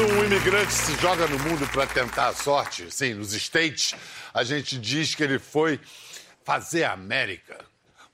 Quando 0.00 0.14
um 0.14 0.24
imigrante 0.24 0.72
se 0.72 0.96
joga 0.96 1.26
no 1.26 1.38
mundo 1.40 1.68
para 1.68 1.86
tentar 1.86 2.28
a 2.28 2.34
sorte, 2.34 2.90
sim, 2.90 3.12
nos 3.12 3.34
States, 3.34 3.94
a 4.32 4.42
gente 4.42 4.78
diz 4.78 5.14
que 5.14 5.22
ele 5.22 5.38
foi 5.38 5.78
fazer 6.42 6.84
a 6.84 6.92
América. 6.92 7.62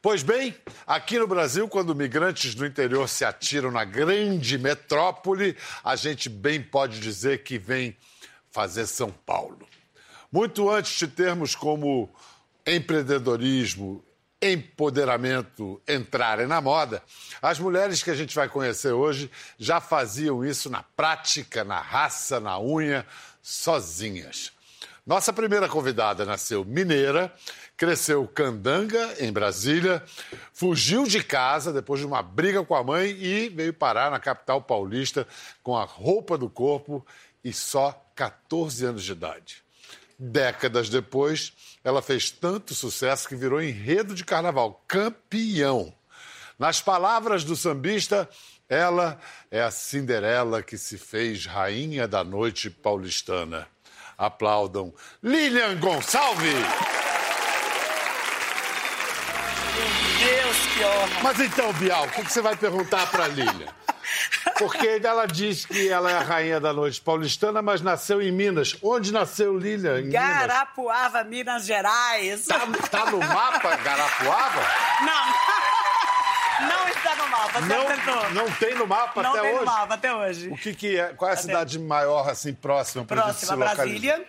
Pois 0.02 0.24
bem, 0.24 0.52
aqui 0.84 1.16
no 1.16 1.28
Brasil, 1.28 1.68
quando 1.68 1.94
migrantes 1.94 2.56
do 2.56 2.66
interior 2.66 3.08
se 3.08 3.24
atiram 3.24 3.70
na 3.70 3.84
grande 3.84 4.58
metrópole, 4.58 5.56
a 5.84 5.94
gente 5.94 6.28
bem 6.28 6.60
pode 6.60 6.98
dizer 6.98 7.44
que 7.44 7.56
vem 7.56 7.96
fazer 8.50 8.84
São 8.88 9.12
Paulo. 9.24 9.64
Muito 10.32 10.68
antes 10.68 10.98
de 10.98 11.06
termos 11.06 11.54
como 11.54 12.12
empreendedorismo, 12.66 14.04
empoderamento 14.52 15.80
entrarem 15.88 16.46
na 16.46 16.60
moda, 16.60 17.02
as 17.40 17.58
mulheres 17.58 18.02
que 18.02 18.10
a 18.10 18.14
gente 18.14 18.34
vai 18.34 18.48
conhecer 18.48 18.92
hoje 18.92 19.30
já 19.58 19.80
faziam 19.80 20.44
isso 20.44 20.70
na 20.70 20.82
prática, 20.82 21.64
na 21.64 21.80
raça, 21.80 22.40
na 22.40 22.60
unha, 22.60 23.06
sozinhas. 23.42 24.52
Nossa 25.06 25.32
primeira 25.32 25.68
convidada 25.68 26.24
nasceu 26.24 26.64
mineira, 26.64 27.32
cresceu 27.76 28.26
candanga 28.26 29.14
em 29.20 29.32
Brasília, 29.32 30.02
fugiu 30.52 31.04
de 31.04 31.22
casa 31.22 31.72
depois 31.72 32.00
de 32.00 32.06
uma 32.06 32.22
briga 32.22 32.64
com 32.64 32.74
a 32.74 32.82
mãe 32.82 33.10
e 33.10 33.48
veio 33.48 33.72
parar 33.72 34.10
na 34.10 34.18
capital 34.18 34.60
paulista 34.62 35.24
com 35.62 35.76
a 35.76 35.84
roupa 35.84 36.36
do 36.36 36.50
corpo 36.50 37.06
e 37.44 37.52
só 37.52 38.04
14 38.16 38.86
anos 38.86 39.04
de 39.04 39.12
idade. 39.12 39.62
Décadas 40.18 40.88
depois, 40.88 41.52
ela 41.86 42.02
fez 42.02 42.32
tanto 42.32 42.74
sucesso 42.74 43.28
que 43.28 43.36
virou 43.36 43.62
enredo 43.62 44.12
de 44.12 44.24
carnaval, 44.24 44.82
campeão. 44.88 45.94
Nas 46.58 46.82
palavras 46.82 47.44
do 47.44 47.54
sambista, 47.54 48.28
ela 48.68 49.20
é 49.52 49.62
a 49.62 49.70
Cinderela 49.70 50.64
que 50.64 50.76
se 50.76 50.98
fez 50.98 51.46
rainha 51.46 52.08
da 52.08 52.24
noite 52.24 52.68
paulistana. 52.68 53.68
Aplaudam 54.18 54.92
Lilian 55.22 55.78
Gonçalves! 55.78 56.54
Meu 59.76 60.28
Deus, 60.28 60.56
que 60.74 60.84
honra! 60.84 61.22
Mas 61.22 61.38
então, 61.38 61.72
Bial, 61.74 62.06
o 62.06 62.10
que 62.10 62.32
você 62.32 62.40
vai 62.40 62.56
perguntar 62.56 63.08
para 63.12 63.28
Lilian? 63.28 63.72
Porque 64.58 65.00
ela 65.04 65.26
diz 65.26 65.66
que 65.66 65.88
ela 65.88 66.10
é 66.10 66.14
a 66.14 66.22
rainha 66.22 66.58
da 66.60 66.72
noite 66.72 67.00
paulistana, 67.00 67.60
mas 67.60 67.80
nasceu 67.82 68.22
em 68.22 68.32
Minas. 68.32 68.76
Onde 68.82 69.12
nasceu 69.12 69.58
Lilian? 69.58 70.00
Em 70.00 70.10
Garapuava, 70.10 71.22
Minas 71.24 71.66
Gerais. 71.66 72.46
Tá, 72.46 72.60
tá 72.90 73.10
no 73.10 73.18
mapa 73.18 73.76
Garapuava? 73.76 74.62
Não. 75.02 75.26
Não 76.58 76.88
está 76.88 77.14
no 77.16 77.28
mapa, 77.28 77.60
você 77.60 77.66
Não, 77.66 77.82
acertou. 77.86 78.30
não 78.30 78.50
tem 78.52 78.74
no 78.76 78.86
mapa 78.86 79.22
Não 79.22 79.30
até 79.32 79.40
tem 79.42 79.50
hoje? 79.50 79.60
no 79.60 79.66
mapa 79.66 79.94
até 79.94 80.14
hoje. 80.14 80.48
O 80.48 80.56
que, 80.56 80.74
que 80.74 80.98
é? 80.98 81.08
Qual 81.08 81.30
é 81.30 81.34
a 81.34 81.36
cidade 81.36 81.78
maior, 81.78 82.26
assim, 82.30 82.54
próxima 82.54 83.02
gente 83.02 83.08
se 83.10 83.14
Próxima, 83.14 83.54
localizar? 83.56 83.84
Brasília, 83.84 84.26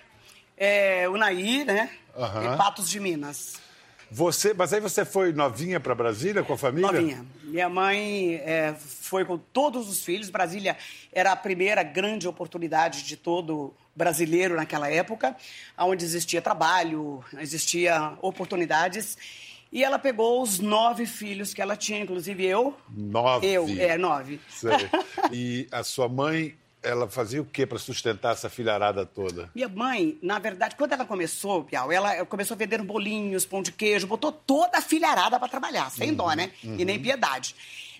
é, 0.57 1.07
Unaí, 1.07 1.63
né? 1.63 1.89
Aham. 2.17 2.53
E 2.53 2.57
Patos 2.57 2.89
de 2.89 2.99
Minas. 2.99 3.53
Você, 4.09 4.53
mas 4.53 4.71
aí 4.73 4.79
você 4.79 5.03
foi 5.03 5.33
novinha 5.33 5.79
para 5.79 5.93
Brasília 5.93 6.43
com 6.43 6.53
a 6.53 6.57
família? 6.57 6.91
Novinha. 6.91 7.25
Minha 7.43 7.69
mãe 7.69 8.35
é, 8.35 8.73
foi 8.79 9.25
com 9.25 9.37
todos 9.37 9.89
os 9.89 10.03
filhos. 10.03 10.29
Brasília 10.29 10.77
era 11.11 11.31
a 11.31 11.35
primeira 11.35 11.83
grande 11.83 12.27
oportunidade 12.27 13.03
de 13.03 13.17
todo 13.17 13.73
brasileiro 13.95 14.55
naquela 14.55 14.89
época, 14.89 15.35
onde 15.77 16.05
existia 16.05 16.41
trabalho, 16.41 17.23
existia 17.39 18.13
oportunidades. 18.21 19.17
E 19.71 19.83
ela 19.83 19.99
pegou 19.99 20.41
os 20.41 20.59
nove 20.59 21.05
filhos 21.05 21.53
que 21.53 21.61
ela 21.61 21.75
tinha, 21.75 21.99
inclusive 21.99 22.45
eu. 22.45 22.75
Nove. 22.89 23.47
Eu, 23.47 23.67
é, 23.77 23.97
nove. 23.97 24.39
Sei. 24.49 24.71
E 25.31 25.67
a 25.71 25.83
sua 25.83 26.07
mãe, 26.07 26.55
ela 26.87 27.07
fazia 27.07 27.41
o 27.41 27.45
quê 27.45 27.65
para 27.65 27.77
sustentar 27.77 28.33
essa 28.33 28.49
filharada 28.49 29.05
toda? 29.05 29.49
Minha 29.53 29.69
mãe, 29.69 30.17
na 30.21 30.39
verdade, 30.39 30.75
quando 30.75 30.93
ela 30.93 31.05
começou, 31.05 31.63
Piau, 31.63 31.91
ela 31.91 32.25
começou 32.25 32.55
vendendo 32.55 32.83
bolinhos, 32.83 33.45
pão 33.45 33.61
de 33.61 33.71
queijo, 33.71 34.07
botou 34.07 34.31
toda 34.31 34.77
a 34.77 34.81
filharada 34.81 35.37
para 35.37 35.47
trabalhar, 35.47 35.89
sem 35.91 36.13
dó, 36.13 36.31
né? 36.33 36.51
E 36.63 36.85
nem 36.85 36.99
piedade. 36.99 37.55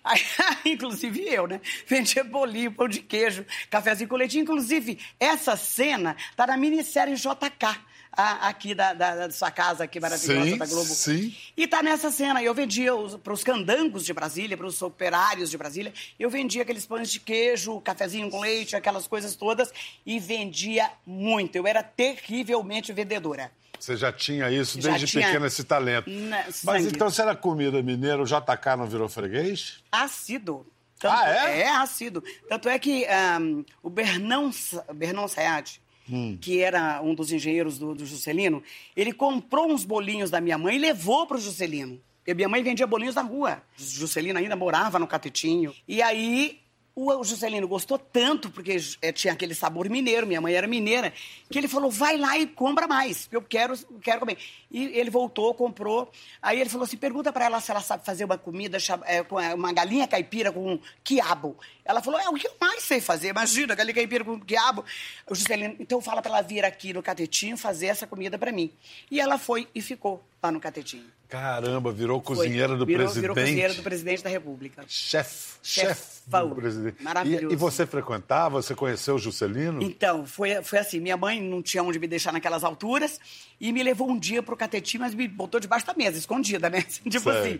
Aí, 0.07 0.21
inclusive 0.73 1.21
eu, 1.27 1.47
né? 1.47 1.59
Vendia 1.85 2.23
bolinho, 2.23 2.71
pão 2.71 2.87
de 2.87 3.01
queijo, 3.01 3.45
cafezinho 3.69 4.09
com 4.09 4.15
leite. 4.15 4.39
Inclusive, 4.39 4.99
essa 5.19 5.55
cena 5.57 6.15
tá 6.35 6.47
na 6.47 6.57
minissérie 6.57 7.15
JK. 7.15 7.65
a- 8.11 8.47
Aqui 8.47 8.73
da, 8.73 8.93
da- 8.93 9.15
da 9.27 9.31
sua 9.31 9.51
casa 9.51 9.83
aqui 9.83 9.99
maravilhosa 9.99 10.49
Sim, 10.49 10.57
da 10.57 10.65
Globo. 10.65 10.89
sim. 10.89 11.35
E 11.55 11.67
tá 11.67 11.83
nessa 11.83 12.09
cena. 12.09 12.41
Eu 12.41 12.51
vendia 12.53 12.91
para 13.23 13.31
os 13.33 13.43
candangos 13.43 14.03
de 14.05 14.11
Brasília, 14.11 14.57
para 14.57 14.65
os 14.65 14.81
operários 14.81 15.51
de 15.51 15.57
Brasília, 15.57 15.93
eu 16.17 16.27
vendia 16.29 16.63
aqueles 16.63 16.85
pães 16.87 17.11
de 17.11 17.19
queijo, 17.19 17.79
cafezinho 17.81 18.27
com 18.31 18.39
leite, 18.39 18.75
aquelas 18.75 19.05
coisas 19.07 19.35
todas, 19.35 19.71
e 20.03 20.19
vendia 20.19 20.89
muito. 21.05 21.55
Eu 21.57 21.67
era 21.67 21.83
terrivelmente 21.83 22.91
vendedora. 22.91 23.51
Você 23.79 23.95
já 23.97 24.11
tinha 24.11 24.49
isso 24.51 24.79
Já 24.81 24.91
desde 24.91 25.07
tinha 25.07 25.25
pequena, 25.27 25.47
esse 25.47 25.63
talento. 25.63 26.09
na- 26.09 26.45
Mas 26.63 26.85
então, 26.85 27.09
se 27.09 27.21
era 27.21 27.35
comida 27.35 27.81
mineira, 27.81 28.21
o 28.21 28.25
JK 28.25 28.75
não 28.77 28.85
virou 28.85 29.07
freguês? 29.09 29.83
Ácido. 29.91 30.65
Ah, 31.03 31.29
é? 31.29 31.59
É 31.61 31.69
ácido. 31.69 32.23
Tanto 32.49 32.67
é 32.69 32.79
que 32.79 33.05
ahm, 33.05 33.63
o 33.83 33.89
Bernão, 33.89 34.49
Bernão 34.95 35.27
Sayad, 35.27 35.79
Hum. 36.09 36.37
que 36.41 36.61
era 36.61 37.01
um 37.01 37.13
dos 37.13 37.31
engenheiros 37.33 37.77
do, 37.77 37.93
do 37.93 38.05
Juscelino, 38.05 38.63
ele 38.95 39.11
comprou 39.11 39.69
uns 39.71 39.83
bolinhos 39.83 40.29
da 40.31 40.39
minha 40.39 40.57
mãe 40.57 40.77
e 40.77 40.79
levou 40.79 41.27
para 41.27 41.35
o 41.37 41.39
Juscelino. 41.39 41.99
E 42.25 42.33
minha 42.33 42.47
mãe 42.49 42.63
vendia 42.63 42.87
bolinhos 42.87 43.15
na 43.15 43.21
rua. 43.21 43.61
Juscelino 43.77 44.39
ainda 44.39 44.55
morava 44.55 44.97
no 44.99 45.05
Catetinho. 45.07 45.73
E 45.87 46.01
aí 46.01 46.59
o 46.99 47.23
Juscelino 47.23 47.67
gostou 47.67 47.99
tanto, 47.99 48.49
porque 48.49 48.75
eh, 49.03 49.11
tinha 49.11 49.31
aquele 49.31 49.53
sabor 49.53 49.87
mineiro, 49.87 50.25
minha 50.25 50.41
mãe 50.41 50.55
era 50.55 50.65
mineira, 50.65 51.13
que 51.47 51.55
ele 51.55 51.67
falou, 51.67 51.91
vai 51.91 52.17
lá 52.17 52.39
e 52.39 52.47
compra 52.47 52.87
mais, 52.87 53.29
eu 53.31 53.39
quero, 53.39 53.77
quero 54.01 54.21
comer. 54.21 54.37
E 54.71 54.85
ele 54.97 55.11
voltou, 55.11 55.53
comprou. 55.53 56.11
Aí 56.41 56.59
ele 56.59 56.71
falou 56.71 56.85
assim, 56.85 56.97
pergunta 56.97 57.31
para 57.31 57.45
ela 57.45 57.61
se 57.61 57.69
ela 57.69 57.81
sabe 57.81 58.03
fazer 58.03 58.25
uma 58.25 58.37
comida, 58.37 58.79
eh, 59.05 59.17
eh, 59.19 59.53
uma 59.53 59.71
galinha 59.71 60.07
caipira 60.07 60.51
com 60.51 60.79
quiabo. 61.03 61.55
Ela 61.87 62.01
falou, 62.01 62.19
é 62.19 62.29
o 62.29 62.33
que 62.33 62.47
eu 62.47 62.53
mais 62.59 62.83
sei 62.83 62.99
fazer, 62.99 63.29
imagina, 63.29 63.73
galinha 63.73 63.95
caipira 63.95 64.23
com 64.23 64.39
quiabo. 64.39 64.83
O 65.29 65.33
Juscelino, 65.33 65.75
então 65.79 66.01
fala 66.01 66.21
para 66.21 66.31
ela 66.31 66.41
vir 66.41 66.65
aqui 66.65 66.93
no 66.93 67.01
Catetinho 67.01 67.57
fazer 67.57 67.87
essa 67.87 68.05
comida 68.05 68.37
para 68.37 68.51
mim. 68.51 68.71
E 69.09 69.19
ela 69.19 69.37
foi 69.37 69.67
e 69.73 69.81
ficou 69.81 70.23
lá 70.41 70.51
no 70.51 70.59
Catetinho. 70.59 71.17
Caramba, 71.27 71.91
virou 71.91 72.21
Foi. 72.21 72.35
cozinheira 72.37 72.75
do 72.75 72.85
virou, 72.85 73.03
presidente. 73.03 73.21
Virou 73.21 73.35
cozinheira 73.35 73.73
do 73.73 73.83
presidente 73.83 74.23
da 74.23 74.29
República. 74.29 74.85
Chefe, 74.87 75.57
chefe 75.61 76.21
do 76.29 76.55
presidente. 76.55 77.03
Maravilhoso. 77.03 77.49
E, 77.49 77.53
e 77.53 77.55
você 77.55 77.85
frequentava, 77.85 78.61
você 78.61 78.73
conheceu 78.73 79.15
o 79.15 79.19
Juscelino? 79.19 79.81
Então, 79.81 80.25
foi, 80.25 80.61
foi 80.63 80.79
assim, 80.79 81.01
minha 81.01 81.17
mãe 81.17 81.41
não 81.41 81.61
tinha 81.61 81.83
onde 81.83 81.99
me 81.99 82.07
deixar 82.07 82.31
naquelas 82.31 82.63
alturas 82.63 83.19
e 83.59 83.73
me 83.73 83.83
levou 83.83 84.09
um 84.09 84.17
dia 84.17 84.41
pro 84.41 84.55
catetinho, 84.55 85.01
mas 85.01 85.13
me 85.13 85.27
botou 85.27 85.59
debaixo 85.59 85.85
da 85.85 85.93
mesa, 85.93 86.17
escondida, 86.17 86.69
né? 86.69 86.81
tipo 87.09 87.29
assim. 87.29 87.59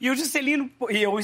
E 0.00 0.08
o 0.10 0.14
Juscelino, 0.14 0.70
e 0.88 1.02
eu 1.02 1.18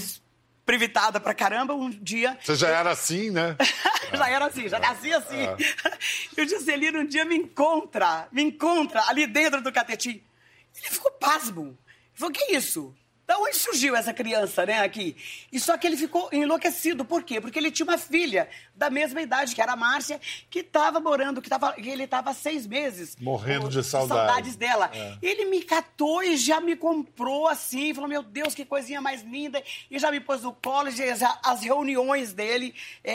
privitada 0.65 1.21
pra 1.21 1.35
caramba, 1.35 1.75
um 1.75 1.91
dia... 1.91 2.39
Você 2.43 2.57
já 2.57 2.69
era 2.69 2.91
assim, 2.91 3.31
né? 3.31 3.57
já 4.13 4.29
era 4.29 4.47
assim, 4.47 4.69
já 4.69 4.79
nasci 4.79 5.13
assim. 5.13 5.47
E 6.37 6.43
o 6.43 6.49
Juscelino 6.49 7.01
um 7.01 7.07
dia 7.07 7.25
me 7.25 7.37
encontra, 7.37 8.29
me 8.33 8.43
encontra 8.43 9.03
ali 9.09 9.27
dentro 9.27 9.61
do 9.63 9.73
catetinho. 9.73 10.21
Ele 10.77 10.91
ficou 10.91 11.11
pasmo. 11.13 11.67
Ele 11.67 11.77
falou, 12.15 12.33
que 12.33 12.53
isso? 12.53 12.95
Da 13.27 13.39
onde 13.39 13.57
surgiu 13.57 13.97
essa 13.97 14.13
criança, 14.13 14.67
né, 14.67 14.81
aqui? 14.81 15.17
E 15.51 15.59
só 15.59 15.79
que 15.79 15.87
ele 15.87 15.97
ficou 15.97 16.29
enlouquecido. 16.31 17.05
Por 17.05 17.23
quê? 17.23 17.41
Porque 17.41 17.59
ele 17.59 17.71
tinha 17.71 17.87
uma 17.87 17.97
filha 17.97 18.49
da 18.77 18.91
mesma 18.91 19.21
idade, 19.23 19.55
que 19.55 19.63
era 19.63 19.73
a 19.73 19.77
Márcia, 19.77 20.21
que 20.51 20.61
estava 20.61 20.99
morando, 21.01 21.41
que, 21.41 21.49
tava, 21.49 21.73
que 21.75 21.89
ele 21.89 22.05
estava 22.05 22.31
há 22.31 22.35
seis 22.35 22.67
meses. 22.67 23.17
Morrendo 23.21 23.69
de 23.69 23.77
com 23.79 23.83
saudade. 23.85 24.27
saudades 24.29 24.57
dela. 24.57 24.91
É. 24.93 25.17
Ele 25.23 25.45
me 25.47 25.63
catou 25.63 26.23
e 26.23 26.37
já 26.37 26.61
me 26.61 26.75
comprou 26.77 27.47
assim, 27.49 27.95
falou, 27.95 28.09
meu 28.09 28.23
Deus, 28.23 28.55
que 28.55 28.65
coisinha 28.65 29.01
mais 29.01 29.23
linda. 29.23 29.63
E 29.91 29.99
já 29.99 30.11
me 30.11 30.21
pôs 30.21 30.43
no 30.43 30.53
colo, 30.53 30.91
já- 30.91 31.39
as 31.45 31.63
reuniões 31.63 32.33
dele 32.33 32.75
é, 33.03 33.15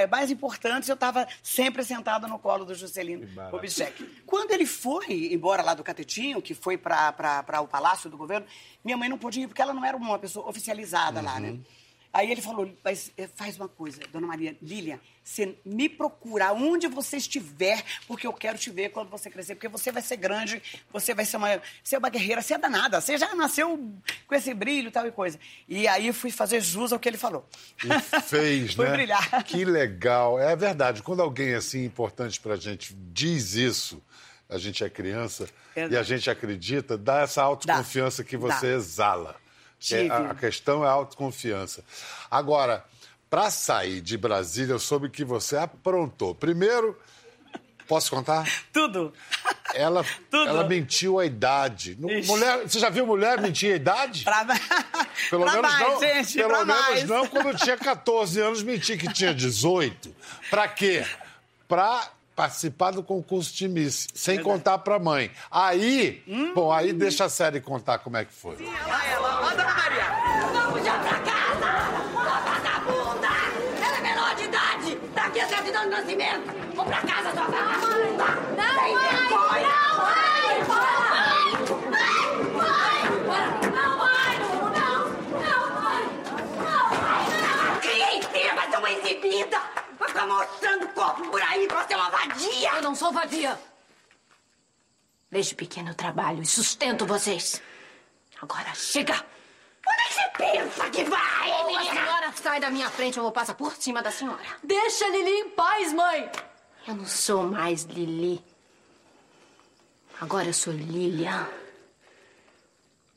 é, 0.00 0.02
é, 0.02 0.06
mais 0.06 0.30
importantes, 0.30 0.88
eu 0.88 0.94
estava 0.94 1.26
sempre 1.42 1.82
sentada 1.84 2.26
no 2.28 2.38
colo 2.38 2.64
do 2.64 2.74
Juscelino. 2.74 3.26
Kubitschek. 3.50 4.22
Quando 4.26 4.50
ele 4.52 4.66
foi 4.66 5.32
embora 5.32 5.62
lá 5.62 5.74
do 5.74 5.82
Catetinho, 5.82 6.42
que 6.42 6.54
foi 6.54 6.76
para 6.76 7.60
o 7.62 7.66
Palácio 7.66 8.10
do 8.10 8.16
Governo, 8.16 8.46
minha 8.84 8.96
mãe 8.96 9.08
não 9.08 9.16
podia 9.18 9.44
ir, 9.44 9.46
porque 9.48 9.62
ela 9.62 9.72
não 9.72 9.84
era 9.84 9.96
uma 9.96 10.18
pessoa 10.18 10.48
oficializada 10.48 11.20
lá, 11.20 11.40
né? 11.40 11.58
Aí 12.12 12.30
ele 12.30 12.42
falou, 12.42 12.70
mas 12.84 13.10
eh, 13.16 13.26
faz 13.34 13.56
uma 13.56 13.68
coisa, 13.68 13.98
dona 14.12 14.26
Maria, 14.26 14.54
Lilian, 14.60 15.00
você 15.24 15.56
me 15.64 15.88
procura 15.88 16.52
onde 16.52 16.86
você 16.86 17.16
estiver, 17.16 17.82
porque 18.06 18.26
eu 18.26 18.32
quero 18.34 18.58
te 18.58 18.68
ver 18.68 18.90
quando 18.90 19.08
você 19.08 19.30
crescer, 19.30 19.54
porque 19.54 19.68
você 19.68 19.90
vai 19.90 20.02
ser 20.02 20.16
grande, 20.16 20.62
você 20.92 21.14
vai 21.14 21.24
ser 21.24 21.38
uma, 21.38 21.62
ser 21.82 21.96
uma 21.96 22.10
guerreira, 22.10 22.42
você 22.42 22.52
é 22.52 22.58
danada, 22.58 23.00
você 23.00 23.16
já 23.16 23.34
nasceu 23.34 23.90
com 24.26 24.34
esse 24.34 24.52
brilho 24.52 24.90
tal 24.90 25.06
e 25.06 25.12
coisa. 25.12 25.38
E 25.66 25.88
aí 25.88 26.08
eu 26.08 26.12
fui 26.14 26.30
fazer 26.30 26.60
jus 26.60 26.92
ao 26.92 26.98
que 26.98 27.08
ele 27.08 27.16
falou. 27.16 27.48
E 27.82 28.20
fez, 28.20 28.74
Foi 28.76 28.88
né? 28.88 28.92
brilhar. 28.92 29.44
Que 29.44 29.64
legal. 29.64 30.38
É 30.38 30.54
verdade. 30.54 31.02
Quando 31.02 31.22
alguém 31.22 31.54
assim 31.54 31.84
importante 31.84 32.38
pra 32.40 32.56
gente 32.56 32.94
diz 32.94 33.54
isso, 33.54 34.02
a 34.50 34.58
gente 34.58 34.84
é 34.84 34.90
criança 34.90 35.48
Verdade. 35.74 35.94
e 35.94 35.96
a 35.96 36.02
gente 36.02 36.28
acredita, 36.28 36.98
dá 36.98 37.20
essa 37.22 37.42
autoconfiança 37.42 38.22
que 38.22 38.36
você 38.36 38.72
Dá. 38.72 38.76
exala. 38.76 39.41
É, 39.90 40.02
Tive. 40.02 40.10
a, 40.10 40.30
a 40.30 40.34
questão 40.34 40.84
é 40.84 40.88
a 40.88 40.92
autoconfiança. 40.92 41.84
Agora, 42.30 42.84
para 43.28 43.50
sair 43.50 44.00
de 44.00 44.16
Brasília, 44.16 44.72
eu 44.74 44.78
soube 44.78 45.08
que 45.08 45.24
você 45.24 45.56
aprontou. 45.56 46.34
Primeiro, 46.34 46.98
posso 47.88 48.10
contar? 48.10 48.46
Tudo. 48.72 49.12
Ela, 49.74 50.04
Tudo. 50.30 50.48
ela 50.48 50.64
mentiu 50.68 51.18
a 51.18 51.24
idade. 51.24 51.98
Ixi. 51.98 52.28
Mulher, 52.30 52.58
você 52.68 52.78
já 52.78 52.90
viu 52.90 53.06
mulher 53.06 53.40
mentir 53.40 53.72
a 53.72 53.76
idade? 53.76 54.22
Pra, 54.24 54.44
Pelo 55.30 55.44
pra 55.44 55.52
menos 55.52 55.70
mais, 55.72 55.88
não, 55.88 56.00
gente, 56.00 56.34
pelo 56.34 56.64
menos 56.66 56.66
mais. 56.66 57.04
não 57.04 57.26
quando 57.26 57.48
eu 57.48 57.56
tinha 57.56 57.76
14 57.76 58.40
anos, 58.40 58.62
mentir 58.62 58.98
que 58.98 59.10
tinha 59.12 59.32
18. 59.34 60.14
Pra 60.50 60.68
quê? 60.68 61.04
Pra 61.66 62.06
participar 62.34 62.90
do 62.92 63.02
concurso 63.02 63.54
de 63.54 63.68
Miss, 63.68 64.08
sem 64.14 64.42
contar 64.42 64.78
pra 64.78 64.98
mãe. 64.98 65.30
Aí, 65.50 66.22
Hum. 66.26 66.52
bom, 66.54 66.72
aí 66.72 66.92
deixa 66.92 67.24
a 67.24 67.28
série 67.28 67.60
contar 67.60 67.98
como 67.98 68.16
é 68.16 68.24
que 68.24 68.32
foi. 68.32 68.56
Ela, 68.64 69.06
ela, 69.06 69.52
anda, 69.52 69.64
Maria. 69.64 70.04
Vamos 70.04 70.11
Vai 90.22 90.26
ficar 90.26 90.26
mostrando 90.26 90.88
corpo 90.88 91.30
por 91.30 91.42
aí 91.42 91.66
pra 91.66 91.86
ser 91.86 91.94
uma 91.96 92.10
vadia! 92.10 92.70
Eu 92.74 92.82
não 92.82 92.94
sou 92.94 93.12
vadia. 93.12 93.58
Desde 95.30 95.54
pequeno 95.54 95.90
eu 95.90 95.94
trabalho 95.94 96.42
e 96.42 96.46
sustento 96.46 97.06
vocês. 97.06 97.60
Agora 98.40 98.72
chega! 98.74 99.14
Onde 99.14 100.00
é 100.00 100.06
que 100.06 100.14
você 100.14 100.30
pensa 100.36 100.90
que 100.90 101.04
vai, 101.04 101.50
A 101.50 101.64
menina? 101.66 101.90
senhora 101.94 102.32
sai 102.40 102.60
da 102.60 102.70
minha 102.70 102.88
frente 102.90 103.18
ou 103.18 103.20
eu 103.20 103.24
vou 103.24 103.32
passar 103.32 103.54
por 103.54 103.74
cima 103.74 104.00
da 104.02 104.10
senhora. 104.12 104.40
Deixa 104.62 105.06
a 105.06 105.08
Lili 105.08 105.30
em 105.30 105.50
paz, 105.50 105.92
mãe! 105.92 106.30
Eu 106.86 106.94
não 106.96 107.06
sou 107.06 107.42
mais 107.44 107.82
Lili. 107.84 108.44
Agora 110.20 110.46
eu 110.46 110.54
sou 110.54 110.72
Lilian. 110.72 111.48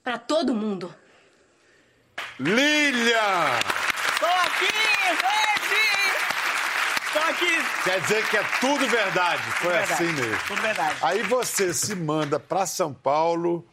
Pra 0.04 0.18
todo 0.18 0.54
mundo. 0.56 0.94
Lilian! 2.40 3.60
Tô 4.20 4.26
aqui, 4.26 4.66
gente! 4.66 5.45
Quer 7.84 8.02
dizer 8.02 8.30
que 8.30 8.38
é 8.38 8.44
tudo 8.60 8.88
verdade. 8.88 9.42
Foi 9.44 9.78
assim 9.78 10.12
mesmo. 10.14 10.38
Tudo 10.48 10.62
verdade. 10.62 10.98
Aí 11.02 11.24
você 11.24 11.74
se 11.74 11.96
manda 11.96 12.40
pra 12.40 12.66
São 12.66 12.94
Paulo, 12.94 13.68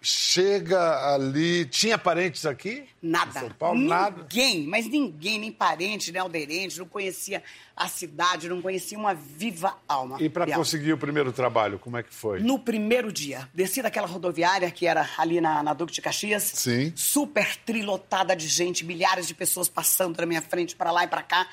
chega 0.00 1.14
ali. 1.14 1.64
Tinha 1.66 1.98
parentes 1.98 2.46
aqui? 2.46 2.84
Nada. 3.02 3.40
São 3.40 3.50
Paulo? 3.50 3.80
Nada. 3.80 4.22
Ninguém, 4.22 4.66
mas 4.66 4.86
ninguém, 4.88 5.38
nem 5.38 5.52
parente, 5.52 6.10
nem 6.12 6.20
alderente, 6.20 6.78
não 6.78 6.86
conhecia 6.86 7.42
a 7.76 7.88
cidade, 7.88 8.48
não 8.48 8.62
conhecia 8.62 8.98
uma 8.98 9.14
viva 9.14 9.76
alma. 9.86 10.16
E 10.20 10.28
pra 10.28 10.46
Bial. 10.46 10.58
conseguir 10.58 10.92
o 10.92 10.98
primeiro 10.98 11.32
trabalho, 11.32 11.78
como 11.78 11.96
é 11.98 12.02
que 12.02 12.14
foi? 12.14 12.40
No 12.40 12.58
primeiro 12.58 13.12
dia, 13.12 13.48
desci 13.52 13.82
daquela 13.82 14.06
rodoviária 14.06 14.70
que 14.70 14.86
era 14.86 15.08
ali 15.18 15.40
na, 15.40 15.62
na 15.62 15.74
Duque 15.74 15.92
de 15.92 16.00
Caxias. 16.00 16.42
Sim. 16.54 16.92
Super 16.96 17.56
trilotada 17.56 18.34
de 18.34 18.48
gente, 18.48 18.84
milhares 18.84 19.26
de 19.26 19.34
pessoas 19.34 19.68
passando 19.68 20.18
na 20.18 20.26
minha 20.26 20.42
frente, 20.42 20.74
pra 20.74 20.90
lá 20.90 21.04
e 21.04 21.08
pra 21.08 21.22
cá. 21.22 21.46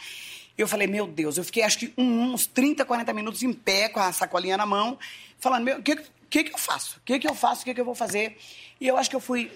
Eu 0.57 0.67
falei, 0.67 0.87
meu 0.87 1.07
Deus, 1.07 1.37
eu 1.37 1.43
fiquei 1.43 1.63
acho 1.63 1.79
que 1.79 1.93
uns 1.97 2.45
30, 2.45 2.85
40 2.85 3.11
minutos 3.13 3.41
em 3.43 3.51
pé, 3.53 3.89
com 3.89 3.99
a 3.99 4.11
sacolinha 4.13 4.55
na 4.55 4.65
mão, 4.65 4.99
falando, 5.39 5.63
meu, 5.63 5.79
o 5.79 5.81
que, 5.83 5.95
que, 6.29 6.43
que 6.43 6.53
eu 6.53 6.57
faço? 6.59 6.97
O 6.97 7.01
que, 7.03 7.17
que 7.19 7.27
eu 7.27 7.33
faço? 7.33 7.61
O 7.61 7.65
que, 7.65 7.73
que 7.73 7.81
eu 7.81 7.85
vou 7.85 7.95
fazer? 7.95 8.37
E 8.79 8.87
eu 8.87 8.95
acho 8.97 9.09
que 9.09 9.15
eu 9.15 9.19
fui 9.19 9.51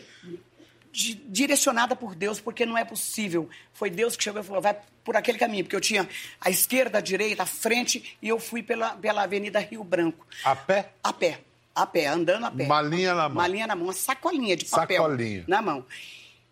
di- 0.92 1.16
direcionada 1.28 1.96
por 1.96 2.16
Deus, 2.16 2.40
porque 2.40 2.66
não 2.66 2.78
é 2.78 2.84
possível. 2.84 3.48
Foi 3.74 3.90
Deus 3.90 4.16
que 4.16 4.24
chegou 4.24 4.42
e 4.42 4.44
falou, 4.44 4.62
vai 4.62 4.76
por 5.04 5.16
aquele 5.16 5.38
caminho, 5.38 5.64
porque 5.64 5.76
eu 5.76 5.82
tinha 5.82 6.08
a 6.42 6.50
esquerda, 6.50 6.98
a 6.98 7.02
direita, 7.02 7.44
a 7.44 7.46
frente, 7.46 8.18
e 8.22 8.28
eu 8.28 8.40
fui 8.40 8.64
pela, 8.64 8.90
pela 8.92 9.24
Avenida 9.24 9.60
Rio 9.60 9.84
Branco. 9.84 10.26
A 10.44 10.56
pé? 10.56 10.90
A 11.04 11.14
pé. 11.14 11.42
A 11.76 11.86
pé, 11.86 12.08
andando 12.08 12.44
a 12.46 12.52
pé. 12.52 12.66
Malinha 12.66 13.14
na 13.14 13.30
mão. 13.30 13.36
Malinha 13.38 13.68
na 13.68 13.76
mão, 13.76 13.86
uma 13.86 13.94
sacolinha 13.94 14.56
de 14.58 14.66
papel. 14.66 14.98
Sacolinha. 15.04 15.44
Na 15.48 15.62
mão. 15.62 15.86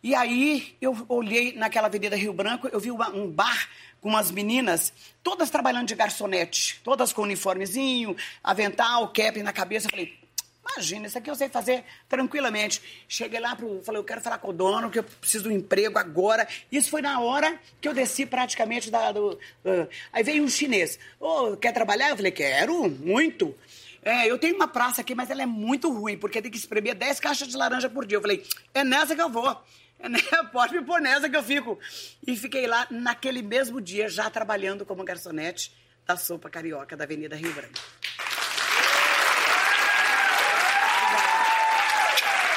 E 0.05 0.13
aí, 0.13 0.77
eu 0.79 0.95
olhei 1.09 1.53
naquela 1.53 1.87
Avenida 1.87 2.15
Rio 2.15 2.31
Branco, 2.31 2.69
eu 2.71 2.79
vi 2.79 2.91
uma- 2.91 3.09
um 3.09 3.27
bar 3.27 3.67
com 3.99 4.09
umas 4.09 4.29
meninas, 4.29 4.93
todas 5.23 5.49
trabalhando 5.49 5.87
de 5.87 5.95
garçonete, 5.95 6.79
todas 6.83 7.11
com 7.11 7.23
uniformezinho, 7.23 8.15
avental, 8.43 9.11
cap 9.11 9.41
na 9.41 9.51
cabeça. 9.51 9.87
Eu 9.87 9.89
falei, 9.89 10.13
imagina, 10.61 11.07
isso 11.07 11.17
aqui 11.17 11.27
eu 11.27 11.33
sei 11.33 11.49
fazer 11.49 11.83
tranquilamente. 12.07 12.83
Cheguei 13.07 13.39
lá, 13.39 13.55
pro, 13.55 13.81
falei, 13.83 13.99
eu 13.99 14.03
quero 14.03 14.21
falar 14.21 14.37
com 14.37 14.49
o 14.49 14.53
dono, 14.53 14.91
que 14.91 14.99
eu 14.99 15.03
preciso 15.03 15.45
de 15.45 15.49
um 15.49 15.57
emprego 15.57 15.97
agora. 15.97 16.47
Isso 16.71 16.91
foi 16.91 17.01
na 17.01 17.19
hora 17.19 17.59
que 17.81 17.87
eu 17.87 17.93
desci 17.95 18.27
praticamente 18.27 18.91
da... 18.91 19.11
Do, 19.11 19.39
ah, 19.65 19.87
aí 20.13 20.21
veio 20.23 20.43
um 20.43 20.47
chinês. 20.47 20.99
Ô, 21.19 21.57
quer 21.57 21.71
trabalhar? 21.71 22.11
Eu 22.11 22.15
falei, 22.15 22.31
quero, 22.31 22.87
muito. 22.91 23.55
É, 24.03 24.29
eu 24.29 24.37
tenho 24.37 24.55
uma 24.55 24.67
praça 24.67 25.01
aqui, 25.01 25.15
mas 25.15 25.31
ela 25.31 25.41
é 25.41 25.47
muito 25.47 25.91
ruim, 25.91 26.15
porque 26.15 26.43
tem 26.43 26.51
que 26.51 26.57
espremer 26.59 26.93
10 26.93 27.19
caixas 27.19 27.47
de 27.47 27.57
laranja 27.57 27.89
por 27.89 28.05
dia. 28.05 28.17
Eu 28.19 28.21
falei, 28.21 28.45
é 28.71 28.83
nessa 28.83 29.15
que 29.15 29.21
eu 29.23 29.31
vou. 29.31 29.59
Né? 30.09 30.19
Pode 30.51 30.73
me 30.73 30.83
pôr 30.83 31.01
nessa 31.01 31.29
que 31.29 31.35
eu 31.35 31.43
fico. 31.43 31.79
E 32.25 32.37
fiquei 32.37 32.67
lá 32.67 32.87
naquele 32.89 33.41
mesmo 33.41 33.81
dia, 33.81 34.07
já 34.07 34.29
trabalhando 34.29 34.85
como 34.85 35.03
garçonete 35.03 35.73
da 36.05 36.15
sopa 36.15 36.49
carioca 36.49 36.95
da 36.95 37.03
Avenida 37.03 37.35
Rio 37.35 37.51
Branco. 37.53 37.79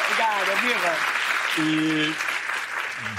Obrigada, 0.05 0.55
viva. 0.57 1.19
E 1.61 2.15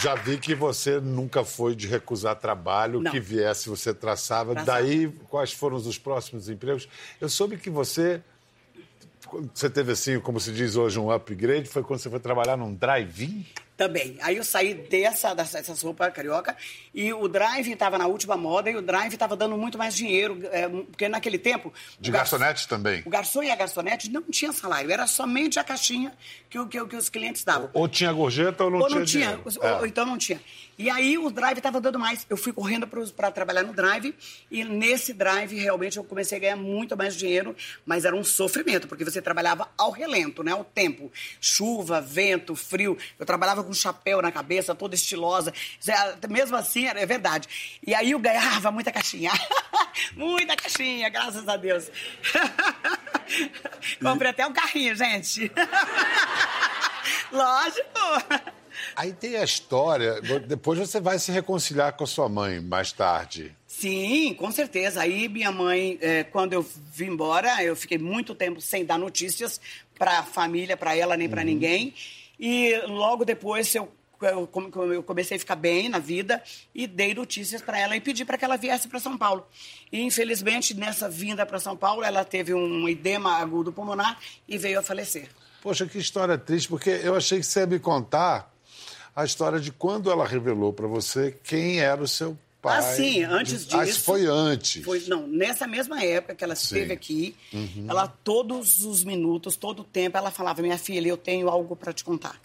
já 0.02 0.16
vi 0.16 0.38
que 0.38 0.54
você 0.54 1.00
nunca 1.00 1.44
foi 1.44 1.76
de 1.76 1.88
recusar 1.88 2.36
trabalho, 2.36 3.02
Não. 3.02 3.12
que 3.12 3.20
viesse 3.20 3.70
você 3.70 3.94
traçava. 3.94 4.54
Traçava. 4.54 4.81
Daí, 4.81 5.08
quais 5.30 5.52
foram 5.54 5.78
os 5.78 5.98
próximos 5.98 6.50
empregos? 6.50 6.88
Eu 7.20 7.30
soube 7.30 7.58
que 7.58 7.70
você, 7.70 8.22
você 9.54 9.70
teve 9.70 9.94
assim, 9.94 10.20
como 10.20 10.40
se 10.40 10.52
diz 10.52 10.76
hoje, 10.76 11.00
um 11.00 11.12
upgrade, 11.12 11.68
foi 11.68 11.84
quando 11.84 12.00
você 12.00 12.10
foi 12.10 12.20
trabalhar 12.20 12.58
num 12.58 12.74
drive-in? 12.74 13.46
Também. 13.80 14.18
Aí 14.22 14.36
eu 14.36 14.44
saí 14.44 14.74
dessa, 14.74 15.34
dessa 15.34 15.74
sopa 15.74 16.12
carioca 16.12 16.54
e 16.94 17.14
o 17.14 17.30
drive 17.30 17.72
estava 17.72 17.98
na 17.98 18.08
última 18.08 18.36
moda 18.36 18.70
e 18.70 18.76
o 18.76 18.81
drive 18.81 19.14
estava 19.14 19.38
dando 19.38 19.58
muito 19.58 19.78
mais 19.78 19.96
dinheiro, 19.96 20.38
é, 20.52 20.68
porque 20.68 21.08
naquele 21.08 21.38
tempo... 21.40 21.74
De 21.98 22.12
garçonete 22.12 22.68
também? 22.68 23.02
O 23.06 23.10
garçom 23.10 23.42
e 23.42 23.50
a 23.50 23.56
garçonete 23.56 24.10
não 24.12 24.22
tinha 24.24 24.52
salário, 24.52 24.92
era 24.92 25.08
somente 25.08 25.58
a 25.60 25.64
caixinha 25.64 26.12
que, 26.50 26.60
o- 26.60 26.68
que, 26.68 26.86
que 26.88 26.96
os 26.98 27.08
clientes 27.08 27.46
davam. 27.46 27.70
Ou 27.72 27.88
tinha 27.88 28.12
gorjeta 28.12 28.66
ou 28.66 28.69
não 28.69 28.80
ou 28.80 28.88
tinha 28.88 29.00
não 29.00 29.06
tinha, 29.06 29.40
os- 29.45 29.56
É. 29.56 29.74
ou- 29.76 29.86
então 29.86 30.06
não 30.06 30.18
tinha. 30.18 30.42
E 30.80 30.90
aí 30.90 31.18
o 31.18 31.30
drive 31.30 31.57
estava 31.57 31.81
dando 31.81 32.00
mais. 32.00 32.26
Eu 32.30 32.38
fui 32.38 32.54
correndo 32.54 32.88
para 32.88 33.30
trabalhar 33.30 33.64
no 33.64 33.74
drive 33.74 34.16
e 34.50 34.64
nesse 34.64 35.12
drive 35.12 35.59
realmente 35.59 35.98
eu 35.98 36.06
comecei 36.06 36.38
a 36.38 36.42
ganhar 36.42 36.56
muito 36.56 36.95
mais 36.95 37.18
dinheiro, 37.18 37.54
mas 37.86 38.06
era 38.06 38.16
um 38.16 38.24
sofrimento, 38.24 38.88
porque 38.88 39.04
você 39.04 39.21
trabalhava 39.21 39.69
ao 39.78 39.92
relento, 39.92 40.42
né? 40.42 40.54
Ao 40.54 40.64
tempo. 40.64 41.12
Chuva, 41.42 42.00
vento, 42.00 42.56
frio. 42.56 42.98
Eu 43.19 43.26
trabalhava 43.26 43.62
com 43.62 43.74
chapéu 43.74 44.21
na 44.21 44.31
cabeça, 44.31 44.74
toda 44.74 44.95
estilosa. 44.95 45.54
É- 45.86 46.28
Mesmo 46.30 46.56
assim, 46.56 46.86
era, 46.86 47.02
é 47.02 47.06
verdade. 47.06 47.80
E 47.86 47.94
aí 47.94 48.12
eu 48.12 48.19
ganhava 48.19 48.71
muita 48.71 48.90
caixinha. 48.90 49.31
muita 50.16 50.56
caixinha, 50.56 51.09
graças 51.09 51.45
a 51.45 51.57
Deus. 51.57 51.92
Comprei 54.02 54.31
até 54.31 54.48
um 54.48 54.54
carrinho, 54.54 54.95
gente. 54.95 55.52
Lógico. 57.33 58.58
Aí 58.96 59.14
tem 59.14 59.38
a 59.38 59.44
história, 59.44 60.22
depois 60.48 60.80
você 60.80 61.00
vai 61.00 61.19
se 61.19 61.31
reconciliar 61.31 61.94
com 61.94 62.04
a 62.04 62.08
sua 62.08 62.30
mãe 62.30 62.60
mais 62.60 62.92
tarde. 62.92 63.56
Sim, 63.68 64.34
com 64.34 64.52
certeza. 64.52 65.02
Aí 65.02 65.30
minha 65.30 65.52
mãe, 65.52 65.98
eh, 66.02 66.24
quando 66.26 66.54
eu 66.54 66.66
vim 66.94 67.12
embora, 67.12 67.64
eu 67.64 67.76
fiquei 67.76 67.98
muito 67.98 68.36
tempo 68.36 68.60
sem 68.60 68.84
dar 68.84 68.98
notícias 68.98 69.62
para 69.98 70.19
a 70.19 70.24
família, 70.24 70.76
para 70.76 70.96
ela 70.96 71.16
nem 71.16 71.30
para 71.30 71.44
ninguém. 71.44 71.94
E 72.40 72.76
logo 72.88 73.26
depois 73.26 73.74
eu, 73.76 73.92
eu 74.22 75.04
comecei 75.04 75.38
a 75.38 75.40
ficar 75.40 75.56
bem 75.56 75.90
na 75.90 76.00
vida 76.00 76.42
e 76.74 76.88
dei 76.88 77.14
notícias 77.14 77.62
para 77.62 77.78
ela 77.78 77.96
e 77.96 78.02
pedi 78.02 78.24
para 78.24 78.38
que 78.38 78.46
ela 78.46 78.58
viesse 78.58 78.88
para 78.88 79.00
São 79.00 79.18
Paulo. 79.18 79.46
E 79.92 80.02
infelizmente 80.02 80.74
nessa 80.74 81.10
vinda 81.10 81.46
para 81.46 81.60
São 81.60 81.76
Paulo 81.76 82.04
ela 82.04 82.24
teve 82.24 82.54
um 82.54 82.88
edema 82.88 83.38
agudo 83.38 83.74
pulmonar 83.74 84.18
e 84.48 84.58
veio 84.58 84.80
a 84.80 84.81
falecer. 84.81 85.28
Poxa, 85.62 85.86
que 85.86 85.98
história 85.98 86.38
triste, 86.38 86.69
porque 86.69 86.90
eu 86.90 87.16
achei 87.16 87.40
que 87.40 87.46
você 87.46 87.60
ia 87.62 87.68
me 87.68 87.80
contar 87.80 88.50
a 89.21 89.26
história 89.26 89.59
de 89.59 89.71
quando 89.71 90.09
ela 90.11 90.26
revelou 90.26 90.71
para 90.73 90.88
você 90.88 91.38
quem 91.44 91.80
era 91.80 92.02
o 92.02 92.07
seu 92.07 92.38
pai. 92.61 92.78
Ah, 92.78 92.81
sim, 92.81 93.23
antes 93.23 93.54
Ah, 93.73 93.83
isso 93.83 93.85
disso- 93.85 94.02
foi 94.02 94.26
antes. 94.26 94.83
Foi, 94.83 94.99
não, 95.07 95.26
nessa 95.28 95.66
mesma 95.68 96.04
época 96.04 96.35
que 96.35 96.44
ela 96.44 96.54
esteve 96.54 96.88
Sim. 96.88 96.94
aqui, 96.94 97.35
ela 97.88 98.07
todos 98.07 98.80
os 98.83 99.04
minutos, 99.04 99.56
todo 99.56 99.81
o 99.81 99.83
tempo, 99.85 100.18
ela 100.18 100.31
falava: 100.31 100.61
"Minha 100.61 100.78
filha, 100.78 101.07
eu 101.09 101.18
tenho 101.18 101.47
algo 101.49 101.76
para 101.76 101.94
te 101.94 102.04
contar. 102.04 102.40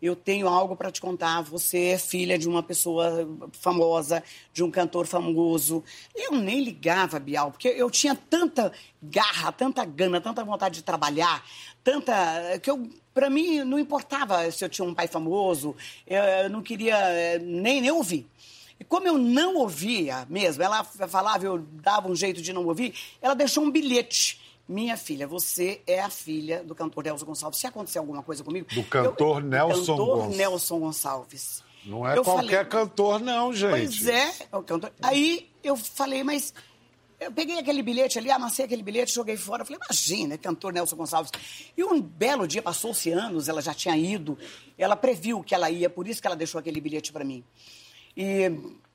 Eu 0.00 0.14
tenho 0.14 0.48
algo 0.48 0.76
para 0.76 0.90
te 0.90 1.00
contar. 1.00 1.42
Você 1.42 1.86
é 1.86 1.98
filha 1.98 2.38
de 2.38 2.48
uma 2.48 2.62
pessoa 2.62 3.28
famosa, 3.52 4.22
de 4.52 4.62
um 4.62 4.70
cantor 4.70 5.06
famoso." 5.06 5.82
Eu 6.14 6.32
nem 6.32 6.62
ligava, 6.62 7.18
Bial, 7.18 7.50
porque 7.50 7.68
eu 7.68 7.90
tinha 7.90 8.14
tanta 8.14 8.72
garra, 9.02 9.52
tanta 9.52 9.84
gana, 9.84 10.20
tanta 10.20 10.44
vontade 10.44 10.76
de 10.76 10.82
trabalhar, 10.82 11.44
tanta 11.82 12.58
que 12.62 12.70
eu 12.70 12.88
para 13.12 13.28
mim 13.28 13.64
não 13.64 13.78
importava 13.78 14.48
se 14.52 14.64
eu 14.64 14.68
tinha 14.68 14.86
um 14.86 14.94
pai 14.94 15.08
famoso, 15.08 15.74
eu, 16.06 16.48
não 16.48 16.62
queria 16.62 16.96
eh, 16.96 17.38
nem 17.40 17.80
nem 17.80 17.90
ouvir. 17.90 18.28
E 18.80 18.84
como 18.84 19.08
eu 19.08 19.18
não 19.18 19.56
ouvia 19.56 20.24
mesmo, 20.30 20.62
ela 20.62 20.84
falava, 20.84 21.44
eu 21.44 21.58
dava 21.58 22.08
um 22.08 22.14
jeito 22.14 22.40
de 22.40 22.52
não 22.52 22.64
ouvir, 22.64 22.94
ela 23.20 23.34
deixou 23.34 23.64
um 23.64 23.70
bilhete. 23.70 24.40
Minha 24.68 24.96
filha, 24.98 25.26
você 25.26 25.80
é 25.86 26.00
a 26.00 26.10
filha 26.10 26.62
do 26.62 26.74
cantor 26.74 27.04
Nelson 27.04 27.24
Gonçalves. 27.24 27.58
Se 27.58 27.66
acontecer 27.66 27.98
alguma 27.98 28.22
coisa 28.22 28.44
comigo. 28.44 28.66
Do 28.74 28.84
cantor 28.84 29.42
eu, 29.42 29.48
Nelson 29.48 29.92
cantor 29.96 30.06
Gonçalves. 30.16 30.36
Nelson 30.36 30.78
Gonçalves. 30.80 31.62
Não 31.86 32.06
é 32.06 32.18
Eu 32.18 32.22
qualquer 32.22 32.46
falei- 32.48 32.64
cantor, 32.66 33.20
não, 33.20 33.52
gente. 33.52 33.70
Pois 33.70 34.06
é, 34.08 34.30
o 34.52 34.62
cantor. 34.62 34.92
Aí 35.02 35.48
eu 35.64 35.74
falei, 35.76 36.22
mas. 36.22 36.52
Eu 37.20 37.32
peguei 37.32 37.58
aquele 37.58 37.82
bilhete 37.82 38.16
ali, 38.16 38.30
amassei 38.30 38.64
aquele 38.64 38.82
bilhete, 38.82 39.12
joguei 39.12 39.36
fora. 39.36 39.64
Falei, 39.64 39.80
imagina, 39.84 40.34
é 40.34 40.38
cantor 40.38 40.72
Nelson 40.72 40.94
Gonçalves. 40.96 41.32
E 41.76 41.82
um 41.82 42.00
belo 42.00 42.46
dia, 42.46 42.62
passou-se 42.62 43.10
anos, 43.10 43.48
ela 43.48 43.60
já 43.60 43.74
tinha 43.74 43.96
ido, 43.96 44.38
ela 44.76 44.94
previu 44.94 45.42
que 45.42 45.52
ela 45.52 45.68
ia, 45.68 45.90
por 45.90 46.06
isso 46.06 46.20
que 46.20 46.28
ela 46.28 46.36
deixou 46.36 46.60
aquele 46.60 46.80
bilhete 46.80 47.12
para 47.12 47.24
mim. 47.24 47.42
E 48.16 48.52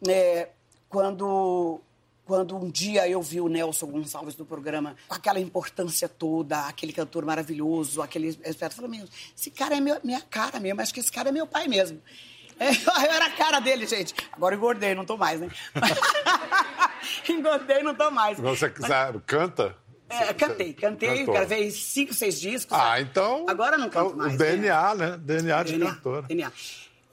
é, 0.08 0.50
quando, 0.88 1.82
quando 2.26 2.56
um 2.56 2.70
dia 2.70 3.08
eu 3.08 3.22
vi 3.22 3.42
o 3.42 3.48
Nelson 3.50 3.88
Gonçalves 3.88 4.38
no 4.38 4.46
programa, 4.46 4.96
com 5.08 5.16
aquela 5.16 5.40
importância 5.40 6.08
toda, 6.08 6.68
aquele 6.68 6.94
cantor 6.94 7.26
maravilhoso, 7.26 8.02
aquele 8.02 8.38
eu 8.44 8.54
falei, 8.72 8.90
meu, 8.92 9.08
esse 9.38 9.52
cara 9.52 9.76
é 9.76 9.80
meu- 9.82 10.00
minha 10.04 10.22
cara 10.22 10.60
mesmo, 10.60 10.82
acho 10.82 10.94
que 10.94 11.00
esse 11.00 11.12
cara 11.12 11.30
é 11.30 11.32
meu 11.32 11.46
pai 11.48 11.68
mesmo. 11.68 12.02
É, 12.60 12.70
eu 13.08 13.12
era 13.12 13.26
a 13.26 13.32
cara 13.32 13.60
dele, 13.60 13.86
gente. 13.86 14.14
Agora 14.32 14.56
engordei, 14.56 14.94
não 14.96 15.06
tô 15.06 15.18
mais, 15.18 15.40
né? 15.42 15.50
engordei, 17.30 17.84
não 17.84 17.96
tô 17.96 18.10
mais. 18.12 18.40
Você 18.40 18.70
quiser, 18.70 19.20
canta? 19.26 19.76
É, 20.10 20.32
cantei, 20.34 20.74
cantei, 20.74 21.20
Cantou. 21.20 21.34
gravei 21.34 21.72
cinco, 21.72 22.14
seis 22.14 22.40
discos. 22.40 22.78
Ah, 22.78 22.82
sabe? 22.92 23.02
então. 23.02 23.46
Agora 23.50 23.78
não 23.78 23.90
canto 23.90 24.08
então, 24.14 24.18
mais. 24.18 24.36
O 24.36 24.38
né? 24.38 24.52
DNA, 24.52 24.96
né? 24.96 25.18
DNA 25.20 25.64
de 25.64 25.72
DNA, 25.74 25.96
cantora. 25.96 26.22
DNA. 26.24 26.52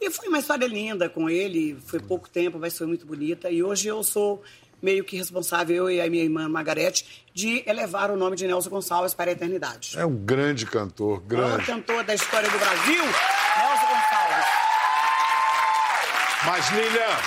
E 0.00 0.10
foi 0.10 0.28
uma 0.28 0.38
história 0.38 0.66
linda 0.66 1.08
com 1.08 1.28
ele, 1.30 1.78
foi 1.86 1.98
pouco 2.00 2.28
tempo, 2.28 2.58
mas 2.58 2.76
foi 2.76 2.86
muito 2.86 3.06
bonita. 3.06 3.50
E 3.50 3.62
hoje 3.62 3.88
eu 3.88 4.02
sou 4.02 4.42
meio 4.82 5.04
que 5.04 5.16
responsável, 5.16 5.76
eu 5.76 5.90
e 5.90 6.00
a 6.00 6.08
minha 6.10 6.22
irmã 6.24 6.48
Margarete, 6.48 7.24
de 7.34 7.62
elevar 7.66 8.10
o 8.10 8.16
nome 8.16 8.36
de 8.36 8.46
Nelson 8.46 8.70
Gonçalves 8.70 9.14
para 9.14 9.30
a 9.30 9.32
eternidade. 9.32 9.98
É 9.98 10.04
um 10.04 10.16
grande 10.16 10.66
cantor, 10.66 11.22
O 11.30 11.34
maior 11.34 11.48
grande. 11.50 11.64
cantor 11.66 12.04
da 12.04 12.14
história 12.14 12.48
do 12.48 12.58
Brasil, 12.58 13.04
Nelson 13.04 13.86
Gonçalves. 13.86 14.46
Mas, 16.46 16.70
Lilian, 16.70 17.18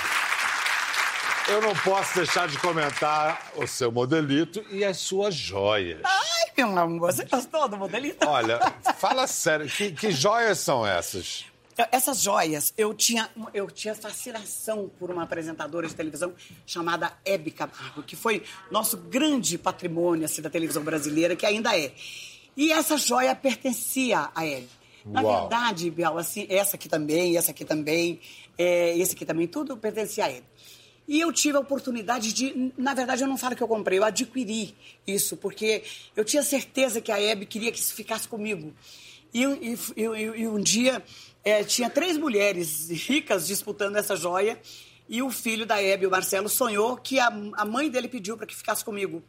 eu 1.48 1.60
não 1.62 1.74
posso 1.76 2.16
deixar 2.16 2.48
de 2.48 2.58
comentar 2.58 3.52
o 3.56 3.66
seu 3.66 3.92
modelito 3.92 4.64
e 4.70 4.84
as 4.84 4.96
suas 4.98 5.34
joias. 5.34 6.00
Ai, 6.02 6.52
meu 6.56 6.76
amor, 6.78 7.12
você 7.12 7.24
gostou 7.24 7.68
do 7.68 7.76
modelito? 7.76 8.26
Olha, 8.26 8.58
fala 8.98 9.26
sério, 9.26 9.66
que, 9.68 9.92
que 9.92 10.10
joias 10.10 10.58
são 10.58 10.86
essas? 10.86 11.44
Essas 11.90 12.22
joias, 12.22 12.72
eu 12.78 12.94
tinha, 12.94 13.28
eu 13.52 13.68
tinha 13.68 13.94
fascinação 13.94 14.90
por 14.98 15.10
uma 15.10 15.24
apresentadora 15.24 15.88
de 15.88 15.94
televisão 15.94 16.32
chamada 16.64 17.12
Hebe 17.24 17.50
Camargo, 17.50 18.02
que 18.02 18.14
foi 18.14 18.42
nosso 18.70 18.96
grande 18.96 19.58
patrimônio 19.58 20.24
assim, 20.24 20.40
da 20.40 20.48
televisão 20.48 20.84
brasileira, 20.84 21.34
que 21.34 21.44
ainda 21.44 21.76
é. 21.76 21.92
E 22.56 22.70
essa 22.70 22.96
joia 22.96 23.34
pertencia 23.34 24.30
a 24.34 24.46
Hebe. 24.46 24.68
Na 25.04 25.20
Uau. 25.20 25.40
verdade, 25.40 25.90
Bial, 25.90 26.16
assim, 26.16 26.46
essa 26.48 26.76
aqui 26.76 26.88
também, 26.88 27.36
essa 27.36 27.50
aqui 27.50 27.64
também, 27.64 28.20
é, 28.56 28.96
esse 28.96 29.14
aqui 29.14 29.26
também, 29.26 29.46
tudo 29.46 29.76
pertencia 29.76 30.24
a 30.24 30.30
Hebe. 30.30 30.46
E 31.06 31.20
eu 31.20 31.30
tive 31.32 31.56
a 31.56 31.60
oportunidade 31.60 32.32
de, 32.32 32.72
na 32.78 32.94
verdade, 32.94 33.22
eu 33.22 33.28
não 33.28 33.36
falo 33.36 33.54
que 33.54 33.62
eu 33.62 33.68
comprei, 33.68 33.98
eu 33.98 34.04
adquiri 34.04 34.74
isso, 35.06 35.36
porque 35.36 35.82
eu 36.16 36.24
tinha 36.24 36.42
certeza 36.42 37.00
que 37.00 37.12
a 37.12 37.20
Hebe 37.20 37.44
queria 37.44 37.70
que 37.70 37.78
isso 37.78 37.92
ficasse 37.92 38.26
comigo. 38.26 38.72
E, 39.34 39.42
e- 39.44 39.78
e- 39.96 40.42
e- 40.42 40.48
um 40.48 40.60
dia 40.60 41.02
eh, 41.44 41.64
tinha 41.64 41.90
três 41.90 42.16
mulheres 42.16 42.88
ricas 42.88 43.46
disputando 43.46 43.96
essa 43.96 44.14
joia 44.16 44.58
e 45.08 45.20
o 45.22 45.30
filho 45.30 45.66
da 45.66 45.82
Hebe, 45.82 46.06
o 46.06 46.10
Marcelo, 46.10 46.48
sonhou 46.48 46.96
que 46.96 47.18
a, 47.18 47.26
a 47.56 47.64
mãe 47.64 47.90
dele 47.90 48.08
pediu 48.08 48.36
para 48.36 48.46
que 48.46 48.54
ficasse 48.56 48.84
comigo. 48.84 49.22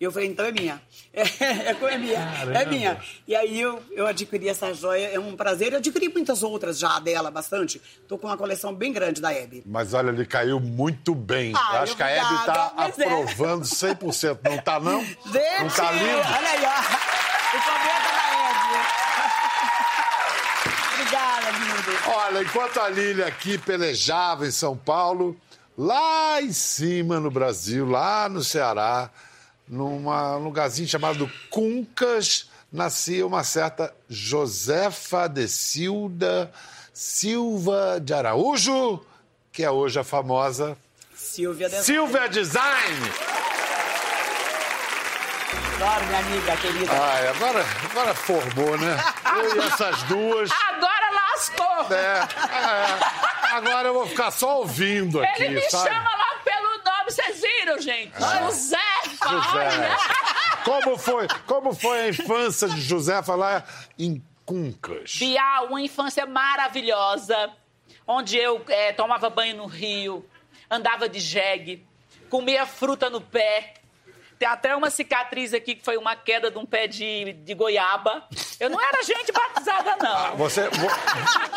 E 0.00 0.02
eu 0.04 0.10
falei, 0.10 0.28
então 0.28 0.44
é 0.44 0.50
minha. 0.50 0.82
É, 1.14 1.22
é, 1.22 1.70
é 1.70 1.98
minha. 1.98 2.18
É 2.52 2.66
minha. 2.66 3.00
E 3.28 3.36
aí 3.36 3.60
eu, 3.60 3.80
eu 3.92 4.04
adquiri 4.08 4.48
essa 4.48 4.74
joia, 4.74 5.06
é 5.06 5.20
um 5.20 5.36
prazer. 5.36 5.72
Eu 5.72 5.78
adquiri 5.78 6.08
muitas 6.08 6.42
outras 6.42 6.76
já 6.76 6.98
dela, 6.98 7.30
bastante. 7.30 7.80
Tô 8.08 8.18
com 8.18 8.26
uma 8.26 8.36
coleção 8.36 8.74
bem 8.74 8.92
grande 8.92 9.20
da 9.20 9.32
Hebe. 9.32 9.62
Mas 9.64 9.94
olha, 9.94 10.10
ele 10.10 10.26
caiu 10.26 10.58
muito 10.58 11.14
bem. 11.14 11.52
Ah, 11.54 11.76
Eu 11.76 11.82
acho 11.82 11.94
que 11.96 12.02
a 12.02 12.08
Hebe 12.10 12.34
está 12.40 12.74
é. 12.76 12.82
aprovando 12.82 13.64
100%. 13.64 14.40
Não 14.44 14.58
tá, 14.58 14.80
não? 14.80 15.00
Gente, 15.04 15.22
não 15.62 15.68
tá 15.70 15.92
lindo? 15.92 16.18
olha 16.18 16.50
aí, 16.50 16.64
ó. 16.64 16.80
O 17.56 17.60
cometa 17.62 18.10
da 18.10 18.24
Hebe. 18.34 19.04
Obrigada, 20.94 21.50
lindo. 21.50 21.93
Olha, 22.06 22.42
enquanto 22.42 22.80
a 22.80 22.88
Lília 22.88 23.26
aqui 23.26 23.56
pelejava 23.58 24.46
em 24.46 24.50
São 24.50 24.76
Paulo, 24.76 25.36
lá 25.76 26.40
em 26.42 26.52
cima 26.52 27.18
no 27.18 27.30
Brasil, 27.30 27.86
lá 27.88 28.28
no 28.28 28.44
Ceará, 28.44 29.10
num 29.66 30.04
lugarzinho 30.42 30.86
chamado 30.86 31.30
Cuncas, 31.50 32.50
nascia 32.72 33.26
uma 33.26 33.42
certa 33.42 33.94
Josefa 34.08 35.28
de 35.28 35.48
Silda 35.48 36.52
Silva 36.94 38.00
de 38.00 38.14
Araújo, 38.14 39.04
que 39.50 39.64
é 39.64 39.70
hoje 39.70 39.98
a 39.98 40.04
famosa 40.04 40.78
Silvia 41.12 41.68
Design. 41.68 41.84
Silvia 41.84 42.28
Design. 42.28 43.10
Adoro, 45.76 46.06
minha 46.06 46.18
amiga 46.20 46.56
querida. 46.56 46.92
Ai, 46.92 47.28
agora, 47.28 47.64
agora 47.90 48.14
formou, 48.14 48.78
né? 48.78 48.96
Eu 49.36 49.56
e 49.56 49.66
essas 49.66 50.02
duas. 50.04 50.50
Agora 50.68 51.10
lascou! 51.10 51.94
É, 51.96 52.20
é. 53.50 53.54
Agora 53.56 53.88
eu 53.88 53.94
vou 53.94 54.06
ficar 54.06 54.30
só 54.30 54.58
ouvindo 54.58 55.22
aqui, 55.22 55.42
Ele 55.44 55.56
me 55.56 55.70
sabe? 55.70 55.88
chama 55.90 56.10
lá 56.10 56.34
pelo 56.44 56.68
nome, 56.84 57.10
vocês 57.10 57.40
viram, 57.40 57.80
gente? 57.80 58.12
Josefa! 58.18 59.28
José. 59.28 59.48
olha. 59.58 59.96
Como 60.64 60.96
foi, 60.96 61.26
como 61.46 61.74
foi 61.74 62.00
a 62.00 62.08
infância 62.08 62.68
de 62.68 62.80
Josefa 62.80 63.34
lá 63.34 63.64
em 63.98 64.22
Cuncas? 64.46 65.16
Bial, 65.18 65.66
uma 65.66 65.80
infância 65.80 66.24
maravilhosa, 66.24 67.50
onde 68.06 68.36
eu 68.38 68.64
eh, 68.68 68.92
tomava 68.92 69.28
banho 69.28 69.56
no 69.56 69.66
rio, 69.66 70.24
andava 70.70 71.08
de 71.08 71.20
jegue, 71.20 71.84
comia 72.30 72.64
fruta 72.64 73.10
no 73.10 73.20
pé. 73.20 73.74
Tem 74.38 74.48
até 74.48 74.74
uma 74.74 74.90
cicatriz 74.90 75.54
aqui 75.54 75.74
que 75.74 75.84
foi 75.84 75.96
uma 75.96 76.16
queda 76.16 76.50
de 76.50 76.58
um 76.58 76.66
pé 76.66 76.86
de, 76.86 77.32
de 77.32 77.54
goiaba. 77.54 78.24
Eu 78.58 78.68
não 78.70 78.80
era 78.80 79.02
gente 79.02 79.30
batizada, 79.32 79.96
não. 79.96 80.36
Você, 80.36 80.68
vo- 80.68 80.88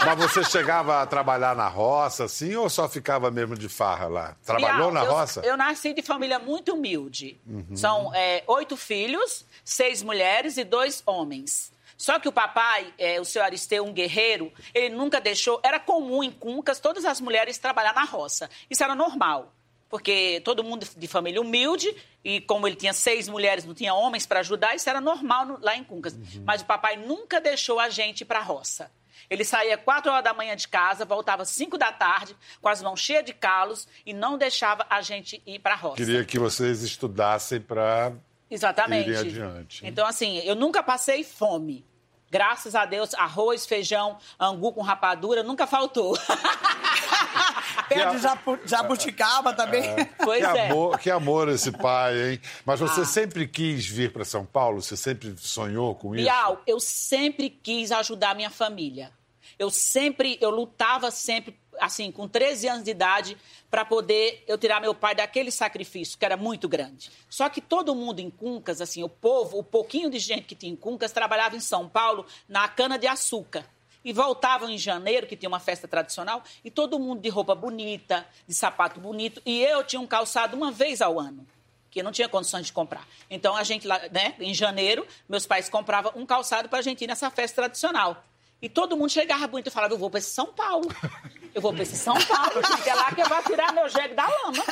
mas 0.06 0.18
você 0.18 0.44
chegava 0.44 1.02
a 1.02 1.06
trabalhar 1.06 1.56
na 1.56 1.68
roça, 1.68 2.26
assim, 2.26 2.56
ou 2.56 2.70
só 2.70 2.88
ficava 2.88 3.30
mesmo 3.32 3.56
de 3.58 3.68
farra 3.70 4.08
lá? 4.08 4.36
Trabalhou 4.46 4.92
na 4.92 5.04
eu, 5.04 5.12
roça? 5.12 5.42
Eu 5.44 5.58
nasci 5.58 5.94
de 5.94 6.02
família 6.02 6.40
muito 6.40 6.74
humilde. 6.74 7.40
São 7.76 8.14
é, 8.14 8.44
oito 8.48 8.78
filhos, 8.78 9.46
seis 9.64 10.04
mulheres 10.04 10.58
e 10.58 10.64
dois 10.64 11.02
homens. 11.06 11.72
Só 11.98 12.20
que 12.20 12.28
o 12.28 12.32
papai, 12.32 12.94
é, 12.98 13.20
o 13.20 13.26
senhor 13.26 13.46
Aristeu, 13.46 13.84
um 13.84 13.92
guerreiro, 13.92 14.54
ele 14.72 14.94
nunca 14.96 15.20
deixou. 15.20 15.60
Era 15.64 15.80
comum 15.80 16.24
em 16.24 16.30
Cuncas 16.32 16.80
todas 16.80 17.04
as 17.06 17.20
mulheres 17.20 17.58
trabalhar 17.58 17.94
na 17.96 18.04
roça. 18.04 18.48
Isso 18.70 18.84
era 18.84 18.94
normal. 18.94 19.52
Porque 19.90 20.42
todo 20.44 20.64
mundo 20.64 20.86
de 20.98 21.08
família 21.08 21.40
humilde, 21.42 21.96
e 22.24 22.42
como 22.42 22.68
ele 22.68 22.76
tinha 22.76 22.92
seis 22.94 23.30
mulheres, 23.30 23.64
não 23.66 23.74
tinha 23.74 23.94
homens 23.94 24.26
para 24.26 24.42
ajudar, 24.42 24.76
isso 24.76 24.90
era 24.90 25.00
normal 25.00 25.46
no- 25.46 25.60
lá 25.62 25.76
em 25.78 25.84
Cuncas. 25.84 26.14
Mas 26.44 26.62
o 26.62 26.66
papai 26.66 26.98
nunca 26.98 27.40
deixou 27.40 27.80
a 27.80 27.90
gente 27.90 28.22
ir 28.22 28.26
para 28.26 28.40
a 28.40 28.44
roça. 28.44 28.92
Ele 29.30 29.44
saía 29.44 29.78
quatro 29.78 30.12
horas 30.12 30.24
da 30.24 30.34
manhã 30.34 30.56
de 30.56 30.68
casa, 30.68 31.04
voltava 31.04 31.44
cinco 31.46 31.78
da 31.78 31.92
tarde, 31.92 32.36
com 32.62 32.70
as 32.70 32.82
mãos 32.82 33.00
cheias 33.00 33.26
de 33.26 33.34
calos, 33.34 33.88
e 34.06 34.14
não 34.14 34.38
deixava 34.38 34.86
a 34.90 35.02
gente 35.02 35.42
ir 35.46 35.60
para 35.60 35.74
a 35.74 35.78
roça. 35.78 35.96
Queria 35.98 36.24
que 36.24 36.38
vocês 36.40 36.82
estudassem 36.84 37.60
para 37.60 38.14
Exatamente. 38.50 39.10
irem 39.10 39.20
adiante. 39.20 39.86
Então, 39.86 40.06
assim, 40.08 40.38
eu 40.40 40.56
nunca 40.56 40.82
passei 40.84 41.24
fome. 41.24 41.86
Graças 42.30 42.76
a 42.76 42.86
Deus, 42.86 43.14
arroz, 43.14 43.66
feijão, 43.66 44.18
angu 44.40 44.74
com 44.74 44.82
rapadura 44.82 45.44
nunca 45.44 45.66
faltou. 45.66 46.18
Pé 47.90 48.06
de 48.12 48.18
jabu- 48.20 48.60
jabuticaba 48.66 49.54
também. 49.54 49.84
pois 50.24 50.40
que, 50.40 50.58
é. 50.58 50.70
amor, 50.70 51.00
que 51.00 51.10
amor 51.12 51.50
esse 51.50 51.72
pai, 51.72 52.32
hein? 52.34 52.42
Mas 52.66 52.80
você 52.80 53.02
Ah. 53.02 53.06
sempre 53.06 53.48
quis 53.48 53.86
vir 53.86 54.12
para 54.12 54.26
São 54.26 54.46
Paulo? 54.46 54.82
Você 54.82 54.98
sempre 54.98 55.34
sonhou 55.38 55.96
com 55.96 56.14
isso? 56.16 56.26
Bial, 56.26 56.62
eu 56.68 56.80
sempre 56.80 57.50
quis 57.50 57.92
ajudar 57.92 58.36
minha 58.36 58.50
família. 58.50 59.12
Eu 59.58 59.70
sempre, 59.70 60.38
eu 60.42 60.50
lutava 60.50 61.10
sempre, 61.10 61.58
assim, 61.80 62.12
com 62.12 62.28
13 62.28 62.68
anos 62.68 62.84
de 62.84 62.92
idade, 62.92 63.38
para 63.70 63.84
poder 63.84 64.44
eu 64.48 64.58
tirar 64.58 64.80
meu 64.80 64.94
pai 64.94 65.16
daquele 65.16 65.52
sacrifício, 65.52 66.18
que 66.18 66.26
era 66.26 66.38
muito 66.38 66.68
grande. 66.68 67.12
Só 67.30 67.50
que 67.50 67.62
todo 67.62 67.96
mundo 67.96 68.20
em 68.20 68.30
Cuncas, 68.30 68.82
assim, 68.82 69.04
o 69.04 69.10
povo, 69.10 69.60
o 69.60 69.64
pouquinho 69.64 70.10
de 70.10 70.20
gente 70.20 70.44
que 70.44 70.56
tinha 70.56 70.72
em 70.72 70.76
Cuncas, 70.76 71.12
trabalhava 71.12 71.56
em 71.56 71.60
São 71.60 71.88
Paulo 71.88 72.26
na 72.48 72.68
cana-de-açúcar. 72.68 73.66
E 74.06 74.14
voltavam 74.14 74.70
em 74.70 74.78
janeiro, 74.78 75.28
que 75.28 75.36
tinha 75.36 75.50
uma 75.50 75.60
festa 75.60 75.88
tradicional, 75.88 76.42
e 76.64 76.72
todo 76.72 76.98
mundo 76.98 77.20
de 77.20 77.28
roupa 77.28 77.54
bonita, 77.54 78.26
de 78.48 78.54
sapato 78.54 79.02
bonito. 79.02 79.42
E 79.46 79.62
eu 79.62 79.84
tinha 79.84 80.00
um 80.00 80.08
calçado 80.08 80.56
uma 80.56 80.72
vez 80.72 81.02
ao 81.02 81.20
ano 81.20 81.46
que 81.90 82.02
eu 82.02 82.04
não 82.04 82.12
tinha 82.12 82.30
condições 82.30 82.68
de 82.68 82.74
comprar. 82.74 83.08
Então, 83.28 83.56
a 83.56 83.64
gente 83.64 83.88
lá, 83.88 84.00
né, 84.12 84.36
em 84.40 84.54
janeiro, 84.54 85.08
meus 85.28 85.48
pais 85.48 85.68
compravam 85.68 86.12
um 86.16 86.28
calçado 86.28 86.70
para 86.70 86.80
a 86.80 86.82
gente 86.82 87.04
ir 87.04 87.08
nessa 87.08 87.30
festa 87.32 87.64
tradicional. 87.64 88.24
E 88.62 88.68
todo 88.68 88.98
mundo 88.98 89.10
chegava 89.10 89.48
bonito 89.48 89.68
e 89.68 89.72
falava, 89.72 89.94
eu 89.94 89.98
vou 89.98 90.10
para 90.10 90.22
São 90.22 90.48
Paulo. 90.48 90.88
Eu 91.58 91.62
vou 91.62 91.74
pra 91.74 91.82
esse 91.82 91.98
São 91.98 92.14
Paulo, 92.14 92.52
porque 92.52 92.88
é 92.88 92.94
lá 92.94 93.12
que 93.12 93.20
eu 93.20 93.28
vou 93.28 93.42
tirar 93.42 93.74
meu 93.74 93.90
jegue 93.90 94.14
da 94.14 94.28
lama. 94.28 94.64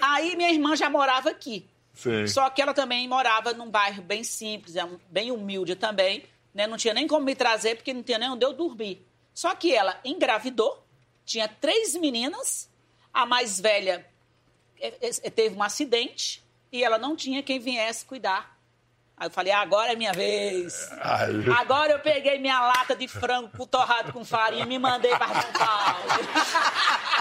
Aí 0.00 0.36
minha 0.36 0.52
irmã 0.52 0.76
já 0.76 0.88
morava 0.88 1.30
aqui. 1.30 1.68
Sim. 1.92 2.28
Só 2.28 2.48
que 2.48 2.62
ela 2.62 2.72
também 2.72 3.08
morava 3.08 3.52
num 3.52 3.68
bairro 3.68 4.04
bem 4.04 4.22
simples, 4.22 4.76
é 4.76 4.88
bem 5.10 5.32
humilde 5.32 5.74
também. 5.74 6.22
Né? 6.54 6.68
Não 6.68 6.76
tinha 6.76 6.94
nem 6.94 7.08
como 7.08 7.26
me 7.26 7.34
trazer, 7.34 7.74
porque 7.74 7.92
não 7.92 8.04
tinha 8.04 8.20
nem 8.20 8.30
onde 8.30 8.46
eu 8.46 8.52
dormir. 8.52 9.04
Só 9.34 9.52
que 9.56 9.74
ela 9.74 9.98
engravidou, 10.04 10.86
tinha 11.24 11.48
três 11.48 11.96
meninas, 11.96 12.70
a 13.12 13.26
mais 13.26 13.58
velha 13.58 14.06
eh, 14.80 14.94
eh, 15.00 15.30
teve 15.30 15.56
um 15.56 15.62
acidente 15.64 16.40
e 16.70 16.84
ela 16.84 16.98
não 16.98 17.16
tinha 17.16 17.42
quem 17.42 17.58
viesse 17.58 18.04
cuidar. 18.04 18.51
Aí 19.16 19.28
eu 19.28 19.30
falei, 19.30 19.52
agora 19.52 19.92
é 19.92 19.96
minha 19.96 20.12
vez. 20.12 20.90
Ai, 21.00 21.30
Agora 21.60 21.92
eu 21.92 21.98
peguei 22.00 22.38
minha 22.40 22.60
lata 22.60 22.96
de 22.96 23.06
frango 23.06 23.66
torrado 23.66 24.12
com 24.12 24.24
farinha 24.24 24.64
e 24.64 24.66
me 24.66 24.78
mandei 24.78 25.12
para 25.16 25.28
São 25.42 25.52
Paulo. 25.52 26.02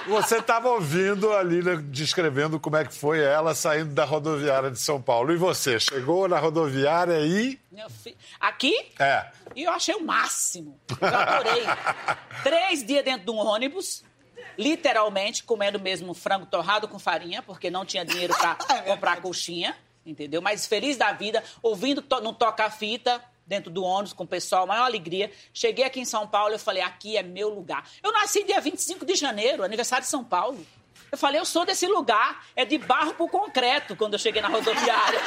Você 0.08 0.38
estava 0.38 0.70
ouvindo 0.70 1.32
a 1.32 1.44
Lília 1.44 1.78
descrevendo 1.78 2.60
como 2.60 2.76
é 2.78 2.86
que 2.86 2.94
foi 2.94 3.22
ela 3.24 3.54
saindo 3.54 3.94
da 3.94 4.04
rodoviária 4.04 4.72
de 4.72 4.80
São 4.80 5.00
Paulo. 5.00 5.32
E 5.32 5.38
você, 5.38 5.80
chegou 5.80 6.28
na 6.28 6.40
rodoviária 6.40 7.20
e... 7.20 7.60
Fi- 8.02 8.18
Aqui, 8.40 8.74
É. 8.98 9.28
E 9.56 9.64
eu 9.64 9.72
achei 9.72 9.94
o 9.94 10.04
máximo. 10.04 10.80
Eu 11.00 11.08
adorei. 11.08 11.64
Três 12.42 12.84
dias 12.84 13.04
dentro 13.06 13.26
de 13.26 13.32
um 13.32 13.38
ônibus, 13.38 14.04
literalmente 14.58 15.44
comendo 15.44 15.80
mesmo 15.80 16.14
frango 16.14 16.46
torrado 16.46 16.88
com 16.88 16.98
farinha, 16.98 17.44
porque 17.44 17.70
não 17.70 17.86
tinha 17.86 18.04
dinheiro 18.06 18.34
para 18.36 18.56
comprar 18.84 19.22
coxinha, 19.22 19.76
entendeu? 20.05 20.41
Mas 20.41 20.65
feliz 20.65 20.98
da 20.98 21.12
vida, 21.12 21.43
ouvindo 21.62 22.01
to 22.01 22.20
no 22.22 22.34
toca-fita 22.34 23.22
dentro 23.46 23.70
do 23.70 23.84
ônibus 23.84 24.13
com 24.13 24.24
o 24.24 24.27
pessoal, 24.27 24.65
maior 24.65 24.86
alegria. 24.86 25.31
Cheguei 25.53 25.84
aqui 25.84 26.00
em 26.00 26.05
São 26.05 26.27
Paulo, 26.27 26.53
eu 26.53 26.60
falei, 26.60 26.81
aqui 26.81 27.17
é 27.17 27.24
meu 27.24 27.50
lugar. 27.50 27.86
Eu 28.01 28.12
nasci 28.12 28.43
dia 28.43 28.62
25 28.62 29.05
de 29.05 29.15
janeiro, 29.15 29.63
aniversário 29.63 30.03
de 30.03 30.10
São 30.10 30.24
Paulo. 30.24 30.65
Eu 31.12 31.17
falei, 31.17 31.39
eu 31.41 31.46
sou 31.46 31.65
desse 31.65 31.86
lugar, 31.86 32.46
é 32.55 32.63
de 32.63 32.77
barro 32.77 33.13
pro 33.13 33.27
concreto, 33.27 33.96
quando 33.96 34.13
eu 34.13 34.20
cheguei 34.20 34.41
na 34.41 34.48
rodoviária. 34.48 35.20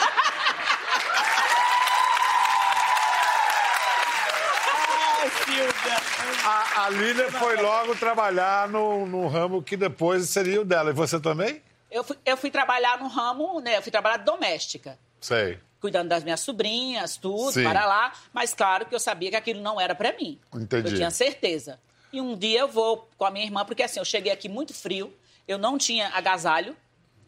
A, 6.46 6.84
a 6.84 6.90
Lília 6.90 7.30
foi 7.30 7.56
logo 7.56 7.94
trabalhar 7.96 8.68
no, 8.68 9.06
no 9.06 9.26
ramo 9.28 9.62
que 9.62 9.76
depois 9.76 10.28
seria 10.28 10.60
o 10.60 10.64
dela. 10.64 10.90
E 10.90 10.92
você 10.94 11.20
também? 11.20 11.62
Eu 11.94 12.02
fui, 12.02 12.18
eu 12.26 12.36
fui 12.36 12.50
trabalhar 12.50 12.98
no 12.98 13.06
ramo, 13.06 13.60
né? 13.60 13.76
Eu 13.76 13.82
fui 13.82 13.92
trabalhar 13.92 14.16
doméstica. 14.16 14.98
Sei. 15.20 15.60
Cuidando 15.80 16.08
das 16.08 16.24
minhas 16.24 16.40
sobrinhas, 16.40 17.16
tudo, 17.16 17.52
Sim. 17.52 17.62
para 17.62 17.86
lá. 17.86 18.12
Mas 18.32 18.52
claro 18.52 18.84
que 18.84 18.92
eu 18.92 18.98
sabia 18.98 19.30
que 19.30 19.36
aquilo 19.36 19.60
não 19.60 19.80
era 19.80 19.94
para 19.94 20.12
mim. 20.12 20.40
Entendi. 20.52 20.90
Eu 20.90 20.96
tinha 20.96 21.10
certeza. 21.12 21.78
E 22.12 22.20
um 22.20 22.36
dia 22.36 22.58
eu 22.58 22.68
vou 22.68 23.08
com 23.16 23.24
a 23.24 23.30
minha 23.30 23.44
irmã, 23.44 23.64
porque 23.64 23.84
assim, 23.84 24.00
eu 24.00 24.04
cheguei 24.04 24.32
aqui 24.32 24.48
muito 24.48 24.74
frio, 24.74 25.16
eu 25.46 25.56
não 25.56 25.78
tinha 25.78 26.08
agasalho, 26.08 26.76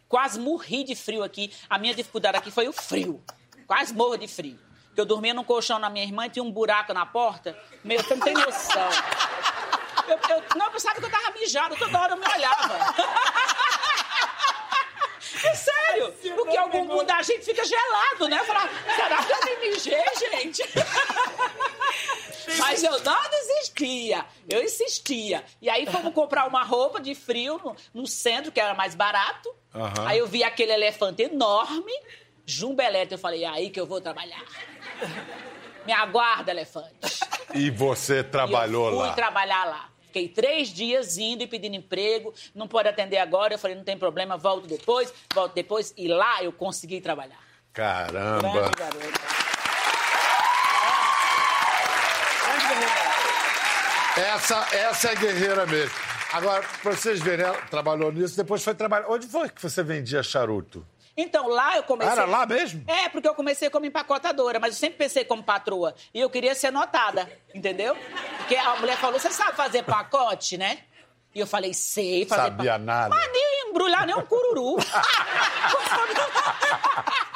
quase 0.08 0.40
morri 0.40 0.82
de 0.82 0.96
frio 0.96 1.22
aqui. 1.22 1.52
A 1.70 1.78
minha 1.78 1.94
dificuldade 1.94 2.36
aqui 2.36 2.50
foi 2.50 2.66
o 2.66 2.72
frio. 2.72 3.22
Quase 3.68 3.94
morro 3.94 4.16
de 4.16 4.26
frio. 4.26 4.58
Porque 4.88 5.00
eu 5.00 5.06
dormia 5.06 5.32
num 5.32 5.44
colchão 5.44 5.78
na 5.78 5.88
minha 5.88 6.04
irmã 6.04 6.26
e 6.26 6.30
tinha 6.30 6.42
um 6.42 6.50
buraco 6.50 6.92
na 6.92 7.06
porta. 7.06 7.56
Meu, 7.84 8.02
você 8.02 8.16
não 8.16 8.24
tem 8.24 8.34
noção. 8.34 8.88
Eu, 10.08 10.18
eu, 10.36 10.42
não, 10.56 10.66
eu 10.66 10.72
pensava 10.72 10.96
que 10.96 11.04
eu 11.04 11.10
tava 11.10 11.30
mijado, 11.32 11.76
toda 11.76 12.00
hora 12.00 12.14
eu 12.14 12.16
me 12.16 12.26
olhava. 12.26 12.94
É 15.44 15.54
sério, 15.54 16.12
porque 16.34 16.58
o 16.58 16.65
bumbum 16.80 17.04
da 17.04 17.22
gente 17.22 17.44
fica 17.44 17.64
gelado, 17.64 18.28
né? 18.28 18.38
Eu 18.38 18.44
falava, 18.44 18.70
será 18.94 19.22
que 19.22 19.32
eu 19.32 19.60
me 19.60 19.68
mijei, 19.68 20.04
gente? 20.30 20.62
Mas 22.58 22.82
eu 22.82 22.98
não 23.02 23.30
desistia, 23.30 24.24
eu 24.48 24.62
insistia. 24.62 25.44
E 25.60 25.68
aí 25.68 25.86
fomos 25.86 26.14
comprar 26.14 26.46
uma 26.46 26.62
roupa 26.62 27.00
de 27.00 27.14
frio 27.14 27.60
no, 27.62 27.76
no 27.92 28.06
centro, 28.06 28.52
que 28.52 28.60
era 28.60 28.74
mais 28.74 28.94
barato. 28.94 29.52
Aham. 29.74 30.06
Aí 30.06 30.18
eu 30.18 30.26
vi 30.26 30.44
aquele 30.44 30.72
elefante 30.72 31.22
enorme, 31.22 31.92
jumbelete. 32.44 33.12
Eu 33.12 33.18
falei, 33.18 33.44
é 33.44 33.48
aí 33.48 33.70
que 33.70 33.80
eu 33.80 33.86
vou 33.86 34.00
trabalhar. 34.00 34.44
Me 35.84 35.92
aguarda, 35.92 36.50
elefante. 36.50 37.20
E 37.54 37.70
você 37.70 38.22
trabalhou 38.22 38.88
e 38.88 38.92
eu 38.92 38.98
fui 38.98 39.08
lá. 39.08 39.14
trabalhar 39.14 39.64
lá. 39.64 39.88
Fiquei 40.16 40.28
três 40.28 40.68
dias 40.70 41.18
indo 41.18 41.42
e 41.42 41.46
pedindo 41.46 41.76
emprego. 41.76 42.32
Não 42.54 42.66
pode 42.66 42.88
atender 42.88 43.18
agora. 43.18 43.52
Eu 43.52 43.58
falei, 43.58 43.76
não 43.76 43.84
tem 43.84 43.98
problema, 43.98 44.38
volto 44.38 44.66
depois, 44.66 45.12
volto 45.34 45.52
depois. 45.52 45.92
E 45.94 46.08
lá 46.08 46.42
eu 46.42 46.50
consegui 46.50 47.02
trabalhar. 47.02 47.38
Caramba. 47.70 48.50
Grande 48.50 48.76
garota. 48.76 49.20
Essa, 54.16 54.66
essa 54.74 55.10
é 55.10 55.16
guerreira 55.16 55.66
mesmo. 55.66 55.94
Agora, 56.32 56.64
pra 56.82 56.92
vocês 56.92 57.20
verem, 57.20 57.44
ela 57.44 57.58
trabalhou 57.70 58.10
nisso, 58.10 58.38
depois 58.38 58.64
foi 58.64 58.74
trabalhar. 58.74 59.10
Onde 59.10 59.26
foi 59.26 59.50
que 59.50 59.60
você 59.60 59.82
vendia 59.82 60.22
charuto? 60.22 60.86
Então, 61.16 61.48
lá 61.48 61.76
eu 61.76 61.82
comecei... 61.82 62.12
Era 62.12 62.26
lá 62.26 62.44
mesmo? 62.44 62.84
É, 62.86 63.08
porque 63.08 63.26
eu 63.26 63.34
comecei 63.34 63.70
como 63.70 63.86
empacotadora, 63.86 64.60
mas 64.60 64.74
eu 64.74 64.80
sempre 64.80 64.98
pensei 64.98 65.24
como 65.24 65.42
patroa. 65.42 65.94
E 66.12 66.20
eu 66.20 66.28
queria 66.28 66.54
ser 66.54 66.70
notada, 66.70 67.30
entendeu? 67.54 67.96
Porque 68.38 68.54
a 68.56 68.76
mulher 68.76 68.98
falou, 68.98 69.18
você 69.18 69.30
sabe 69.30 69.56
fazer 69.56 69.82
pacote, 69.82 70.58
né? 70.58 70.78
E 71.34 71.40
eu 71.40 71.46
falei, 71.46 71.72
sei 71.72 72.26
fazer 72.26 72.42
Sabia 72.42 72.72
pacote. 72.72 72.84
nada. 72.84 73.08
Mas 73.14 73.32
nem 73.32 73.70
embrulhar 73.70 74.06
nem 74.06 74.14
um 74.16 74.26
cururu. 74.26 74.76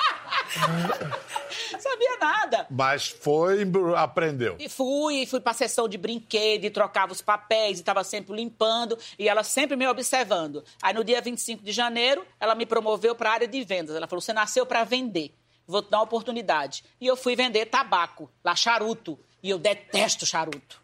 sabia 1.78 2.16
nada. 2.18 2.66
Mas 2.70 3.08
foi, 3.08 3.62
aprendeu. 3.96 4.56
E 4.58 4.68
fui, 4.68 5.26
fui 5.26 5.40
pra 5.40 5.52
sessão 5.52 5.88
de 5.88 5.96
brinquedo, 5.96 6.64
e 6.64 6.70
trocava 6.70 7.12
os 7.12 7.22
papéis, 7.22 7.80
e 7.80 7.82
tava 7.82 8.04
sempre 8.04 8.34
limpando, 8.34 8.98
e 9.18 9.28
ela 9.28 9.42
sempre 9.42 9.76
me 9.76 9.86
observando. 9.86 10.64
Aí 10.82 10.94
no 10.94 11.04
dia 11.04 11.20
25 11.20 11.62
de 11.62 11.72
janeiro, 11.72 12.26
ela 12.38 12.54
me 12.54 12.66
promoveu 12.66 13.14
pra 13.14 13.32
área 13.32 13.48
de 13.48 13.62
vendas. 13.64 13.96
Ela 13.96 14.06
falou: 14.06 14.20
você 14.20 14.32
nasceu 14.32 14.66
pra 14.66 14.84
vender, 14.84 15.34
vou 15.66 15.82
te 15.82 15.90
dar 15.90 15.98
uma 15.98 16.04
oportunidade. 16.04 16.84
E 17.00 17.06
eu 17.06 17.16
fui 17.16 17.36
vender 17.36 17.66
tabaco, 17.66 18.30
lá 18.44 18.54
charuto. 18.54 19.18
E 19.42 19.48
eu 19.48 19.58
detesto 19.58 20.26
charuto. 20.26 20.82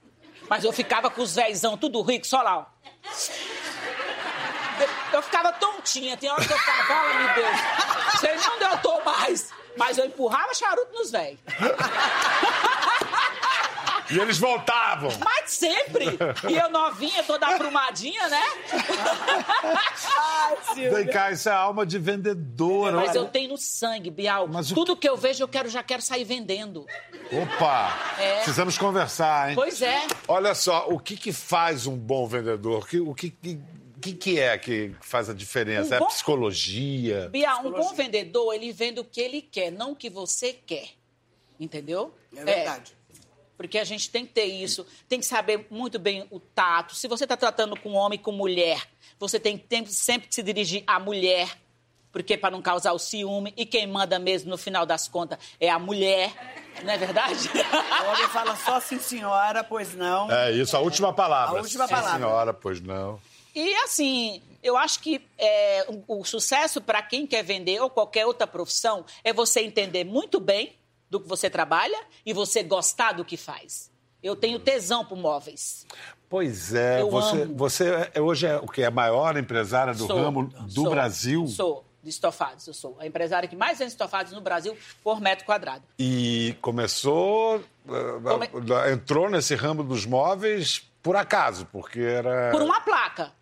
Mas 0.48 0.64
eu 0.64 0.72
ficava 0.72 1.10
com 1.10 1.20
os 1.20 1.34
véizão 1.34 1.76
tudo 1.76 2.00
rico, 2.02 2.26
só 2.26 2.40
lá, 2.40 2.58
ó. 2.58 2.66
Eu, 5.12 5.22
ficava 5.22 5.52
tontinha, 5.52 6.16
tem 6.16 6.30
hora 6.30 6.44
que 6.44 6.52
eu 6.52 6.58
ficava, 6.58 6.84
fala, 6.84 7.14
meu 7.14 7.34
Deus, 7.34 8.20
sei 8.20 8.36
nem 8.36 8.48
onde 8.48 8.64
eu 8.64 8.78
tô 8.78 9.00
mais. 9.04 9.50
Mas 9.76 9.98
eu 9.98 10.06
empurrava 10.06 10.54
charuto 10.54 10.92
nos 10.92 11.10
velhos. 11.10 11.38
E 14.08 14.18
eles 14.18 14.38
voltavam. 14.38 15.10
Mas 15.24 15.50
sempre! 15.50 16.06
E 16.48 16.56
eu 16.56 16.70
novinha, 16.70 17.24
toda 17.24 17.46
aprumadinha, 17.46 18.28
né? 18.28 18.42
Vem 20.76 21.06
cá, 21.08 21.32
isso 21.32 21.48
é 21.48 21.52
alma 21.52 21.84
de 21.84 21.98
vendedora. 21.98 22.96
Mas 22.96 23.14
eu 23.14 23.26
tenho 23.26 23.50
no 23.50 23.58
sangue, 23.58 24.10
Bial. 24.10 24.46
Mas 24.46 24.70
o 24.70 24.74
Tudo 24.74 24.96
que 24.96 25.08
eu 25.08 25.16
vejo, 25.16 25.42
eu 25.42 25.48
quero, 25.48 25.68
já 25.68 25.82
quero 25.82 26.02
sair 26.02 26.24
vendendo. 26.24 26.86
Opa! 27.32 27.92
É. 28.18 28.36
Precisamos 28.36 28.78
conversar, 28.78 29.50
hein? 29.50 29.56
Pois 29.56 29.82
é. 29.82 30.06
Olha 30.28 30.54
só, 30.54 30.86
o 30.88 31.00
que, 31.00 31.16
que 31.16 31.32
faz 31.32 31.86
um 31.86 31.96
bom 31.96 32.26
vendedor? 32.26 32.82
O 32.82 32.86
que, 32.86 33.00
o 33.00 33.14
que, 33.14 33.30
que, 33.30 33.60
que 34.14 34.34
que 34.34 34.40
é 34.40 34.56
que 34.58 34.94
faz 35.00 35.28
a 35.30 35.34
diferença? 35.34 35.94
Um 35.94 35.96
é 35.96 35.98
bom- 36.00 36.06
psicologia? 36.06 37.28
Bial, 37.30 37.66
um 37.66 37.70
bom 37.70 37.94
vendedor, 37.94 38.52
ele 38.54 38.72
vende 38.72 39.00
o 39.00 39.04
que 39.04 39.20
ele 39.20 39.40
quer, 39.42 39.70
não 39.70 39.92
o 39.92 39.96
que 39.96 40.10
você 40.10 40.52
quer. 40.52 40.88
Entendeu? 41.58 42.14
É 42.36 42.44
verdade. 42.44 42.92
Porque 43.56 43.78
a 43.78 43.84
gente 43.84 44.10
tem 44.10 44.26
que 44.26 44.32
ter 44.34 44.44
isso, 44.44 44.86
tem 45.08 45.18
que 45.18 45.24
saber 45.24 45.66
muito 45.70 45.98
bem 45.98 46.26
o 46.30 46.38
tato. 46.38 46.94
Se 46.94 47.08
você 47.08 47.24
está 47.24 47.36
tratando 47.38 47.74
com 47.80 47.92
homem 47.94 48.18
e 48.18 48.22
com 48.22 48.30
mulher, 48.32 48.82
você 49.18 49.40
tem, 49.40 49.56
tem 49.56 49.86
sempre 49.86 50.28
que 50.28 50.34
se 50.34 50.42
dirigir 50.42 50.84
à 50.86 51.00
mulher, 51.00 51.56
porque 52.12 52.36
para 52.36 52.50
não 52.50 52.60
causar 52.60 52.92
o 52.92 52.98
ciúme. 52.98 53.54
E 53.56 53.64
quem 53.64 53.86
manda 53.86 54.18
mesmo, 54.18 54.50
no 54.50 54.58
final 54.58 54.84
das 54.84 55.08
contas, 55.08 55.38
é 55.58 55.70
a 55.70 55.78
mulher. 55.78 56.34
Não 56.84 56.92
é 56.92 56.98
verdade? 56.98 57.48
O 57.48 58.10
homem 58.10 58.28
fala 58.28 58.54
só 58.56 58.78
sim, 58.78 58.98
senhora, 58.98 59.64
pois 59.64 59.94
não. 59.94 60.30
É 60.30 60.52
isso, 60.52 60.76
a 60.76 60.80
última 60.80 61.10
palavra. 61.14 61.58
A 61.58 61.62
última 61.62 61.86
Sim, 61.88 61.94
palavra. 61.94 62.18
senhora, 62.18 62.52
pois 62.52 62.82
não. 62.82 63.18
E 63.56 63.74
assim, 63.76 64.42
eu 64.62 64.76
acho 64.76 65.00
que 65.00 65.26
é, 65.38 65.86
o, 66.06 66.22
sucesso 66.26 66.78
para 66.78 67.00
quem 67.00 67.26
quer 67.26 67.42
vender 67.42 67.80
ou 67.80 67.88
qualquer 67.88 68.26
outra 68.26 68.46
profissão 68.46 69.02
é 69.24 69.32
você 69.32 69.60
entender 69.62 70.04
muito 70.04 70.38
bem 70.38 70.74
do 71.08 71.18
que 71.18 71.26
você 71.26 71.48
trabalha 71.48 71.98
e 72.26 72.34
você 72.34 72.62
gostar 72.62 73.12
do 73.12 73.24
que 73.24 73.34
faz. 73.38 73.90
Eu 74.22 74.36
tenho 74.36 74.58
tesão 74.58 75.06
por 75.06 75.16
móveis. 75.16 75.86
Pois 76.28 76.74
é, 76.74 77.00
Eu 77.00 77.08
você, 77.10 77.42
amo. 77.42 77.56
você 77.56 78.10
é- 78.12 78.20
hoje 78.20 78.46
é 78.46 78.56
o 78.58 78.66
que? 78.68 78.84
A 78.84 78.90
maior 78.90 79.38
empresária 79.38 79.94
do 79.94 80.06
Sou, 80.06 80.16
ramo 80.18 80.42
do 80.48 80.70
sou, 80.82 80.90
Brasil? 80.90 81.46
Sou, 81.46 81.84
de 82.02 82.10
estofados. 82.10 82.66
Eu 82.66 82.74
sou 82.74 82.94
a 83.00 83.06
empresária 83.06 83.48
que 83.48 83.56
mais 83.56 83.78
vende 83.78 83.92
estofados 83.92 84.32
no 84.32 84.42
Brasil 84.42 84.76
por 85.02 85.18
metro 85.18 85.46
quadrado. 85.46 85.82
E 85.98 86.54
começou, 86.60 87.56
eh, 87.88 88.20
Come- 88.22 88.50
entrou 88.92 89.30
nesse 89.30 89.54
ramo 89.54 89.82
dos 89.82 90.04
móveis 90.04 90.82
por 91.02 91.16
acaso, 91.16 91.66
porque 91.72 92.00
era... 92.00 92.50
Por 92.50 92.60
uma 92.60 92.80
placa 92.82 93.32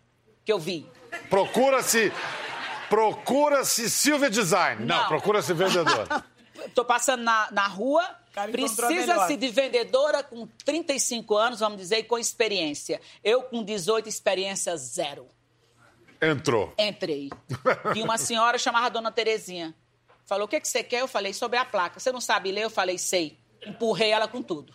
que 0.45 0.53
eu 0.53 0.59
vi. 0.59 0.87
Procura-se, 1.29 2.13
procura-se 2.89 3.89
Silvia 3.89 4.29
Design. 4.29 4.85
Não, 4.85 5.01
Não. 5.01 5.07
procura-se 5.07 5.53
vendedor. 5.53 6.07
tô 6.73 6.85
passando 6.85 7.23
na, 7.23 7.49
na 7.51 7.67
rua, 7.67 8.03
precisa-se 8.51 9.35
de 9.35 9.49
vendedora 9.49 10.23
com 10.23 10.47
35 10.63 11.35
anos, 11.35 11.59
vamos 11.59 11.77
dizer, 11.77 11.99
e 11.99 12.03
com 12.03 12.17
experiência. 12.17 13.01
Eu, 13.23 13.43
com 13.43 13.63
18, 13.63 14.07
experiência 14.07 14.77
zero. 14.77 15.27
Entrou. 16.21 16.73
Entrei. 16.77 17.29
E 17.95 18.01
uma 18.01 18.17
senhora 18.17 18.57
chamada 18.57 18.89
Dona 18.89 19.11
Terezinha. 19.11 19.75
Falou, 20.25 20.45
o 20.45 20.47
que, 20.47 20.59
que 20.59 20.67
você 20.67 20.83
quer? 20.83 21.01
Eu 21.01 21.07
falei, 21.07 21.33
sobre 21.33 21.57
a 21.57 21.65
placa. 21.65 21.99
Você 21.99 22.11
não 22.11 22.21
sabe 22.21 22.51
ler? 22.51 22.63
Eu 22.63 22.69
falei, 22.69 22.97
sei. 22.97 23.37
Empurrei 23.65 24.11
ela 24.11 24.27
com 24.27 24.41
tudo. 24.41 24.73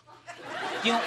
Tinha 0.83 0.95
um... 0.95 1.01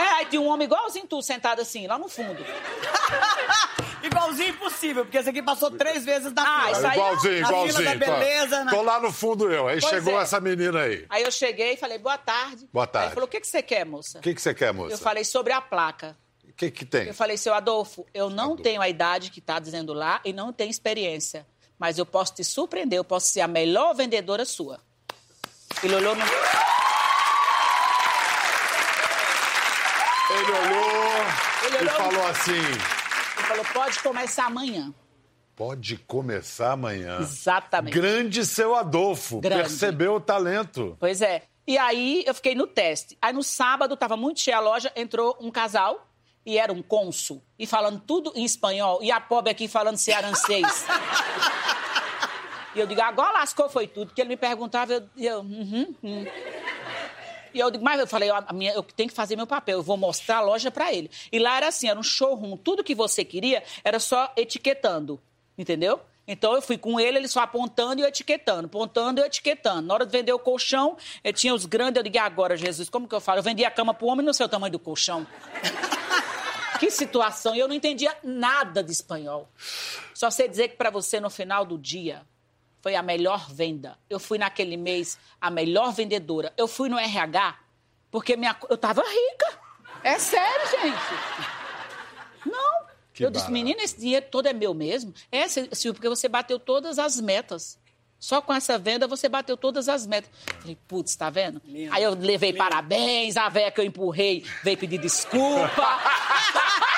É, 0.00 0.08
aí 0.14 0.26
tinha 0.26 0.40
um 0.40 0.48
homem 0.48 0.64
igualzinho 0.64 1.06
tu, 1.06 1.20
sentado 1.20 1.60
assim, 1.60 1.86
lá 1.86 1.98
no 1.98 2.08
fundo. 2.08 2.42
Igualzinho 4.22 4.48
impossível, 4.50 5.04
porque 5.04 5.18
esse 5.18 5.28
aqui 5.30 5.42
passou 5.42 5.70
três 5.70 6.04
vezes 6.04 6.32
na 6.32 6.42
Ah, 6.42 6.60
fila. 6.66 6.70
isso 6.78 6.86
aí- 6.86 6.92
igualzinho, 6.92 7.40
na 7.40 7.46
fila 7.48 7.58
igualzinho. 7.60 7.98
da 7.98 8.06
Tô- 8.06 8.12
beleza, 8.12 8.64
na- 8.64 8.70
Tô 8.70 8.82
lá 8.82 9.00
no 9.00 9.12
fundo 9.12 9.50
eu. 9.52 9.66
Aí 9.68 9.80
Pois 9.80 9.92
chegou 9.92 10.18
é. 10.18 10.22
essa 10.22 10.40
menina 10.40 10.80
aí. 10.82 11.04
Aí 11.10 11.22
eu 11.22 11.30
cheguei 11.32 11.72
e 11.74 11.76
falei, 11.76 11.98
boa 11.98 12.16
tarde. 12.18 12.68
Boa 12.72 12.86
tarde. 12.86 13.08
ele 13.08 13.14
falou, 13.14 13.26
o 13.26 13.30
que, 13.30 13.40
que 13.40 13.46
você 13.46 13.62
quer, 13.62 13.84
moça? 13.84 14.18
O 14.18 14.22
que, 14.22 14.34
que 14.34 14.40
você 14.40 14.54
quer, 14.54 14.72
moça? 14.72 14.94
Eu 14.94 14.98
falei 14.98 15.24
sobre 15.24 15.52
a 15.52 15.60
placa. 15.60 16.16
O 16.48 16.52
que, 16.54 16.70
que 16.70 16.84
tem? 16.84 17.08
Eu 17.08 17.14
falei, 17.14 17.36
seu 17.36 17.52
Adolfo, 17.54 18.06
eu 18.14 18.30
não 18.30 18.44
Adolfo. 18.44 18.62
tenho 18.62 18.80
a 18.80 18.88
idade 18.88 19.30
que 19.30 19.38
está 19.40 19.58
dizendo 19.58 19.92
lá 19.92 20.20
e 20.24 20.32
não 20.32 20.52
tenho 20.52 20.70
experiência. 20.70 21.46
Mas 21.78 21.98
eu 21.98 22.06
posso 22.06 22.34
te 22.34 22.44
surpreender, 22.44 22.98
eu 22.98 23.04
posso 23.04 23.26
ser 23.26 23.40
a 23.40 23.48
melhor 23.48 23.92
vendedora 23.94 24.44
sua. 24.44 24.78
Ele 25.82 25.96
olhou 25.96 26.14
no. 26.14 26.22
Ele 30.30 30.52
olhou 30.52 31.26
Ele 31.64 31.76
e 31.76 31.78
olhou- 31.80 31.94
falou 31.96 32.26
assim: 32.26 32.62
falou, 33.52 33.64
pode 33.72 33.98
começar 34.00 34.46
amanhã. 34.46 34.94
pode 35.54 35.96
começar 35.98 36.72
amanhã. 36.72 37.18
Exatamente. 37.20 37.94
Grande 37.94 38.44
seu 38.44 38.74
Adolfo. 38.74 39.40
Grande. 39.40 39.62
Percebeu 39.62 40.14
o 40.14 40.20
talento. 40.20 40.96
Pois 40.98 41.20
é. 41.20 41.42
E 41.66 41.78
aí 41.78 42.24
eu 42.26 42.34
fiquei 42.34 42.54
no 42.54 42.66
teste. 42.66 43.16
Aí 43.20 43.32
no 43.32 43.42
sábado, 43.42 43.94
estava 43.94 44.16
muito 44.16 44.40
cheia 44.40 44.56
a 44.56 44.60
loja, 44.60 44.90
entrou 44.96 45.36
um 45.40 45.50
casal 45.50 46.08
e 46.44 46.58
era 46.58 46.72
um 46.72 46.82
cônsul. 46.82 47.42
E 47.58 47.66
falando 47.66 48.00
tudo 48.00 48.32
em 48.34 48.44
espanhol. 48.44 48.98
E 49.02 49.12
a 49.12 49.20
pobre 49.20 49.50
aqui 49.50 49.68
falando 49.68 49.96
cearancês. 49.96 50.86
e 52.74 52.80
eu 52.80 52.86
digo, 52.86 53.00
agora 53.00 53.38
lascou 53.38 53.68
foi 53.68 53.86
tudo. 53.86 54.08
Porque 54.08 54.20
ele 54.20 54.30
me 54.30 54.36
perguntava, 54.36 54.92
eu... 54.92 55.08
eu 55.16 55.38
uhum, 55.40 55.94
uhum. 56.02 56.26
E 57.54 57.60
eu 57.60 57.70
digo, 57.70 57.84
mas 57.84 58.00
eu 58.00 58.06
falei, 58.06 58.30
a 58.30 58.52
minha, 58.52 58.72
eu 58.72 58.82
tenho 58.82 59.08
que 59.08 59.14
fazer 59.14 59.36
meu 59.36 59.46
papel, 59.46 59.78
eu 59.78 59.82
vou 59.82 59.96
mostrar 59.96 60.38
a 60.38 60.40
loja 60.40 60.70
pra 60.70 60.92
ele. 60.92 61.10
E 61.30 61.38
lá 61.38 61.56
era 61.56 61.68
assim, 61.68 61.88
era 61.88 61.98
um 61.98 62.02
showroom, 62.02 62.56
tudo 62.56 62.84
que 62.84 62.94
você 62.94 63.24
queria 63.24 63.62
era 63.84 63.98
só 63.98 64.32
etiquetando, 64.36 65.20
entendeu? 65.56 66.00
Então 66.26 66.54
eu 66.54 66.62
fui 66.62 66.78
com 66.78 67.00
ele, 67.00 67.18
ele 67.18 67.28
só 67.28 67.40
apontando 67.40 68.00
e 68.00 68.04
eu 68.04 68.08
etiquetando, 68.08 68.66
apontando 68.66 69.20
e 69.20 69.22
eu 69.22 69.26
etiquetando. 69.26 69.82
Na 69.82 69.94
hora 69.94 70.06
de 70.06 70.12
vender 70.12 70.32
o 70.32 70.38
colchão, 70.38 70.96
eu 71.22 71.32
tinha 71.32 71.52
os 71.52 71.66
grandes, 71.66 71.96
eu 71.96 72.02
digo, 72.02 72.18
agora, 72.18 72.56
Jesus, 72.56 72.88
como 72.88 73.08
que 73.08 73.14
eu 73.14 73.20
falo? 73.20 73.40
Eu 73.40 73.42
vendia 73.42 73.68
a 73.68 73.70
cama 73.70 73.92
pro 73.92 74.06
homem 74.06 74.24
no 74.24 74.32
seu 74.32 74.48
tamanho 74.48 74.72
do 74.72 74.78
colchão. 74.78 75.26
que 76.78 76.90
situação, 76.90 77.54
e 77.54 77.58
eu 77.58 77.68
não 77.68 77.74
entendia 77.74 78.16
nada 78.22 78.82
de 78.82 78.92
espanhol. 78.92 79.48
Só 80.14 80.30
sei 80.30 80.48
dizer 80.48 80.68
que 80.68 80.76
pra 80.76 80.90
você, 80.90 81.20
no 81.20 81.30
final 81.30 81.64
do 81.64 81.76
dia, 81.78 82.22
foi 82.82 82.94
a 82.96 83.02
melhor 83.02 83.48
venda. 83.50 83.96
Eu 84.10 84.18
fui 84.20 84.36
naquele 84.36 84.76
mês 84.76 85.16
a 85.40 85.48
melhor 85.50 85.92
vendedora. 85.92 86.52
Eu 86.56 86.68
fui 86.68 86.88
no 86.90 86.98
RH 86.98 87.56
porque 88.10 88.36
minha, 88.36 88.54
eu 88.68 88.76
tava 88.76 89.02
rica. 89.02 89.58
É 90.04 90.18
sério, 90.18 90.68
gente. 90.68 92.50
Não. 92.50 92.82
Que 93.14 93.24
eu 93.24 93.30
disse, 93.30 93.44
barato. 93.44 93.52
menina, 93.52 93.82
esse 93.82 93.98
dinheiro 93.98 94.26
todo 94.30 94.46
é 94.46 94.52
meu 94.52 94.74
mesmo? 94.74 95.14
É, 95.30 95.46
Sil- 95.48 95.68
Silvio, 95.72 95.94
porque 95.94 96.08
você 96.08 96.28
bateu 96.28 96.58
todas 96.58 96.98
as 96.98 97.20
metas. 97.20 97.78
Só 98.18 98.40
com 98.40 98.52
essa 98.52 98.78
venda 98.78 99.06
você 99.06 99.28
bateu 99.28 99.56
todas 99.56 99.88
as 99.88 100.06
metas. 100.06 100.30
Falei, 100.60 100.76
putz, 100.88 101.14
tá 101.16 101.28
vendo? 101.30 101.60
Lindo. 101.64 101.92
Aí 101.94 102.02
eu 102.02 102.14
levei 102.14 102.52
parabéns, 102.52 103.36
a 103.36 103.48
véia 103.48 103.70
que 103.70 103.80
eu 103.80 103.84
empurrei 103.84 104.44
veio 104.62 104.76
pedir 104.78 104.98
desculpa. 104.98 105.68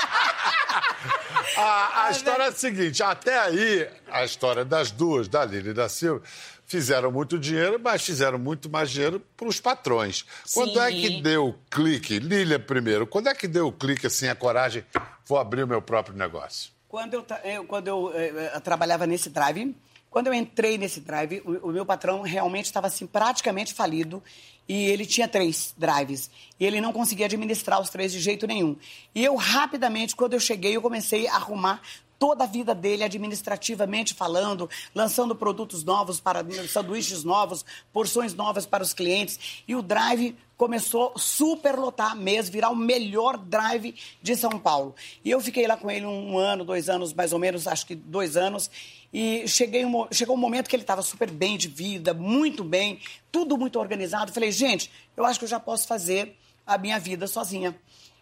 A, 1.57 2.07
a 2.07 2.11
história 2.11 2.45
é 2.45 2.49
a 2.49 2.53
seguinte: 2.53 3.03
até 3.03 3.39
aí, 3.39 3.89
a 4.11 4.25
história 4.25 4.65
das 4.65 4.91
duas, 4.91 5.29
da 5.29 5.45
Lília 5.45 5.71
e 5.71 5.75
da 5.75 5.89
Silvia, 5.89 6.23
fizeram 6.67 7.13
muito 7.13 7.39
dinheiro, 7.39 7.79
mas 7.83 8.05
fizeram 8.05 8.39
muito 8.39 8.69
mais 8.71 8.91
dinheiro 8.91 9.21
para 9.37 9.47
os 9.49 9.61
patrões. 9.61 10.25
Quando 10.53 10.81
é 10.81 10.91
que 10.91 11.09
Sim. 11.09 11.23
deu 11.23 11.49
o 11.49 11.53
clique? 11.71 12.19
Lília 12.19 12.59
primeiro, 12.59 13.07
quando 13.07 13.29
é 13.29 13.35
que 13.35 13.47
deu 13.47 13.69
o 13.69 13.73
clique, 13.73 14.07
assim, 14.07 14.29
a 14.29 14.35
coragem, 14.35 14.85
vou 15.27 15.39
abrir 15.39 15.63
o 15.63 15.67
meu 15.69 15.83
próprio 15.83 16.17
negócio? 16.17 16.71
Quando 16.89 17.15
eu, 17.15 17.23
tra- 17.23 17.41
eu- 17.45 17.65
quando 17.65 17.89
eu, 17.89 18.13
eh, 18.15 18.51
eh, 18.55 18.61
trabalhava 18.61 19.07
nesse 19.07 19.29
drive, 19.29 19.75
quando 20.15 20.29
eu 20.29 20.35
entrei 20.35 20.79
nesse 20.79 21.01
drive, 21.01 21.43
o, 21.45 21.71
o 21.71 21.73
meu 21.73 21.85
patrão 21.85 22.23
realmente 22.23 22.67
estava 22.67 22.87
assim, 22.87 23.05
praticamente 23.05 23.75
falido. 23.75 24.23
E 24.69 24.85
ele 24.85 25.05
tinha 25.05 25.27
três 25.27 25.75
drives. 25.77 26.31
E 26.59 26.65
ele 26.65 26.81
não 26.81 26.93
conseguia 26.93 27.27
administrar 27.27 27.81
os 27.81 27.91
três 27.91 28.13
de 28.13 28.21
jeito 28.21 28.47
nenhum. 28.47 28.77
E 29.13 29.25
eu, 29.25 29.35
rapidamente, 29.35 30.15
quando 30.15 30.35
eu 30.35 30.39
cheguei, 30.39 30.77
eu 30.77 30.81
comecei 30.81 31.27
a 31.27 31.35
arrumar 31.35 31.83
toda 32.25 32.45
a 32.45 32.47
vida 32.47 32.75
dele, 32.75 33.05
administrativamente 33.05 34.15
falando, 34.15 34.67
lançando 34.95 35.37
produtos 35.37 35.85
novos 35.85 36.19
para 36.19 36.43
sanduíches 36.67 37.23
novos, 37.23 37.67
porções 37.93 38.33
novas 38.33 38.65
para 38.65 38.83
os 38.83 38.95
clientes. 38.95 39.63
E 39.69 39.77
o 39.77 39.83
drive 39.83 40.35
começou 40.57 41.13
super 41.19 41.79
lotar 41.79 42.17
mesmo, 42.17 42.51
virar 42.51 42.71
o 42.71 42.75
melhor 42.75 43.37
drive 43.37 43.95
de 44.23 44.37
São 44.37 44.59
Paulo. 44.59 44.95
E 45.23 45.31
eu 45.31 45.39
fiquei 45.39 45.67
lá 45.67 45.77
com 45.77 45.91
ele 45.91 46.07
um 46.07 46.39
ano, 46.39 46.65
dois 46.65 46.89
anos, 46.89 47.13
mais 47.13 47.35
ou 47.35 47.39
menos, 47.39 47.69
acho 47.69 47.85
que 47.85 47.95
dois 47.95 48.39
anos. 48.39 48.71
E 49.13 49.47
cheguei 49.47 49.85
um 49.85 50.07
chegou 50.11 50.35
um 50.35 50.41
momento 50.41 50.71
que 50.71 50.77
ele 50.77 50.83
estava 50.83 51.03
super 51.03 51.31
bem 51.31 51.59
de 51.59 51.69
vida, 51.69 52.15
muito 52.15 52.65
bem, 52.65 53.01
tudo 53.31 53.59
muito 53.59 53.79
organizado. 53.79 54.33
Falei, 54.33 54.51
gente, 54.51 54.91
eu 55.15 55.27
acho 55.27 55.39
que 55.39 55.45
eu 55.45 55.51
já 55.51 55.61
posso 55.61 55.87
fazer 55.87 56.35
a 56.67 56.79
minha 56.79 56.99
vida 56.99 57.27
sozinha. 57.27 57.79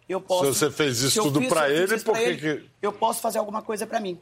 Eu 0.08 0.20
posso. 0.20 0.52
Se 0.52 0.58
você 0.58 0.70
fez 0.70 1.00
isso 1.00 1.22
tudo 1.22 1.40
eu 1.40 1.48
ele, 1.72 1.98
por 2.04 2.14
que 2.18 2.36
que- 2.36 2.64
eu 2.82 2.92
posso 2.92 3.20
fazer 3.20 3.38
alguma 3.38 3.62
coisa 3.62 3.86
para 3.86 4.00
mim. 4.00 4.18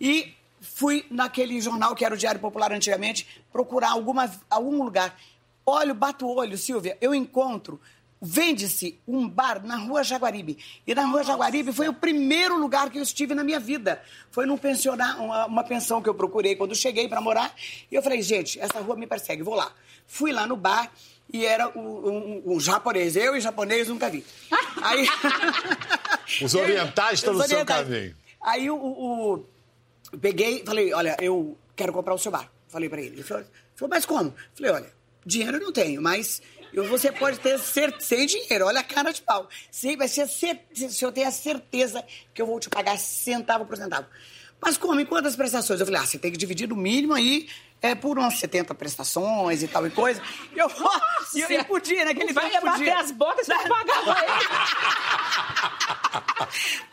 E 0.00 0.32
fui 0.60 1.04
naquele 1.10 1.60
jornal 1.60 1.94
que 1.94 2.04
era 2.04 2.14
o 2.14 2.18
Diário 2.18 2.40
Popular 2.40 2.72
antigamente, 2.72 3.26
procurar 3.52 3.90
alguma, 3.90 4.30
algum 4.48 4.82
lugar. 4.82 5.18
Olho, 5.66 5.94
bato 5.94 6.26
o 6.26 6.34
olho, 6.36 6.56
Silvia, 6.56 6.96
eu 7.00 7.14
encontro. 7.14 7.80
Vende-se 8.26 8.98
um 9.06 9.28
bar 9.28 9.62
na 9.66 9.76
Rua 9.76 10.02
Jaguaribe. 10.02 10.56
E 10.86 10.94
na 10.94 11.04
Rua 11.04 11.22
Jaguaribe 11.22 11.72
foi 11.74 11.88
o 11.88 11.92
primeiro 11.92 12.56
lugar 12.58 12.88
que 12.88 12.98
eu 12.98 13.02
estive 13.02 13.34
na 13.34 13.44
minha 13.44 13.60
vida. 13.60 14.00
Foi 14.30 14.46
num 14.46 14.56
pensionar, 14.56 15.20
uma, 15.22 15.44
uma 15.46 15.62
pensão 15.64 16.00
que 16.00 16.08
eu 16.08 16.14
procurei 16.14 16.56
quando 16.56 16.74
cheguei 16.74 17.06
para 17.06 17.20
morar. 17.20 17.54
E 17.90 17.94
eu 17.94 18.02
falei, 18.02 18.22
gente, 18.22 18.58
essa 18.58 18.80
rua 18.80 18.96
me 18.96 19.06
persegue, 19.06 19.42
vou 19.42 19.54
lá. 19.54 19.70
Fui 20.06 20.32
lá 20.32 20.46
no 20.46 20.56
bar 20.56 20.90
e 21.32 21.44
era 21.44 21.68
o- 21.68 22.10
um, 22.10 22.54
um 22.54 22.60
japonês. 22.60 23.16
Eu 23.16 23.36
e 23.36 23.40
japonês 23.40 23.88
nunca 23.88 24.08
vi. 24.10 24.24
Aí... 24.82 25.06
Os 26.42 26.54
orientais 26.54 27.18
estão 27.20 27.34
no 27.34 27.42
seu 27.44 27.64
caminho. 27.64 28.16
Aí 28.42 28.70
o, 28.70 28.76
o- 28.76 29.34
o- 29.34 30.18
peguei 30.18 30.60
e 30.62 30.66
falei, 30.66 30.92
olha, 30.92 31.16
eu 31.20 31.56
quero 31.74 31.92
comprar 31.92 32.14
o 32.14 32.18
seu 32.18 32.30
bar. 32.32 32.50
Falei 32.68 32.88
pra 32.88 33.00
ele. 33.00 33.16
Ele 33.16 33.22
falou, 33.22 33.44
falou, 33.74 33.90
mas 33.90 34.04
como? 34.06 34.34
Falei, 34.54 34.72
olha, 34.72 34.92
dinheiro 35.24 35.56
eu 35.58 35.60
não 35.62 35.72
tenho, 35.72 36.02
mas 36.02 36.42
você 36.88 37.12
pode 37.12 37.38
ter 37.40 37.58
cer- 37.58 37.94
sem 38.00 38.26
dinheiro, 38.26 38.66
olha 38.66 38.80
a 38.80 38.84
cara 38.84 39.12
de 39.12 39.22
pau. 39.22 39.48
Se, 39.70 39.96
vai 39.96 40.08
ser 40.08 40.26
se 40.28 40.58
eu 41.04 41.12
tenho 41.12 41.28
a 41.28 41.30
certeza 41.30 42.04
que 42.34 42.42
eu 42.42 42.46
vou 42.46 42.58
te 42.58 42.68
pagar 42.68 42.98
centavo 42.98 43.64
por 43.64 43.76
centavo. 43.76 44.06
Mas 44.60 44.76
como? 44.76 44.98
Em 44.98 45.04
quantas 45.06 45.36
prestações? 45.36 45.78
Eu 45.78 45.86
falei, 45.86 46.00
ah, 46.00 46.06
você 46.06 46.18
tem 46.18 46.30
que 46.32 46.38
dividir 46.38 46.68
no 46.68 46.74
mínimo 46.76 47.12
aí 47.12 47.48
é, 47.84 47.94
por 47.94 48.18
umas 48.18 48.38
70 48.38 48.74
prestações 48.74 49.62
e 49.62 49.68
tal 49.68 49.86
e 49.86 49.90
coisa. 49.90 50.22
E 50.56 50.58
eu, 50.58 50.70
e 51.34 51.40
eu, 51.42 51.50
eu 51.50 51.64
podia, 51.66 52.06
naquele 52.06 52.32
Vai 52.32 52.48
tempo 52.48 52.64
bater 52.64 52.78
podia. 52.78 52.98
as 52.98 53.10
botas 53.10 53.46
e 53.46 53.52
pra 53.52 54.24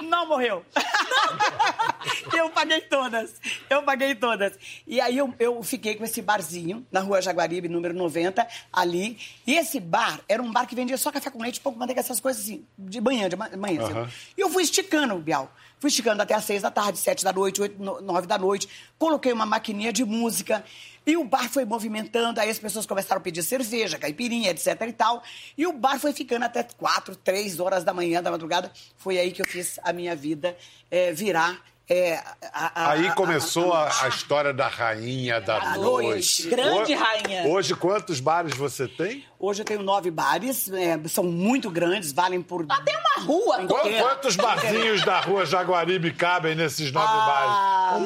ele. 0.01 0.10
Não 0.10 0.27
morreu. 0.27 0.65
eu 2.36 2.49
paguei 2.49 2.82
todas. 2.82 3.34
Eu 3.75 3.84
paguei 3.84 4.13
todas. 4.15 4.53
E 4.86 4.99
aí 4.99 5.17
eu, 5.17 5.34
eu 5.39 5.63
fiquei 5.63 5.95
com 5.95 6.03
esse 6.03 6.21
barzinho 6.21 6.86
na 6.91 6.99
rua 6.99 7.21
Jaguaribe, 7.21 7.69
número 7.69 7.93
90, 7.93 8.45
ali. 8.71 9.17
E 9.47 9.55
esse 9.55 9.79
bar 9.79 10.19
era 10.27 10.43
um 10.43 10.51
bar 10.51 10.65
que 10.67 10.75
vendia 10.75 10.97
só 10.97 11.10
café 11.10 11.29
com 11.29 11.41
leite, 11.41 11.62
pouco 11.62 11.79
manteiga, 11.79 12.01
essas 12.01 12.19
coisas 12.19 12.43
assim, 12.43 12.65
de 12.77 12.99
manhã, 12.99 13.29
de 13.29 13.38
ma- 13.38 13.49
manhã. 13.55 13.81
assim. 13.84 13.93
Aham. 13.93 14.10
E 14.38 14.41
eu 14.41 14.49
fui 14.49 14.63
esticando, 14.63 15.15
Bial. 15.19 15.49
Fui 15.79 15.88
esticando 15.89 16.21
até 16.21 16.34
às 16.36 16.43
seis 16.43 16.62
da 16.62 16.69
tarde, 16.69 16.97
sete 16.99 17.23
da 17.23 17.31
noite, 17.31 17.62
oito, 17.62 17.81
no- 17.81 18.01
nove 18.01 18.27
da 18.27 18.38
noite. 18.38 18.67
Coloquei 18.99 19.31
uma 19.31 19.45
maquininha 19.45 19.93
de 19.93 20.03
música. 20.03 20.63
E 21.07 21.17
o 21.17 21.23
bar 21.23 21.49
foi 21.49 21.65
movimentando, 21.65 22.39
aí 22.39 22.49
as 22.49 22.60
pessoas 22.60 22.86
começaram 22.86 23.19
a 23.19 23.23
pedir 23.23 23.41
cerveja, 23.41 23.97
caipirinha, 23.97 24.51
etc 24.51 24.79
e 24.88 24.93
tal. 24.93 25.23
E 25.57 25.65
o 25.65 25.73
bar 25.73 25.97
foi 25.97 26.13
ficando 26.13 26.43
até 26.43 26.62
quatro, 26.62 27.15
três 27.15 27.60
horas 27.60 27.84
da 27.84 27.91
manhã, 27.93 28.21
da 28.21 28.29
madrugada. 28.29 28.71
Foi 28.97 29.17
aí 29.17 29.31
que 29.31 29.41
eu 29.41 29.45
fiz 29.47 29.79
a 29.81 29.91
minha 29.91 30.15
vida 30.15 30.55
eh, 30.91 31.12
virar 31.12 31.60
É, 31.93 32.23
a- 32.54 32.71
a- 32.73 32.91
Aí 32.91 33.08
a- 33.10 33.12
começou 33.13 33.73
a, 33.73 33.91
a 34.04 34.08
história 34.08 34.54
da 34.54 34.69
rainha 34.69 35.41
da 35.41 35.58
A 35.58 35.77
noite. 35.77 36.08
noite. 36.08 36.47
Grande 36.47 36.93
Ho- 36.93 36.97
rainha. 36.97 37.43
Hoje, 37.47 37.75
quantos 37.75 38.21
bares 38.21 38.56
você 38.56 38.88
tem? 38.88 39.25
Hoje 39.38 39.62
eu 39.62 39.65
tenho 39.65 39.84
nove 39.84 40.10
bares, 40.10 40.71
é, 40.71 40.97
são 41.10 41.25
muito 41.25 41.69
grandes, 41.69 42.13
valem 42.13 42.41
por. 42.41 42.65
Até 42.69 42.93
uma 42.97 43.25
rua 43.25 43.58
Qu- 43.58 43.67
toda. 43.67 43.89
Quantos 44.01 44.36
barzinhos 44.38 45.04
da 45.04 45.19
rua 45.19 45.45
Jaguaribe 45.45 46.13
cabem 46.13 46.56
nesses 46.56 46.93
nove 46.93 47.08
bares? 47.13 47.51
Ah, 47.51 47.99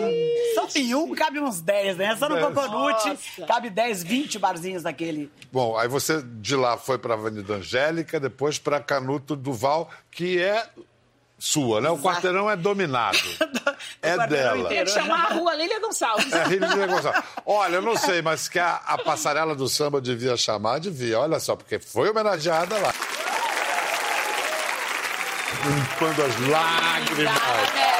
só 0.55 0.67
em 0.79 0.95
um 0.95 1.13
cabe 1.13 1.39
uns 1.39 1.61
10, 1.61 1.97
né? 1.97 2.15
Só 2.15 2.27
no 2.27 2.35
Dez. 2.35 2.47
Coconut 2.47 3.19
cabe 3.47 3.69
10, 3.69 4.01
20 4.01 4.39
barzinhos 4.39 4.81
daquele. 4.81 5.29
Bom, 5.51 5.77
aí 5.77 5.87
você 5.87 6.23
de 6.23 6.55
lá 6.55 6.75
foi 6.75 6.97
para 6.97 7.13
Avenida 7.13 7.53
Angélica, 7.53 8.19
depois 8.19 8.57
para 8.57 8.79
Canuto 8.79 9.35
Duval, 9.35 9.89
que 10.09 10.41
é 10.41 10.65
sua, 11.45 11.79
né? 11.79 11.89
O 11.89 11.97
quarteirão 11.99 12.49
é 12.49 12.55
dominado. 12.55 13.19
é 14.01 14.27
dela. 14.27 14.67
Tem 14.67 14.83
que 14.83 14.89
chamar 14.89 15.31
a 15.31 15.33
rua 15.35 15.53
Lília 15.53 15.79
Gonçalves. 15.79 16.33
É 16.33 16.43
Lília 16.45 16.87
Gonçalves. 16.87 17.23
Olha, 17.45 17.75
eu 17.75 17.81
não 17.83 17.95
sei, 17.95 18.21
mas 18.23 18.49
que 18.49 18.57
a, 18.57 18.81
a 18.83 18.97
passarela 18.97 19.53
do 19.53 19.69
samba 19.69 20.01
devia 20.01 20.35
chamar, 20.35 20.79
devia. 20.79 21.19
Olha 21.19 21.39
só, 21.39 21.55
porque 21.55 21.77
foi 21.77 22.09
homenageada 22.09 22.75
lá. 22.79 22.93
Limpando 25.65 26.23
as 26.23 26.49
lágrimas. 26.49 27.94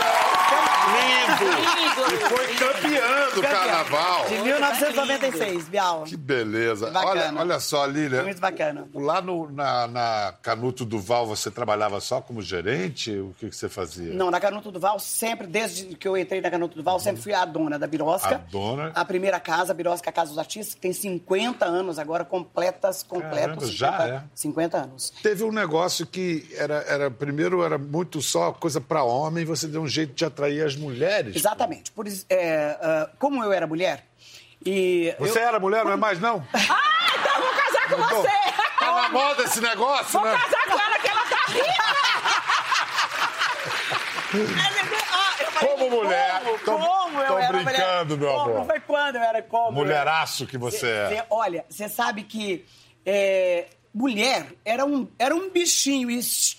Lindo! 0.95 1.85
E 2.13 2.17
foi 2.29 2.47
campeã 2.55 3.29
do 3.33 3.41
carnaval. 3.41 4.25
De 4.27 4.37
1996, 4.39 5.69
Bial. 5.69 6.03
Que 6.03 6.15
beleza. 6.15 6.91
Olha, 6.93 7.33
olha 7.35 7.59
só, 7.59 7.85
Lília. 7.85 8.23
Muito 8.23 8.39
bacana. 8.39 8.87
Lá 8.93 9.21
no, 9.21 9.49
na, 9.51 9.87
na 9.87 10.33
Canuto 10.41 10.85
Duval, 10.85 11.25
você 11.25 11.49
trabalhava 11.49 11.99
só 11.99 12.21
como 12.21 12.41
gerente? 12.41 13.11
O 13.11 13.33
que, 13.39 13.49
que 13.49 13.55
você 13.55 13.69
fazia? 13.69 14.13
Não, 14.13 14.29
na 14.29 14.39
Canuto 14.39 14.71
Duval, 14.71 14.99
sempre, 14.99 15.47
desde 15.47 15.95
que 15.95 16.07
eu 16.07 16.17
entrei 16.17 16.41
na 16.41 16.51
Canuto 16.51 16.75
Duval, 16.75 16.99
sempre 16.99 17.21
fui 17.21 17.33
a 17.33 17.45
dona 17.45 17.79
da 17.79 17.87
Birosca. 17.87 18.35
A 18.35 18.51
dona? 18.51 18.91
A 18.93 19.05
primeira 19.05 19.39
casa, 19.39 19.71
a 19.71 19.75
Birosca 19.75 20.11
Casa 20.11 20.29
dos 20.29 20.39
Artistas, 20.39 20.75
que 20.75 20.81
tem 20.81 20.93
50 20.93 21.65
anos 21.65 21.97
agora, 21.97 22.23
completas, 22.23 23.03
completos. 23.03 23.35
Caramba, 23.39 23.67
já 23.67 23.91
50, 23.91 24.07
é? 24.07 24.23
50 24.35 24.77
anos. 24.77 25.13
Teve 25.23 25.43
um 25.43 25.51
negócio 25.51 26.05
que 26.05 26.47
era, 26.55 26.75
era 26.87 27.11
primeiro 27.11 27.63
era 27.63 27.77
muito 27.77 28.21
só 28.21 28.51
coisa 28.51 28.79
para 28.81 29.03
homem, 29.03 29.45
você 29.45 29.67
deu 29.67 29.81
um 29.81 29.87
jeito 29.87 30.13
de 30.13 30.25
atrair 30.35 30.65
as 30.65 30.75
mulheres. 30.75 31.35
Exatamente. 31.35 31.91
Por, 31.91 32.05
é, 32.29 32.77
ah, 32.81 33.09
como 33.17 33.43
eu 33.43 33.53
era 33.53 33.65
mulher, 33.65 34.03
e... 34.65 35.15
Você 35.19 35.39
eu- 35.39 35.43
era 35.47 35.59
mulher, 35.59 35.85
não 35.85 35.93
é 35.93 35.95
mais 35.95 36.19
não? 36.19 36.45
Ah, 36.53 36.57
então 37.19 37.35
eu 37.35 37.41
vou 37.41 37.53
casar 37.53 37.87
com 37.87 37.93
Então, 37.95 38.21
você. 38.21 38.29
Tá 38.79 39.01
na 39.01 39.09
moda 39.09 39.43
esse 39.43 39.61
negócio, 39.61 40.19
Vou 40.19 40.23
né? 40.29 40.37
casar 40.37 40.65
com 40.65 40.79
ela 40.79 40.99
que 40.99 41.07
ela 41.07 41.21
tá 41.21 41.37
falei, 41.47 41.63
Como 45.59 45.89
mulher. 45.89 46.41
Como, 46.43 46.57
Tô- 46.59 46.77
como 46.77 47.21
eu 47.21 47.27
tô 47.27 47.37
era 47.39 47.53
brincando, 47.57 48.17
mulher? 48.17 48.31
meu 48.31 48.39
como, 48.39 48.51
amor. 48.55 48.65
Foi 48.65 48.79
quando 48.81 49.15
eu 49.15 49.21
era 49.23 49.41
como? 49.41 49.71
Mulheraço 49.71 50.45
que 50.45 50.57
você 50.57 50.77
Cê- 50.79 50.87
é. 50.87 51.09
cê- 51.21 51.25
olha, 51.29 51.65
você 51.69 51.87
sabe 51.89 52.23
que 52.23 52.65
é, 53.05 53.67
mulher 53.95 54.53
era 54.65 54.85
um, 54.85 55.07
era 55.17 55.33
um 55.33 55.49
bichinho 55.49 56.09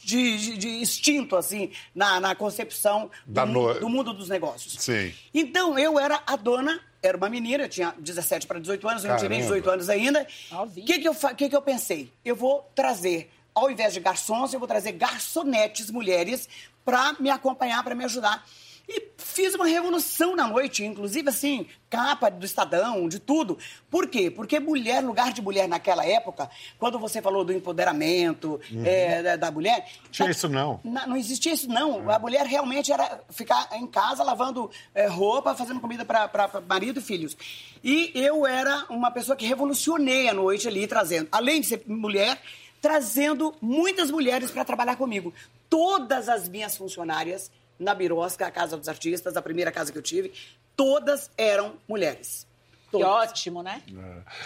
de, 0.02 0.38
de- 0.38 0.56
de 0.56 0.68
instinto, 0.80 1.36
assim, 1.36 1.70
na, 1.94 2.18
na 2.18 2.34
concepção 2.34 3.10
do, 3.26 3.46
no- 3.46 3.74
do 3.80 3.88
mundo 3.90 4.14
dos 4.14 4.28
negócios. 4.30 4.74
Sim. 4.78 5.12
Então, 5.34 5.78
eu 5.78 5.98
era 5.98 6.22
a 6.26 6.34
dona, 6.34 6.80
era 7.02 7.14
uma 7.16 7.28
menina, 7.28 7.64
eu 7.64 7.68
tinha 7.68 7.94
17 7.98 8.46
para 8.46 8.58
18 8.58 8.88
anos, 8.88 9.04
eu 9.04 9.10
não 9.10 9.16
tinha 9.18 9.28
nem 9.28 9.40
Caramba. 9.40 9.54
18 9.60 9.70
anos 9.70 9.88
ainda. 9.90 10.26
O 10.52 10.66
que, 10.70 10.98
que, 10.98 11.06
eu, 11.08 11.14
que, 11.14 11.48
que 11.50 11.54
eu 11.56 11.62
pensei? 11.62 12.10
Eu 12.24 12.34
vou 12.34 12.68
trazer, 12.74 13.30
ao 13.54 13.70
invés 13.70 13.92
de 13.92 14.00
garçons, 14.00 14.54
eu 14.54 14.58
vou 14.58 14.66
trazer 14.66 14.92
garçonetes 14.92 15.90
mulheres 15.90 16.48
para 16.84 17.14
me 17.20 17.28
acompanhar, 17.28 17.84
para 17.84 17.94
me 17.94 18.04
ajudar. 18.04 18.44
E 18.88 19.08
fiz 19.18 19.52
uma 19.56 19.66
revolução 19.66 20.36
na 20.36 20.46
noite, 20.46 20.84
inclusive 20.84 21.28
assim, 21.28 21.66
capa 21.90 22.30
do 22.30 22.46
Estadão, 22.46 23.08
de 23.08 23.18
tudo. 23.18 23.58
Por 23.90 24.06
quê? 24.08 24.30
Porque 24.30 24.60
mulher, 24.60 25.02
lugar 25.02 25.32
de 25.32 25.42
mulher 25.42 25.68
naquela 25.68 26.06
época, 26.06 26.48
quando 26.78 26.96
você 26.96 27.20
falou 27.20 27.44
do 27.44 27.52
empoderamento 27.52 28.60
é, 28.84 29.22
da, 29.24 29.36
da 29.36 29.50
mulher. 29.50 29.78
Uhum. 30.04 30.10
Tinha 30.12 30.26
na- 30.26 30.30
isso 30.30 30.48
não. 30.48 30.80
na- 30.84 31.04
não 31.06 31.16
existia 31.16 31.52
isso, 31.52 31.68
não. 31.68 32.08
A 32.08 32.18
mulher 32.20 32.46
realmente 32.46 32.92
era 32.92 33.20
ficar 33.30 33.68
em 33.72 33.88
casa 33.88 34.22
lavando 34.22 34.70
eh, 34.94 35.08
roupa, 35.08 35.52
fazendo 35.56 35.80
comida 35.80 36.04
para 36.04 36.30
marido 36.68 37.00
e 37.00 37.02
filhos. 37.02 37.36
E 37.82 38.12
eu 38.14 38.46
era 38.46 38.86
uma 38.88 39.10
pessoa 39.10 39.34
que 39.36 39.44
revolucionei 39.46 40.28
a 40.28 40.34
noite 40.34 40.68
ali, 40.68 40.86
trazendo, 40.86 41.26
além 41.32 41.60
de 41.60 41.66
ser 41.66 41.82
mulher, 41.88 42.40
trazendo 42.80 43.52
muitas 43.60 44.12
mulheres 44.12 44.50
para 44.52 44.64
trabalhar 44.64 44.94
comigo. 44.94 45.34
Todas 45.68 46.28
as 46.28 46.48
minhas 46.48 46.76
funcionárias 46.76 47.50
na 47.78 47.94
Birosca, 47.94 48.46
a 48.46 48.50
Casa 48.50 48.76
dos 48.76 48.88
Artistas, 48.88 49.36
a 49.36 49.42
primeira 49.42 49.72
casa 49.72 49.92
que 49.92 49.98
eu 49.98 50.02
tive, 50.02 50.32
todas 50.76 51.30
eram 51.36 51.74
mulheres. 51.88 52.46
Que 52.90 53.02
ótimo, 53.02 53.62
né? 53.62 53.82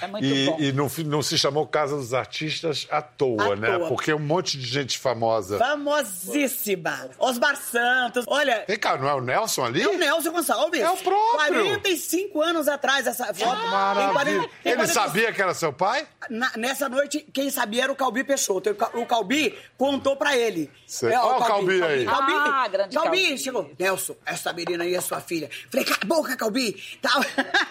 É, 0.00 0.06
muito 0.06 0.24
E, 0.24 0.46
bom. 0.46 0.56
e 0.58 0.72
não, 0.72 0.90
não 1.06 1.22
se 1.22 1.38
chamou 1.38 1.66
Casa 1.66 1.94
dos 1.96 2.14
Artistas 2.14 2.86
à 2.90 3.00
toa, 3.02 3.52
À 3.52 3.56
né? 3.56 3.76
toa. 3.78 3.88
Porque 3.88 4.12
um 4.14 4.18
monte 4.18 4.58
de 4.58 4.66
gente 4.66 4.98
famosa. 4.98 5.58
Famosíssima. 5.58 7.10
Osmar 7.18 7.56
Santos. 7.56 8.24
Olha, 8.26 8.64
Vem 8.66 8.78
cá, 8.78 8.96
não 8.96 9.08
é 9.08 9.14
o 9.14 9.20
Nelson 9.20 9.64
ali? 9.64 9.82
É 9.82 9.88
o 9.88 9.98
Nelson 9.98 10.32
Gonçalves. 10.32 10.80
É 10.80 10.90
o 10.90 10.96
próprio. 10.96 11.64
45 11.64 12.40
anos 12.42 12.66
atrás 12.68 13.06
essa 13.06 13.26
foto. 13.26 13.60
Tem 13.60 13.70
Maravilha. 13.70 14.12
40 14.12 14.40
tem 14.62 14.72
Ele 14.72 14.76
40 14.76 14.92
sabia 14.92 15.32
que 15.32 15.42
era 15.42 15.54
seu 15.54 15.72
pai? 15.72 16.06
Na- 16.28 16.52
nessa 16.56 16.88
noite, 16.88 17.20
quem 17.32 17.50
sabia 17.50 17.84
era 17.84 17.92
o 17.92 17.96
Calbi 17.96 18.24
Peixoto. 18.24 18.70
O 18.70 18.74
Ca- 18.74 18.90
O 18.94 19.06
Calbi 19.06 19.56
contou 19.76 20.16
pra 20.16 20.36
ele. 20.36 20.70
Sei. 20.86 21.12
ó, 21.14 21.34
Ó 21.34 21.38
o 21.38 21.44
Calbi 21.44 21.82
aí. 21.82 22.04
Calbi, 22.04 22.32
Ah, 22.34 22.68
grande 22.68 22.94
Calbi. 22.96 23.22
Calbi. 23.22 23.38
chegou. 23.38 23.70
Nelson, 23.78 24.16
essa 24.24 24.52
menina 24.52 24.84
aí 24.84 24.94
é 24.94 25.00
sua 25.00 25.20
filha. 25.20 25.48
Falei, 25.70 25.84
cala 25.86 25.98
a 26.02 26.06
boca, 26.06 26.36
Calbi. 26.36 26.82
Tal. 27.02 27.20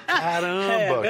Caramba, 0.08 0.59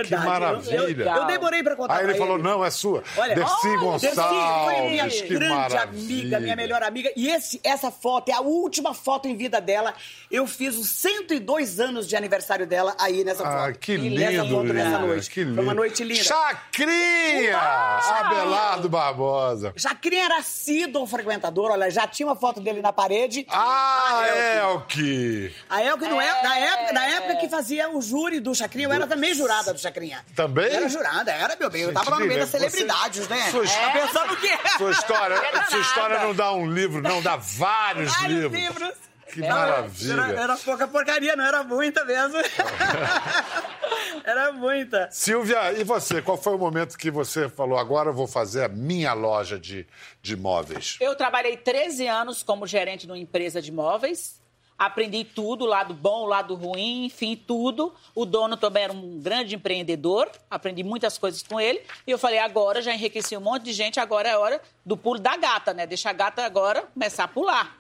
que 0.08 0.16
maravilha. 0.16 0.76
Eu, 0.76 0.90
eu- 0.90 1.06
eu 1.16 1.26
demorei 1.26 1.64
pra 1.64 1.76
contar 1.76 1.96
Aí 1.98 2.04
ele 2.06 2.14
pra 2.14 2.22
falou: 2.26 2.38
não, 2.38 2.64
é 2.64 2.70
sua. 2.72 3.04
Olha, 3.18 3.36
Dercy 3.36 3.68
olha, 3.68 3.78
Gonçalves. 3.80 4.02
Dercy 4.16 4.66
foi 4.66 4.90
minha 4.90 5.10
que 5.10 5.28
grande 5.28 5.56
maravilha. 5.56 5.84
amiga, 5.84 6.40
minha 6.40 6.56
melhor 6.56 6.84
amiga. 6.84 7.12
E 7.16 7.30
esse, 7.30 7.60
essa 7.64 7.92
foto 7.92 8.30
é 8.30 8.34
a 8.34 8.42
última 8.42 8.94
foto 8.94 9.28
em 9.28 9.36
vida 9.36 9.60
dela. 9.62 9.94
Eu 10.32 10.46
fiz 10.48 10.76
os 10.78 10.90
102 10.90 11.80
anos 11.80 12.08
de 12.08 12.16
aniversário 12.16 12.66
dela 12.68 12.96
aí 13.00 13.24
nessa 13.24 13.44
Ah, 13.48 13.66
foto. 13.68 13.80
que 13.80 13.98
Nessa 13.98 14.44
lindo, 14.44 14.56
foto, 14.56 14.74
nessa 14.74 15.00
noite. 15.00 15.30
Que 15.30 15.44
lindo. 15.44 15.56
Foi 15.56 15.64
uma 15.64 15.74
noite 15.74 16.04
linda. 16.04 16.24
Chacrinha! 16.24 17.58
Abelardo 17.58 18.90
Barbosa. 18.90 19.74
Jacqueline 19.76 20.22
era 20.22 20.38
assíduo 20.38 21.06
frequentador, 21.08 21.72
olha, 21.72 21.90
já 21.90 22.08
tinha 22.08 22.28
uma 22.28 22.36
foto 22.36 22.60
dele 22.60 22.82
na 22.82 22.92
parede. 22.94 23.46
Ah, 23.50 24.24
Elke! 24.62 25.54
A 25.70 25.84
Elke 25.84 26.06
não 26.08 26.22
é, 26.22 26.44
na 26.44 26.58
época, 26.58 26.94
na 26.94 27.06
época 27.08 27.36
que 27.38 27.50
fazia 27.50 27.90
o 27.90 28.02
júri 28.02 28.40
do 28.40 28.54
Chacrinha, 28.54 28.88
eu 28.88 28.94
era 28.94 29.08
também 29.08 29.34
jurada 29.40 29.74
do 29.74 29.80
Chacrinha. 29.80 30.24
Também? 30.36 30.72
Era 30.72 30.88
jurada, 30.90 31.32
era, 31.32 31.56
meu 31.60 31.70
bem. 31.70 31.82
Eu 31.84 31.94
tava 31.94 32.12
lá 32.12 32.20
no 32.20 32.26
meio 32.28 32.40
das 32.40 32.50
celebridades, 32.50 33.26
você- 33.26 33.34
né? 33.34 33.50
sua 33.52 33.64
his- 33.64 33.76
Tá 33.76 33.90
pensando 33.92 34.34
o 34.34 34.38
quê? 34.38 34.58
Sua 34.78 34.92
história, 34.92 35.38
sua 35.70 35.80
história 35.80 36.20
não 36.20 36.34
dá 36.36 36.52
um 36.54 36.70
livro, 36.72 37.02
não, 37.02 37.22
dá 37.22 37.36
vários, 37.38 38.12
Vários 38.14 38.42
livros. 38.42 38.60
livros. 38.60 38.94
Que 39.32 39.44
Era- 39.44 39.54
maravilha. 39.54 40.14
Era, 40.14 40.42
era 40.42 40.58
pouca 40.58 40.88
porcaria, 40.88 41.36
não 41.36 41.46
era 41.46 41.64
muita 41.64 42.04
mesmo. 42.04 42.36
era 44.26 44.52
muita. 44.52 45.08
Silvia, 45.12 45.72
e 45.74 45.84
você? 45.84 46.22
Qual 46.22 46.36
foi 46.38 46.54
o 46.56 46.58
momento 46.58 46.98
que 46.98 47.12
você 47.12 47.48
falou, 47.50 47.78
agora 47.78 48.10
eu 48.10 48.14
vou 48.14 48.28
fazer 48.28 48.64
a 48.64 48.68
minha 48.68 49.14
loja 49.14 49.60
de, 49.60 49.86
de 50.22 50.36
móveis? 50.36 50.98
Eu 51.00 51.16
trabalhei 51.16 51.58
13 51.58 52.08
anos 52.08 52.44
como 52.44 52.66
gerente 52.66 53.08
numa 53.08 53.18
empresa 53.20 53.62
de 53.62 53.72
móveis. 53.72 54.39
Aprendi 54.80 55.26
tudo, 55.26 55.66
o 55.66 55.68
lado 55.68 55.94
bom, 55.94 56.22
o 56.22 56.26
lado 56.26 56.56
ruim, 56.56 57.04
enfim, 57.04 57.36
tudo. 57.36 57.94
O 58.16 58.24
dono 58.26 58.56
também 58.56 58.84
era 58.86 58.94
um 58.94 59.20
grande 59.20 59.54
empreendedor, 59.56 60.32
aprendi 60.50 60.84
muitas 60.84 61.18
coisas 61.18 61.44
com 61.44 61.60
ele. 61.60 61.82
E 62.08 62.12
eu 62.12 62.18
falei, 62.18 62.40
agora 62.40 62.82
já 62.82 62.94
enriqueci 62.94 63.36
um 63.36 63.42
monte 63.42 63.64
de 63.64 63.74
gente, 63.74 64.00
agora 64.00 64.30
é 64.30 64.38
hora 64.38 64.62
do 64.86 64.96
pulo 64.96 65.20
da 65.20 65.36
gata, 65.36 65.74
né? 65.74 65.86
Deixa 65.86 66.10
a 66.10 66.14
gata 66.14 66.46
agora 66.46 66.84
começar 66.94 67.26
a 67.26 67.28
pular. 67.28 67.78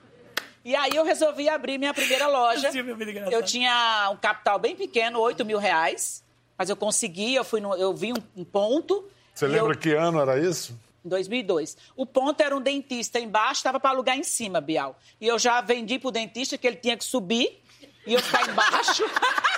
E 0.65 0.75
aí 0.75 0.91
eu 0.93 1.05
resolvi 1.05 1.47
abrir 1.47 1.77
minha 1.77 1.93
primeira 1.93 2.27
loja. 2.27 2.67
Eu 3.31 3.41
tinha 3.43 4.09
um 4.11 4.17
capital 4.17 4.59
bem 4.59 4.75
pequeno, 4.75 5.19
8 5.21 5.45
mil 5.45 5.57
reais. 5.57 6.21
Mas 6.57 6.69
eu 6.69 6.75
consegui, 6.75 7.33
eu, 7.33 7.45
fui 7.45 7.61
no- 7.61 7.75
eu 7.75 7.93
vi 7.93 8.11
um, 8.11 8.17
um 8.35 8.43
ponto. 8.43 9.07
Você 9.33 9.47
lembra 9.47 9.71
eu- 9.73 9.79
que 9.79 9.93
ano 9.93 10.19
era 10.19 10.37
isso? 10.37 10.77
Em 11.03 11.09
2002. 11.09 11.77
O 11.95 12.05
ponto 12.05 12.41
era 12.41 12.55
um 12.55 12.61
dentista 12.61 13.19
embaixo, 13.19 13.59
estava 13.59 13.79
para 13.79 13.91
alugar 13.91 14.17
em 14.17 14.23
cima, 14.23 14.61
Bial. 14.61 14.97
E 15.19 15.27
eu 15.27 15.39
já 15.39 15.61
vendi 15.61 15.99
pro 15.99 16.11
dentista 16.11 16.57
que 16.57 16.67
ele 16.67 16.77
tinha 16.77 16.97
que 16.97 17.03
subir 17.03 17.61
e 18.05 18.13
eu 18.13 18.21
ficar 18.21 18.49
embaixo. 18.49 19.03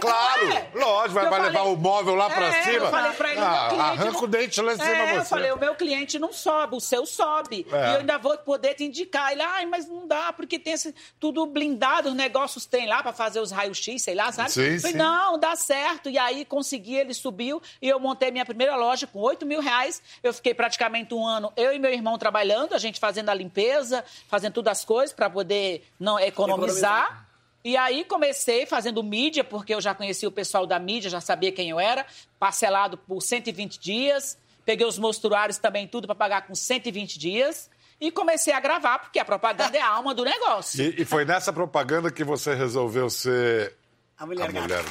Claro, 0.00 0.48
É. 0.52 0.70
lógico, 0.74 1.14
vai, 1.14 1.24
Eu 1.26 1.30
vai 1.30 1.38
falei- 1.40 1.46
levar 1.52 1.62
o 1.62 1.76
móvel 1.76 2.14
lá 2.14 2.28
pra 2.30 2.46
É, 2.46 2.62
cima. 2.62 2.86
Eu 2.86 2.90
falei 2.90 3.12
pra 3.12 3.30
ele, 3.32 3.40
Ah, 3.40 3.50
meu 3.50 3.68
cliente 3.68 3.82
arranca 3.82 4.12
não- 4.12 4.22
o 4.22 4.26
dente 4.26 4.60
lá 4.62 4.72
em 4.72 4.76
cima 4.76 4.90
é, 4.90 5.16
eu 5.16 5.22
você. 5.22 5.28
falei, 5.28 5.52
o 5.52 5.58
meu 5.58 5.74
cliente 5.74 6.18
não 6.18 6.32
sobe, 6.32 6.76
o 6.76 6.80
seu 6.80 7.06
sobe. 7.06 7.66
É. 7.70 7.76
E 7.90 7.92
eu 7.94 7.98
ainda 8.00 8.18
vou 8.18 8.36
poder 8.38 8.74
te 8.74 8.84
indicar. 8.84 9.32
Ele, 9.32 9.42
ai, 9.42 9.66
mas 9.66 9.86
não 9.88 10.06
dá, 10.06 10.32
porque 10.32 10.58
tem 10.58 10.72
esse, 10.72 10.94
tudo 11.18 11.44
blindado, 11.46 12.08
os 12.08 12.14
negócios 12.14 12.64
tem 12.66 12.86
lá 12.88 13.02
pra 13.02 13.12
fazer 13.12 13.40
os 13.40 13.50
raios-x, 13.50 14.02
sei 14.02 14.14
lá, 14.14 14.32
sabe? 14.32 14.50
Sim, 14.50 14.60
Eu 14.62 14.80
falei, 14.80 14.92
sim. 14.92 14.98
não, 14.98 15.38
dá 15.38 15.54
certo. 15.56 16.08
E 16.08 16.18
aí 16.18 16.44
consegui, 16.44 16.96
ele 16.96 17.14
subiu 17.14 17.60
e 17.80 17.88
eu 17.88 17.98
montei 18.00 18.30
minha 18.30 18.44
primeira 18.44 18.76
loja 18.76 19.06
com 19.06 19.18
8 19.20 19.44
mil 19.46 19.60
reais. 19.60 20.02
Eu 20.22 20.32
fiquei 20.32 20.54
praticamente 20.54 21.14
um 21.14 21.26
ano, 21.26 21.52
eu 21.56 21.72
e 21.72 21.78
meu 21.78 21.92
irmão 21.92 22.16
trabalhando, 22.18 22.74
a 22.74 22.78
gente 22.78 22.98
fazendo 23.00 23.28
a 23.28 23.34
limpeza, 23.34 24.04
fazendo 24.28 24.52
todas 24.54 24.78
as 24.78 24.84
coisas 24.84 25.12
pra 25.14 25.28
poder 25.30 25.86
não 25.98 26.18
economizar. 26.18 27.26
E 27.62 27.76
aí 27.76 28.04
comecei 28.04 28.64
fazendo 28.64 29.02
mídia, 29.02 29.44
porque 29.44 29.74
eu 29.74 29.80
já 29.80 29.94
conhecia 29.94 30.28
o 30.28 30.32
pessoal 30.32 30.66
da 30.66 30.78
mídia, 30.78 31.10
já 31.10 31.20
sabia 31.20 31.52
quem 31.52 31.68
eu 31.70 31.78
era, 31.78 32.06
parcelado 32.38 32.96
por 32.96 33.20
120 33.20 33.78
dias. 33.78 34.38
Peguei 34.64 34.86
os 34.86 34.98
mostruários 34.98 35.58
também, 35.58 35.86
tudo 35.86 36.06
para 36.06 36.14
pagar 36.14 36.46
com 36.46 36.54
120 36.54 37.18
dias. 37.18 37.68
E 38.00 38.10
comecei 38.10 38.52
a 38.54 38.60
gravar, 38.60 38.98
porque 39.00 39.18
a 39.18 39.24
propaganda 39.26 39.76
é 39.76 39.80
a 39.80 39.88
alma 39.88 40.14
do 40.14 40.24
negócio. 40.24 40.82
E, 40.82 41.02
e 41.02 41.04
foi 41.04 41.26
nessa 41.26 41.52
propaganda 41.52 42.10
que 42.10 42.24
você 42.24 42.54
resolveu 42.54 43.10
ser 43.10 43.76
A 44.16 44.24
mulher 44.24 44.44
a 44.48 44.52
gata. 44.52 44.60
mulher. 44.62 44.84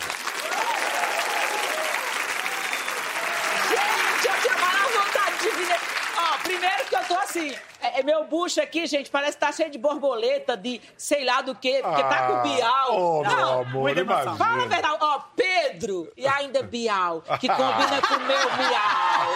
Gente, 3.70 4.28
eu 4.28 4.42
tinha 4.42 4.54
a 4.54 4.58
maior 4.60 4.92
vontade 4.92 5.38
de 5.40 5.50
vir. 5.58 5.76
Ó, 6.18 6.38
primeiro 6.44 6.86
que 6.88 6.96
eu 6.96 7.04
tô 7.06 7.16
assim. 7.16 7.56
É, 7.82 7.88
é 7.88 7.89
meu 8.04 8.26
bucho 8.26 8.62
aqui, 8.62 8.86
gente, 8.88 9.10
parece 9.10 9.34
que 9.38 9.46
tá 9.46 9.52
cheio 9.52 9.70
de 9.70 9.78
borboleta, 9.78 10.56
de 10.58 10.82
sei 10.98 11.24
lá 11.26 11.42
do 11.42 11.54
quê, 11.56 11.80
porque 11.84 12.04
tá 12.04 12.28
com 12.28 12.42
Bial. 12.50 12.88
Oh, 12.92 13.22
meu 13.24 13.36
Não, 13.38 13.62
amor, 13.62 13.98
imagina. 13.98 14.36
Fala 14.36 14.64
a 14.64 14.68
verdade, 14.68 14.98
ó, 15.02 15.20
Pedro 15.36 16.12
e 16.18 16.28
ainda 16.28 16.62
Bial, 16.64 17.22
que 17.40 17.48
combina 17.48 18.02
com 18.08 18.14
o 18.16 18.20
meu 18.20 18.50
Bial. 18.52 19.30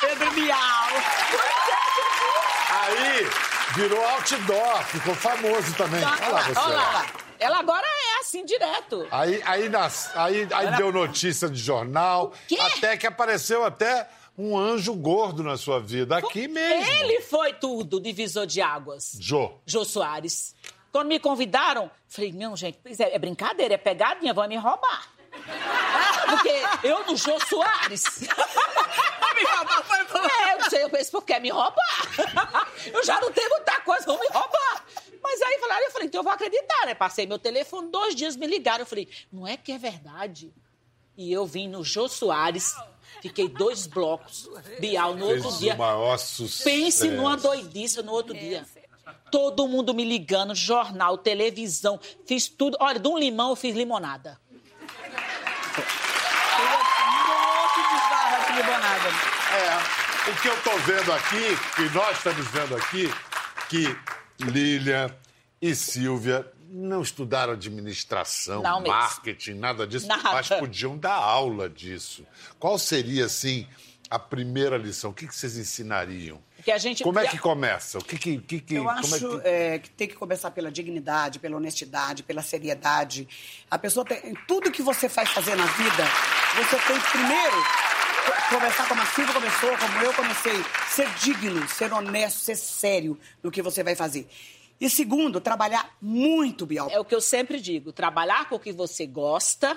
Pedro 0.00 0.30
Bial. 0.30 0.88
Aí 2.70 3.28
virou 3.74 4.04
outdoor, 4.10 4.82
ficou 4.84 5.14
famoso 5.14 5.74
também. 5.74 6.02
Olha 6.04 6.28
lá 6.28 6.40
você. 6.42 6.58
Olha 6.58 6.76
lá. 6.76 7.06
Ela 7.40 7.58
agora 7.60 7.86
é 7.86 8.20
assim, 8.20 8.44
direto. 8.44 9.06
Aí, 9.12 9.40
aí, 9.46 9.68
nas- 9.68 10.10
aí, 10.16 10.48
aí 10.52 10.76
deu 10.76 10.90
notícia 10.92 11.48
de 11.48 11.58
jornal, 11.60 12.32
quê? 12.48 12.58
até 12.60 12.96
que 12.96 13.06
apareceu 13.06 13.64
até 13.64 14.08
um 14.38 14.56
anjo 14.56 14.94
gordo 14.94 15.42
na 15.42 15.56
sua 15.56 15.80
vida, 15.80 16.16
aqui 16.16 16.46
mesmo. 16.46 16.90
Ele 16.92 17.20
foi 17.22 17.52
tudo, 17.54 18.00
divisor 18.00 18.46
de 18.46 18.60
águas. 18.60 19.16
Jô. 19.20 19.52
Jô 19.66 19.84
Soares. 19.84 20.54
Quando 20.92 21.08
me 21.08 21.18
convidaram, 21.18 21.90
falei, 22.06 22.32
não, 22.32 22.56
gente, 22.56 22.78
é, 22.86 23.16
é 23.16 23.18
brincadeira, 23.18 23.74
é 23.74 23.78
pegadinha, 23.78 24.32
vão 24.32 24.46
me 24.48 24.56
roubar. 24.56 25.12
Porque 26.30 26.86
eu 26.86 27.04
no 27.06 27.16
Jô 27.16 27.38
Soares. 27.40 28.04
me 29.38 29.44
roubar 29.44 29.82
foi 29.84 30.04
bom. 30.04 30.28
É, 30.28 30.54
eu 30.54 30.70
sei, 30.70 30.82
eu 30.84 30.90
penso, 30.90 31.10
porque 31.12 31.32
quer 31.32 31.40
me 31.40 31.50
roubar. 31.50 31.78
Eu 32.86 33.04
já 33.04 33.20
não 33.20 33.30
tenho 33.30 33.48
muita 33.50 33.80
coisa, 33.80 34.06
vão 34.06 34.18
me 34.18 34.26
roubar. 34.28 34.84
Mas 35.22 35.42
aí 35.42 35.58
falaram, 35.58 35.84
eu 35.84 35.90
falei, 35.90 36.06
então 36.06 36.20
eu 36.20 36.24
vou 36.24 36.32
acreditar, 36.32 36.86
né? 36.86 36.94
Passei 36.94 37.26
meu 37.26 37.38
telefone, 37.38 37.90
dois 37.90 38.14
dias 38.14 38.36
me 38.36 38.46
ligaram. 38.46 38.80
Eu 38.80 38.86
falei, 38.86 39.08
não 39.30 39.46
é 39.46 39.56
que 39.56 39.72
é 39.72 39.78
verdade? 39.78 40.54
E 41.16 41.32
eu 41.32 41.44
vim 41.44 41.68
no 41.68 41.84
Jô 41.84 42.08
Soares, 42.08 42.74
fiquei 43.22 43.48
dois 43.48 43.86
blocos, 43.86 44.48
Bial 44.80 45.14
no 45.14 45.26
Fez 45.26 45.44
outro 45.44 45.56
o 45.56 45.60
dia. 45.60 45.76
maior 45.76 46.18
sucesso. 46.18 46.64
Pense 46.64 47.08
numa 47.08 47.36
doidice 47.36 48.02
no 48.02 48.12
outro 48.12 48.34
dia. 48.34 48.66
Todo 49.30 49.66
mundo 49.68 49.92
me 49.92 50.04
ligando, 50.04 50.54
jornal, 50.54 51.18
televisão, 51.18 52.00
fiz 52.26 52.48
tudo. 52.48 52.76
Olha, 52.80 52.98
de 52.98 53.08
um 53.08 53.18
limão 53.18 53.50
eu 53.50 53.56
fiz 53.56 53.74
limonada. 53.76 54.38
Limonada. 58.54 59.08
É, 59.54 60.30
o 60.30 60.34
que 60.42 60.48
eu 60.48 60.62
tô 60.62 60.76
vendo 60.78 61.12
aqui, 61.12 61.56
que 61.76 61.94
nós 61.94 62.16
estamos 62.16 62.46
vendo 62.48 62.76
aqui, 62.76 63.12
que 63.68 63.96
Lilian 64.40 65.14
e 65.60 65.74
Silvia 65.74 66.50
não 66.70 67.02
estudaram 67.02 67.52
administração, 67.54 68.62
Não 68.62 68.82
marketing, 68.82 69.54
nada 69.54 69.86
disso, 69.86 70.06
Nada. 70.06 70.32
mas 70.32 70.48
podiam 70.48 70.96
dar 70.98 71.14
aula 71.14 71.68
disso. 71.68 72.26
Qual 72.58 72.78
seria, 72.78 73.24
assim, 73.24 73.66
a 74.10 74.18
primeira 74.18 74.76
lição? 74.76 75.10
O 75.10 75.14
que, 75.14 75.26
que 75.26 75.34
vocês 75.34 75.56
ensinariam? 75.56 76.38
Que 76.64 76.70
a 76.72 76.78
gente- 76.78 77.02
Como 77.04 77.18
é 77.18 77.26
que 77.26 77.38
começa? 77.38 77.98
O 77.98 78.04
que 78.04 78.18
que... 78.18 78.38
que, 78.38 78.60
que 78.60 78.74
Eu 78.74 78.84
como 78.84 78.98
acho 78.98 79.14
é 79.14 79.18
que... 79.42 79.48
é, 79.48 79.78
que 79.78 79.90
tem 79.90 80.08
que 80.08 80.14
começar 80.14 80.50
pela 80.50 80.70
dignidade, 80.70 81.38
pela 81.38 81.56
honestidade, 81.56 82.22
pela 82.22 82.42
seriedade. 82.42 83.26
A 83.70 83.78
pessoa 83.78 84.04
tem. 84.04 84.34
Tudo 84.46 84.70
que 84.70 84.82
você 84.82 85.08
faz 85.08 85.30
fazer 85.30 85.54
na 85.54 85.64
vida, 85.66 86.04
você 86.56 86.76
tem 86.86 87.00
que 87.00 87.10
primeiro 87.12 87.56
co- 88.26 88.56
começar 88.56 88.88
como 88.88 89.00
a 89.00 89.06
Silvia 89.06 89.32
começou, 89.32 89.78
como 89.78 89.98
eu 90.04 90.12
comecei. 90.12 90.64
Ser 90.90 91.08
digno, 91.22 91.66
ser 91.68 91.92
honesto, 91.92 92.40
ser 92.40 92.56
sério 92.56 93.18
no 93.42 93.50
que 93.50 93.62
você 93.62 93.82
vai 93.84 93.94
fazer. 93.94 94.28
E 94.80 94.88
segundo, 94.88 95.40
trabalhar 95.40 95.96
muito, 96.00 96.64
Bial. 96.64 96.88
É 96.90 97.00
o 97.00 97.04
que 97.04 97.14
eu 97.14 97.20
sempre 97.20 97.60
digo: 97.60 97.92
trabalhar 97.92 98.48
com 98.48 98.56
o 98.56 98.60
que 98.60 98.72
você 98.72 99.06
gosta, 99.06 99.76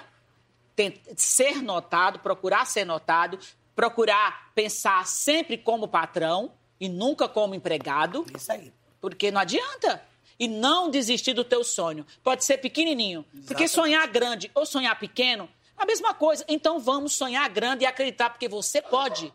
ser 1.16 1.62
notado, 1.62 2.20
procurar 2.20 2.66
ser 2.66 2.86
notado, 2.86 3.40
procurar 3.76 4.52
pensar 4.54 5.06
sempre 5.08 5.58
como 5.58 5.88
patrão 5.88 6.52
e 6.80 6.88
nunca 6.88 7.28
como 7.28 7.56
empregado. 7.56 8.26
Isso 8.36 8.52
aí. 8.52 8.74
Porque 9.00 9.32
não 9.32 9.42
adianta. 9.42 10.04
E 10.40 10.48
não 10.48 10.90
desistir 10.90 11.34
do 11.34 11.44
teu 11.44 11.64
sonho. 11.64 12.06
Pode 12.24 12.44
ser 12.44 12.58
pequenininho. 12.58 13.24
Porque 13.46 13.68
sonhar 13.68 14.08
grande 14.08 14.50
ou 14.56 14.66
sonhar 14.66 14.98
pequeno, 14.98 15.48
a 15.78 15.86
mesma 15.86 16.16
coisa. 16.16 16.44
Então 16.48 16.80
vamos 16.80 17.14
sonhar 17.14 17.48
grande 17.50 17.84
e 17.84 17.88
acreditar, 17.88 18.32
porque 18.32 18.50
você 18.50 18.82
pode. 18.82 19.32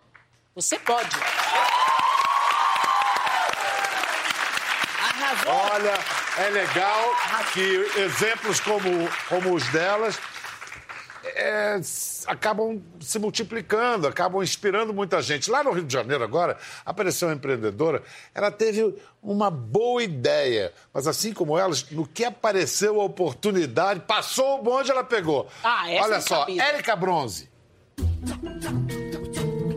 Você 0.55 0.79
pode. 0.79 1.11
Olha, 5.47 5.95
é 6.39 6.51
legal 6.51 7.15
que 7.53 8.01
exemplos 8.01 8.59
como, 8.59 9.09
como 9.29 9.55
os 9.55 9.67
delas 9.69 10.19
é, 11.25 11.81
acabam 12.27 12.83
se 13.01 13.19
multiplicando, 13.19 14.07
acabam 14.07 14.43
inspirando 14.43 14.93
muita 14.93 15.23
gente. 15.23 15.51
Lá 15.51 15.63
no 15.63 15.71
Rio 15.71 15.85
de 15.85 15.93
Janeiro, 15.93 16.25
agora, 16.25 16.57
apareceu 16.85 17.29
uma 17.29 17.35
empreendedora. 17.35 18.03
Ela 18.35 18.51
teve 18.51 18.95
uma 19.23 19.51
boa 19.51 20.03
ideia, 20.03 20.73
mas 20.93 21.07
assim 21.07 21.33
como 21.33 21.59
elas, 21.59 21.89
no 21.91 22.07
que 22.07 22.25
apareceu 22.25 23.01
a 23.01 23.05
oportunidade, 23.05 24.01
passou 24.01 24.59
o 24.59 24.63
bonde, 24.63 24.91
ela 24.91 25.05
pegou. 25.05 25.49
Ah, 25.63 25.91
essa 25.91 26.05
Olha 26.05 26.15
eu 26.17 26.21
só. 26.23 26.47
Érica 26.49 26.97
Bronze. 26.97 27.49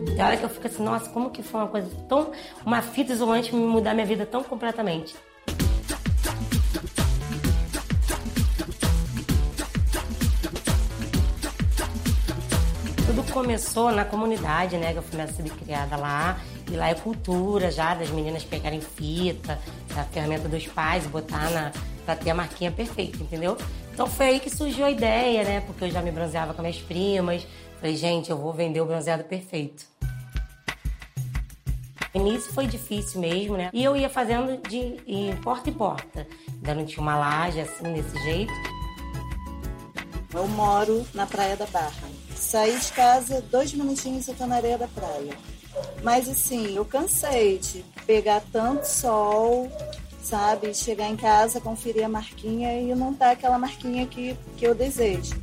Tem 0.06 0.24
hora 0.24 0.36
que 0.36 0.44
eu 0.44 0.50
fico 0.50 0.66
assim, 0.66 0.82
nossa, 0.82 1.08
como 1.10 1.30
que 1.30 1.42
foi 1.42 1.60
uma 1.60 1.68
coisa 1.68 1.88
tão. 2.08 2.32
Uma 2.64 2.82
fita 2.82 3.12
isolante 3.12 3.54
me 3.54 3.64
mudar 3.64 3.94
minha 3.94 4.06
vida 4.06 4.26
tão 4.26 4.42
completamente. 4.42 5.14
Começou 13.32 13.92
na 13.92 14.04
comunidade, 14.04 14.76
né? 14.76 14.92
Que 14.92 14.98
eu 14.98 15.02
fui 15.02 15.18
e 15.20 15.50
criada 15.50 15.96
lá. 15.96 16.40
E 16.70 16.76
lá 16.76 16.88
é 16.88 16.94
cultura 16.94 17.70
já, 17.70 17.94
das 17.94 18.10
meninas 18.10 18.44
pegarem 18.44 18.80
fita, 18.80 19.58
a 19.96 20.04
ferramenta 20.04 20.48
dos 20.48 20.66
pais 20.66 21.06
botar 21.06 21.50
na. 21.50 21.72
pra 22.04 22.16
ter 22.16 22.30
a 22.30 22.34
marquinha 22.34 22.70
perfeita, 22.70 23.18
entendeu? 23.22 23.56
Então 23.92 24.06
foi 24.06 24.26
aí 24.26 24.40
que 24.40 24.50
surgiu 24.50 24.84
a 24.84 24.90
ideia, 24.90 25.44
né? 25.44 25.60
Porque 25.60 25.84
eu 25.84 25.90
já 25.90 26.02
me 26.02 26.10
bronzeava 26.10 26.54
com 26.54 26.62
minhas 26.62 26.78
primas. 26.78 27.46
Falei, 27.80 27.96
gente, 27.96 28.30
eu 28.30 28.36
vou 28.36 28.52
vender 28.52 28.80
o 28.80 28.86
bronzeado 28.86 29.24
perfeito. 29.24 29.84
No 32.14 32.26
início 32.26 32.52
foi 32.52 32.66
difícil 32.66 33.20
mesmo, 33.20 33.56
né? 33.56 33.70
E 33.72 33.84
eu 33.84 33.96
ia 33.96 34.10
fazendo 34.10 34.60
de 34.68 35.00
em 35.06 35.34
porta 35.36 35.70
em 35.70 35.72
porta. 35.72 36.26
Ainda 36.48 36.74
não 36.74 36.84
tinha 36.84 37.00
uma 37.00 37.16
laje 37.16 37.60
assim, 37.60 37.92
desse 37.92 38.16
jeito. 38.24 38.52
Eu 40.34 40.46
moro 40.48 41.06
na 41.14 41.26
Praia 41.26 41.56
da 41.56 41.66
Barra. 41.66 42.09
Saí 42.40 42.78
de 42.78 42.90
casa, 42.92 43.44
dois 43.50 43.72
minutinhos 43.74 44.26
eu 44.26 44.34
tô 44.34 44.46
na 44.46 44.56
areia 44.56 44.78
da 44.78 44.88
praia. 44.88 45.36
Mas 46.02 46.26
assim, 46.26 46.74
eu 46.74 46.86
cansei 46.86 47.58
de 47.58 47.84
pegar 48.06 48.42
tanto 48.50 48.84
sol, 48.84 49.70
sabe? 50.22 50.74
Chegar 50.74 51.08
em 51.08 51.16
casa, 51.16 51.60
conferir 51.60 52.02
a 52.02 52.08
marquinha 52.08 52.80
e 52.80 52.94
não 52.94 53.12
tá 53.12 53.32
aquela 53.32 53.58
marquinha 53.58 54.06
que, 54.06 54.34
que 54.56 54.66
eu 54.66 54.74
desejo. 54.74 55.34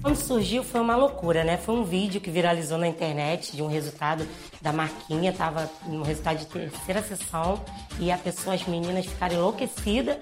Quando 0.00 0.16
surgiu 0.16 0.64
foi 0.64 0.80
uma 0.80 0.96
loucura, 0.96 1.44
né? 1.44 1.58
Foi 1.58 1.74
um 1.74 1.84
vídeo 1.84 2.20
que 2.20 2.30
viralizou 2.30 2.78
na 2.78 2.88
internet 2.88 3.54
de 3.54 3.62
um 3.62 3.68
resultado 3.68 4.26
da 4.60 4.72
marquinha, 4.72 5.32
tava 5.32 5.70
no 5.86 6.02
resultado 6.02 6.38
de 6.38 6.46
terceira 6.46 7.02
sessão 7.02 7.62
e 8.00 8.10
a 8.10 8.16
pessoa, 8.16 8.54
as 8.54 8.66
meninas 8.66 9.04
ficaram 9.06 9.36
enlouquecidas. 9.36 10.16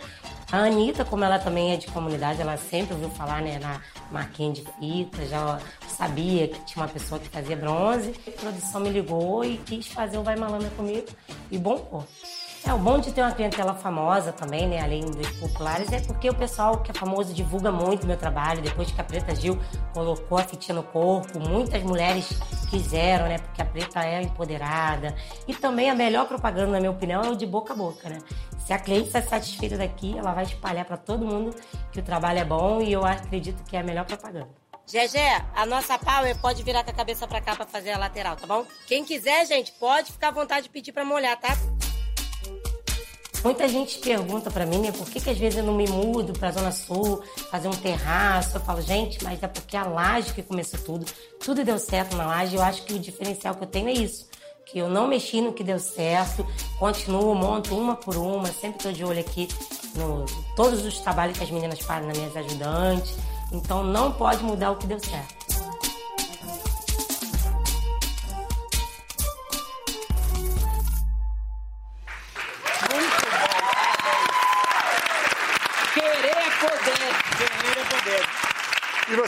A 0.53 0.67
Anitta, 0.67 1.03
como 1.03 1.25
ela 1.25 1.39
também 1.39 1.73
é 1.73 1.79
de 1.79 1.87
comunidade, 1.87 2.43
ela 2.43 2.59
sempre 2.59 2.93
ouviu 2.93 3.09
falar 3.09 3.41
né, 3.41 3.59
na 3.59 3.81
marquinha 4.11 4.53
de 4.53 4.63
fita, 4.79 5.25
já 5.25 5.59
sabia 5.89 6.47
que 6.47 6.61
tinha 6.67 6.85
uma 6.85 6.93
pessoa 6.93 7.19
que 7.19 7.27
fazia 7.31 7.57
bronze. 7.57 8.15
A 8.29 8.31
produção 8.33 8.83
me 8.83 8.91
ligou 8.91 9.43
e 9.43 9.57
quis 9.57 9.87
fazer 9.87 10.19
o 10.19 10.23
Vai 10.23 10.37
Malandra 10.37 10.69
comigo 10.77 11.07
e 11.51 11.57
bombou. 11.57 12.07
É, 12.65 12.73
o 12.73 12.79
bom 12.79 13.01
de 13.01 13.13
ter 13.13 13.23
uma 13.23 13.33
clientela 13.33 13.75
famosa 13.75 14.33
também, 14.33 14.69
né? 14.69 14.81
Além 14.81 15.01
dos 15.01 15.29
populares, 15.31 15.91
é 15.93 16.01
porque 16.01 16.31
o 16.31 16.35
pessoal 16.35 16.79
que 16.79 16.93
é 16.93 16.95
famoso 16.95 17.35
divulga 17.35 17.73
muito 17.73 18.07
meu 18.07 18.17
trabalho. 18.17 18.63
Depois 18.63 18.93
que 18.93 19.01
a 19.01 19.05
Preta 19.05 19.35
Gil 19.35 19.59
colocou 19.93 20.39
a 20.39 20.45
fitinha 20.45 20.77
no 20.77 20.85
corpo, 20.85 21.41
muitas 21.41 21.83
mulheres 21.83 22.29
quiseram, 22.71 23.27
né? 23.27 23.39
Porque 23.39 23.61
a 23.61 23.65
Preta 23.65 24.05
é 24.05 24.23
empoderada. 24.23 25.13
E 25.49 25.55
também 25.55 25.91
a 25.91 25.95
melhor 25.95 26.29
propaganda, 26.29 26.71
na 26.71 26.79
minha 26.79 26.93
opinião, 26.93 27.23
é 27.23 27.31
o 27.31 27.35
de 27.35 27.47
boca 27.47 27.73
a 27.73 27.77
boca, 27.77 28.09
né? 28.09 28.19
Se 28.65 28.73
a 28.73 28.79
cliente 28.79 29.09
está 29.09 29.21
satisfeita 29.21 29.77
daqui, 29.77 30.17
ela 30.17 30.33
vai 30.33 30.45
espalhar 30.45 30.85
para 30.85 30.97
todo 30.97 31.27
mundo 31.27 31.53
que 31.91 31.99
o 31.99 32.03
trabalho 32.03 32.39
é 32.39 32.45
bom 32.45 32.81
e 32.81 32.93
eu 32.93 33.05
acredito 33.05 33.65
que 33.65 33.77
é 33.77 33.81
a 33.81 33.83
melhor 33.83 34.05
propaganda. 34.05 34.49
Gegé, 34.87 35.45
a 35.55 35.67
nossa 35.67 35.99
Power 35.99 36.37
pode 36.41 36.63
virar 36.63 36.85
com 36.85 36.91
a 36.91 36.95
cabeça 36.95 37.27
pra 37.27 37.41
cá 37.41 37.57
pra 37.57 37.67
fazer 37.67 37.91
a 37.91 37.99
lateral, 37.99 38.37
tá 38.37 38.47
bom? 38.47 38.65
Quem 38.87 39.05
quiser, 39.05 39.47
gente, 39.47 39.73
pode 39.73 40.13
ficar 40.13 40.29
à 40.29 40.33
vontade 40.33 40.65
de 40.65 40.71
pedir 40.71 40.93
pra 40.93 41.05
molhar, 41.05 41.37
tá? 41.41 41.57
Muita 43.45 43.69
gente 43.69 43.99
pergunta 43.99 44.51
pra 44.53 44.65
mim, 44.65 44.79
né, 44.79 44.93
por 44.93 45.09
que, 45.11 45.21
que 45.21 45.29
às 45.29 45.37
vezes 45.37 45.59
eu 45.59 45.65
não 45.65 45.75
me 45.75 45.89
mudo 45.89 46.33
pra 46.33 46.53
Zona 46.53 46.71
Sul, 46.71 47.23
fazer 47.51 47.67
um 47.67 47.73
terraço? 47.73 48.57
Eu 48.57 48.61
falo, 48.61 48.81
gente, 48.81 49.23
mas 49.25 49.43
é 49.43 49.49
porque 49.49 49.77
a 49.77 49.85
laje 49.85 50.33
que 50.33 50.43
começou 50.43 50.79
tudo, 50.81 51.07
tudo 51.41 51.65
deu 51.65 51.79
certo 51.79 52.17
na 52.17 52.27
laje. 52.27 52.55
Eu 52.55 52.63
acho 52.63 52.85
que 52.85 52.95
o 52.95 52.99
diferencial 53.01 53.57
que 53.57 53.65
eu 53.65 53.69
tenho 53.69 53.89
é 53.89 53.93
isso. 53.93 54.29
Que 54.65 54.79
eu 54.79 54.89
não 54.89 55.09
mexi 55.09 55.41
no 55.41 55.53
que 55.53 55.65
deu 55.65 55.79
certo, 55.81 56.47
continuo, 56.79 57.35
monto 57.35 57.77
uma 57.77 57.97
por 57.97 58.17
uma, 58.17 58.47
sempre 58.47 58.79
tô 58.79 58.93
de 58.93 59.05
olho 59.05 59.21
aqui 59.21 59.49
no 59.97 60.25
todos 60.55 60.85
os 60.85 61.01
trabalhos 61.01 61.37
que 61.37 61.45
as 61.45 61.51
meninas 61.51 61.81
fazem 61.81 62.07
nas 62.07 62.17
minhas 62.17 62.37
ajudantes. 62.37 63.17
Então 63.53 63.83
não 63.83 64.13
pode 64.13 64.43
mudar 64.45 64.71
o 64.71 64.77
que 64.77 64.87
deu 64.87 65.01
certo. 65.01 65.42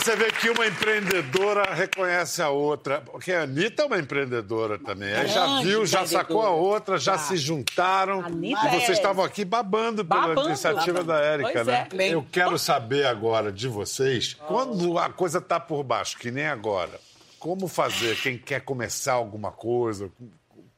Você 0.04 0.16
vê 0.16 0.30
que 0.30 0.50
uma 0.50 0.66
empreendedora 0.66 1.72
reconhece 1.74 2.42
a 2.42 2.50
outra. 2.50 3.00
Porque 3.00 3.32
a 3.32 3.42
Anitta 3.44 3.82
é 3.82 3.86
uma 3.86 3.98
empreendedora 3.98 4.78
também. 4.78 5.14
Aí 5.14 5.28
já 5.28 5.62
viu, 5.62 5.86
já 5.86 6.06
sacou 6.06 6.42
a 6.42 6.50
outra, 6.50 6.98
já 6.98 7.12
Já. 7.12 7.18
se 7.18 7.36
juntaram. 7.38 8.20
Anitta 8.20 8.66
e 8.66 8.70
vocês 8.70 8.90
é- 8.90 8.92
estavam 8.92 9.24
aqui 9.24 9.44
babando 9.46 10.04
pela 10.04 10.28
Babando. 10.28 10.48
iniciativa 10.48 11.02
da 11.02 11.18
Érica, 11.20 11.64
né? 11.64 11.88
é. 11.98 12.08
Eu 12.08 12.26
quero 12.30 12.58
saber 12.58 13.06
agora 13.06 13.50
de 13.50 13.66
vocês, 13.66 14.34
quando 14.46 14.98
a 14.98 15.08
coisa 15.08 15.40
tá 15.40 15.58
por 15.58 15.82
baixo, 15.82 16.18
que 16.18 16.30
nem 16.30 16.46
agora, 16.46 17.00
como 17.38 17.66
fazer 17.66 18.20
quem 18.20 18.36
quer 18.36 18.60
começar 18.60 19.14
alguma 19.14 19.50
coisa? 19.52 20.10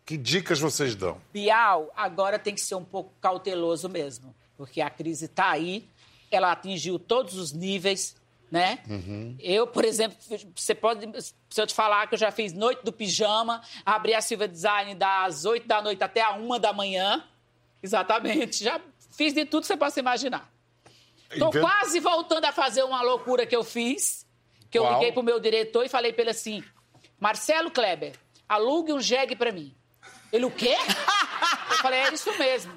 Que 0.04 0.16
dicas 0.16 0.60
vocês 0.60 0.94
dão? 0.94 1.18
Bial 1.32 1.90
agora 1.96 2.38
tem 2.38 2.54
que 2.54 2.60
ser 2.60 2.76
um 2.76 2.84
pouco 2.84 3.12
cauteloso 3.20 3.88
mesmo, 3.88 4.32
porque 4.56 4.80
a 4.80 4.88
crise 4.88 5.24
está 5.24 5.50
aí, 5.50 5.84
ela 6.30 6.52
atingiu 6.52 6.96
todos 6.96 7.34
os 7.34 7.52
níveis, 7.52 8.14
né? 8.50 8.78
Eu, 9.40 9.66
por 9.66 9.84
exemplo, 9.84 10.16
você 10.54 10.74
pode, 10.74 11.08
se 11.50 11.60
eu 11.60 11.66
te 11.66 11.74
falar 11.74 12.06
que 12.06 12.14
eu 12.14 12.18
já 12.18 12.30
fiz 12.30 12.52
noite 12.52 12.82
do 12.84 12.92
pijama, 12.92 13.60
abri 13.84 14.14
a 14.14 14.20
Silva 14.20 14.46
Design 14.46 14.94
das 14.94 15.44
8 15.44 15.66
da 15.66 15.82
noite 15.82 16.02
até 16.02 16.20
a 16.22 16.32
1 16.34 16.58
da 16.60 16.72
manhã, 16.72 17.24
exatamente, 17.82 18.62
já 18.62 18.80
fiz 19.12 19.32
de 19.32 19.44
tudo 19.44 19.62
que 19.62 19.66
você 19.66 19.76
possa 19.76 20.00
imaginar. 20.00 20.50
Invent- 21.34 21.60
quase 21.60 21.98
voltando 22.00 22.44
a 22.44 22.52
fazer 22.52 22.82
uma 22.84 23.02
loucura 23.02 23.44
que 23.46 23.56
eu 23.56 23.64
fiz, 23.64 24.26
que 24.70 24.78
eu 24.78 24.82
Qual? 24.84 24.94
liguei 24.94 25.12
pro 25.12 25.22
meu 25.22 25.40
diretor 25.40 25.84
e 25.84 25.88
falei 25.88 26.12
pra 26.12 26.22
ele 26.22 26.30
assim, 26.30 26.62
Marcelo 27.18 27.70
Kleber, 27.70 28.12
alugue 28.48 28.92
um 28.92 29.00
jegue 29.00 29.34
pra 29.34 29.50
mim. 29.50 29.74
Ele, 30.32 30.44
o 30.44 30.50
quê? 30.50 30.76
Eu 31.70 31.76
falei, 31.78 32.00
é 32.00 32.12
isso 32.14 32.36
mesmo. 32.38 32.72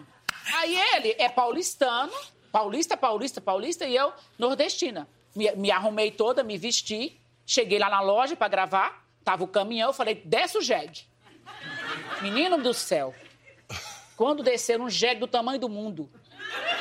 Aí 0.56 0.76
ele 0.96 1.16
é 1.18 1.28
paulistano, 1.30 2.12
paulista, 2.52 2.96
paulista, 2.98 3.40
paulista, 3.42 3.86
e 3.86 3.96
eu 3.96 4.12
nordestina. 4.38 5.08
Me, 5.36 5.52
me 5.56 5.72
arrumei 5.72 6.12
toda, 6.12 6.44
me 6.44 6.58
vesti, 6.58 7.20
cheguei 7.46 7.80
lá 7.80 7.90
na 7.90 8.02
loja 8.02 8.36
pra 8.36 8.48
gravar, 8.48 9.06
tava 9.24 9.44
o 9.44 9.48
caminhão, 9.48 9.90
eu 9.90 9.94
falei, 9.94 10.16
desce 10.26 10.58
o 10.58 10.62
jegue. 10.62 11.08
Menino 12.22 12.58
do 12.58 12.74
céu, 12.74 13.14
quando 14.18 14.44
desceram 14.44 14.86
um 14.86 14.90
jegue 14.90 15.20
do 15.22 15.28
tamanho 15.28 15.60
do 15.60 15.70
mundo, 15.70 16.10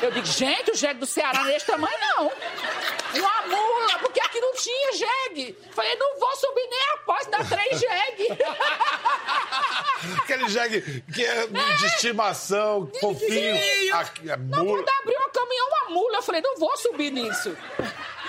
eu 0.01 0.11
digo, 0.11 0.27
gente, 0.27 0.71
o 0.71 0.75
jegue 0.75 1.01
do 1.01 1.07
Ceará 1.07 1.41
não 1.43 1.51
é 1.51 1.53
desse 1.53 1.67
tamanho, 1.67 1.97
não. 2.01 2.27
Uma 2.27 3.47
mula, 3.47 3.99
porque 4.01 4.21
aqui 4.21 4.41
não 4.41 4.55
tinha 4.55 4.93
jegue. 4.93 5.57
Falei, 5.73 5.95
não 5.97 6.19
vou 6.19 6.37
subir 6.37 6.67
nem 6.69 6.81
a 6.95 6.97
pós, 6.99 7.27
dá 7.27 7.45
três 7.45 7.81
jegue. 7.81 8.29
Aquele 10.23 10.49
jegue 10.49 11.03
que 11.13 11.25
é 11.25 11.47
de 11.47 11.87
estimação, 11.87 12.91
fofinho. 13.01 13.95
Aqui, 13.95 14.31
é 14.31 14.37
Não, 14.37 14.65
mula. 14.65 14.83
quando 14.83 14.89
abriu 15.01 15.21
o 15.21 15.31
caminhão, 15.31 15.69
uma 15.69 15.91
mula, 15.91 16.17
eu 16.19 16.23
falei, 16.23 16.41
não 16.41 16.57
vou 16.57 16.77
subir 16.77 17.11
nisso. 17.11 17.57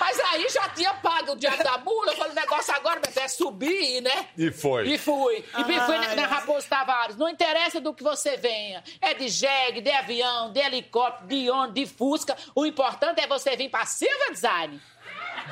Mas 0.00 0.18
aí 0.18 0.48
já 0.48 0.66
tinha 0.70 0.94
pago 0.94 1.32
o 1.32 1.36
diabo 1.36 1.62
da 1.62 1.76
mula, 1.76 2.12
eu 2.12 2.16
falei, 2.16 2.32
o 2.32 2.34
negócio 2.34 2.74
agora 2.74 3.00
é 3.14 3.28
subir, 3.28 4.00
né? 4.00 4.28
E 4.36 4.50
foi. 4.50 4.88
E 4.88 4.96
fui. 4.96 5.44
E 5.58 5.64
fui 5.64 5.98
na, 5.98 6.16
na 6.16 6.26
Raposo 6.26 6.66
Tavares. 6.66 7.16
Não 7.16 7.28
interessa 7.28 7.80
do 7.80 7.92
que 7.92 8.02
você 8.02 8.36
venha. 8.38 8.82
É 9.00 9.12
de 9.12 9.28
jegue, 9.28 9.82
de 9.82 9.90
avião, 9.90 10.50
de 10.50 10.60
helicóptero, 10.60 11.28
de 11.28 11.50
ônibus, 11.50 11.74
de 11.74 11.86
fusca. 11.86 12.36
O 12.54 12.64
importante 12.64 13.20
é 13.20 13.26
você 13.26 13.54
vir 13.56 13.68
pra 13.68 13.84
Silva 13.84 14.32
Design. 14.32 14.80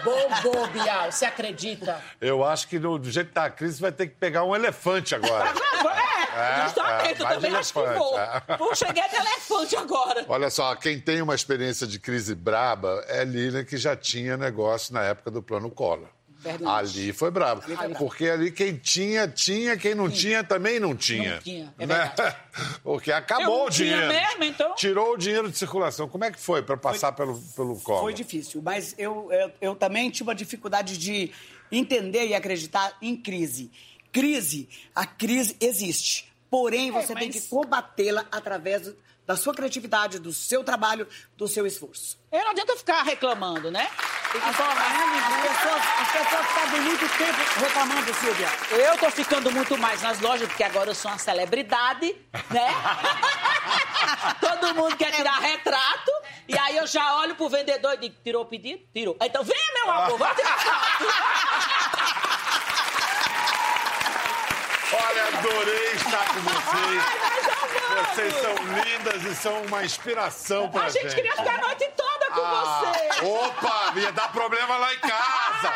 Bobo, 0.03 0.67
Bial, 0.69 1.11
você 1.11 1.27
acredita? 1.27 2.03
Eu 2.21 2.45
acho 2.45 2.69
que 2.69 2.79
no, 2.79 2.99
do 2.99 3.11
jeito 3.11 3.29
que 3.29 3.35
tá 3.35 3.47
a 3.47 3.51
crise, 3.51 3.81
vai 3.81 3.93
ter 3.93 4.07
que 4.07 4.15
pegar 4.15 4.45
um 4.45 4.55
elefante 4.55 5.15
agora. 5.15 5.51
É, 5.51 6.18
É, 6.39 6.63
justamente, 6.65 7.09
é, 7.09 7.13
eu 7.13 7.17
vai 7.17 7.35
também 7.35 7.55
acho 7.55 7.73
que 7.73 7.81
vou. 7.81 8.19
é. 8.19 8.57
Vou 8.59 8.75
chegar 8.75 9.09
de 9.09 9.17
elefante 9.17 9.77
agora. 9.77 10.25
Olha 10.29 10.51
só, 10.51 10.75
quem 10.77 11.01
tem 11.01 11.21
uma 11.23 11.35
experiência 11.35 11.87
de 11.87 11.99
crise 11.99 12.35
braba 12.35 13.05
é 13.09 13.25
Lilian, 13.25 13.65
que 13.65 13.77
já 13.77 13.97
tinha 13.97 14.37
negócio 14.37 14.95
na 14.95 15.03
época 15.03 15.31
do 15.31 15.43
Plano 15.43 15.71
Collor. 15.71 16.09
Verdade. 16.41 17.01
Ali 17.01 17.13
foi 17.13 17.33
brabo. 17.33 17.63
Porque 17.99 18.29
ali 18.29 18.53
quem 18.53 18.77
tinha, 18.77 19.27
tinha, 19.27 19.77
quem 19.77 19.93
não 19.93 20.09
tinha, 20.09 20.45
também 20.45 20.79
não 20.79 20.95
tinha. 20.95 21.35
Não 21.35 21.43
tinha, 21.43 21.75
é 21.77 21.87
né? 21.87 22.13
Porque 22.85 23.11
acabou 23.11 23.45
Eu 23.45 23.59
não 23.59 23.67
o 23.67 23.71
tinha 23.71 23.89
dinheiro. 23.89 24.09
mesmo, 24.09 24.45
então? 24.45 24.75
Tirou 24.77 25.15
o 25.15 25.17
dinheiro 25.17 25.51
de 25.51 25.59
circulação. 25.59 26.09
Como 26.09 26.25
é 26.25 26.31
que 26.31 26.39
foi 26.39 26.63
para 26.63 26.77
passar 26.77 27.11
pelo, 27.13 27.37
pelo 27.57 27.81
Collor? 27.81 28.03
Foi 28.03 28.15
difícil, 28.15 28.63
mas 28.63 28.95
eu, 28.97 29.29
eu, 29.33 29.53
eu 29.61 29.75
também 29.75 30.09
tive 30.11 30.31
a 30.31 30.35
dificuldade 30.35 30.97
de 30.97 31.33
entender 31.73 32.29
e 32.29 32.35
acreditar 32.35 32.97
em 33.03 33.17
crise. 33.17 33.73
Crise, 34.13 34.69
a 34.95 35.05
crise 35.05 35.57
existe. 35.61 36.28
Porém, 36.51 36.91
você 36.91 37.15
tem 37.15 37.29
mas- 37.29 37.43
que 37.43 37.49
combatê-la 37.49 38.25
através 38.31 38.93
da 39.27 39.37
sua 39.37 39.53
criatividade, 39.53 40.19
do 40.19 40.33
seu 40.33 40.65
trabalho, 40.65 41.07
do 41.37 41.47
seu 41.47 41.67
esforço. 41.67 42.19
Eu 42.33 42.41
não 42.45 42.51
adianta 42.53 42.75
ficar 42.77 43.03
reclamando, 43.03 43.71
né? 43.71 43.87
Tem 44.33 44.41
que 44.41 44.47
As, 44.49 44.59
as 44.59 45.43
pessoas, 45.43 45.83
as 46.01 46.13
pessoas 46.13 46.47
ficam 46.47 46.83
muito 46.83 47.19
tempo 47.19 47.61
reclamando, 47.61 48.15
Silvia. 48.15 48.49
Eu 48.71 48.97
tô 48.99 49.11
ficando 49.11 49.51
muito 49.51 49.77
mais 49.77 50.01
nas 50.01 50.19
lojas, 50.21 50.49
porque 50.49 50.65
agora 50.65 50.91
eu 50.91 50.95
sou 50.95 51.11
uma 51.11 51.19
celebridade, 51.19 52.17
né? 52.51 52.69
Todo 54.41 54.75
mundo 54.75 54.97
quer 54.97 55.13
tirar 55.15 55.39
retrato. 55.41 56.11
E 56.49 56.59
aí 56.59 56.79
eu 56.79 56.87
já 56.87 57.17
olho 57.17 57.35
pro 57.35 57.51
vendedor 57.51 57.95
e 57.95 57.99
digo, 57.99 58.17
tirou 58.25 58.43
o 58.43 58.47
pedido? 58.47 58.83
Tirou. 58.95 59.17
Então 59.21 59.45
venha, 59.45 59.73
meu 59.75 59.91
amor, 59.93 60.19
vamos 60.19 60.37
tirar 60.37 60.59
foto. 60.59 61.05
Olha, 65.09 65.39
adorei 65.39 65.93
estar 65.93 66.25
com 66.35 66.41
vocês. 66.41 67.05
Ai, 67.05 68.15
Vocês 68.15 68.35
são 68.43 68.55
lindas 68.55 69.23
e 69.25 69.35
são 69.35 69.63
uma 69.63 69.85
inspiração 69.85 70.69
pra 70.71 70.85
A 70.85 70.89
gente 70.91 71.15
queria 71.15 71.33
ficar 71.33 71.55
a 71.55 71.59
noite 71.59 71.89
toda 71.97 72.27
com 72.27 72.41
Ah, 72.41 72.83
você. 72.85 73.25
Opa, 73.25 73.93
ia 73.97 74.13
dar 74.13 74.31
problema 74.33 74.77
lá 74.77 74.93
em 74.95 74.99
casa. 74.99 75.73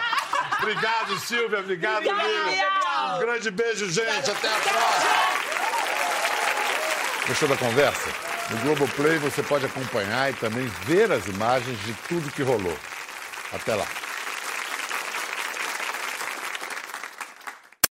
Obrigado, 0.61 1.19
Silvia. 1.21 1.59
Obrigado. 1.61 2.03
Bial. 2.03 3.17
Um 3.17 3.19
grande 3.21 3.51
beijo, 3.51 3.91
gente. 3.91 4.31
Até 4.31 4.49
a 4.49 4.59
próxima. 4.61 5.13
Gostou 7.27 7.49
da 7.49 7.57
conversa? 7.57 8.09
No 8.51 8.57
Globoplay 8.59 9.19
você 9.19 9.43
pode 9.43 9.65
acompanhar 9.65 10.31
e 10.31 10.35
também 10.35 10.67
ver 10.85 11.11
as 11.11 11.27
imagens 11.27 11.79
de 11.85 11.95
tudo 12.09 12.31
que 12.31 12.43
rolou. 12.43 12.77
Até 13.53 13.75
lá. 13.75 13.87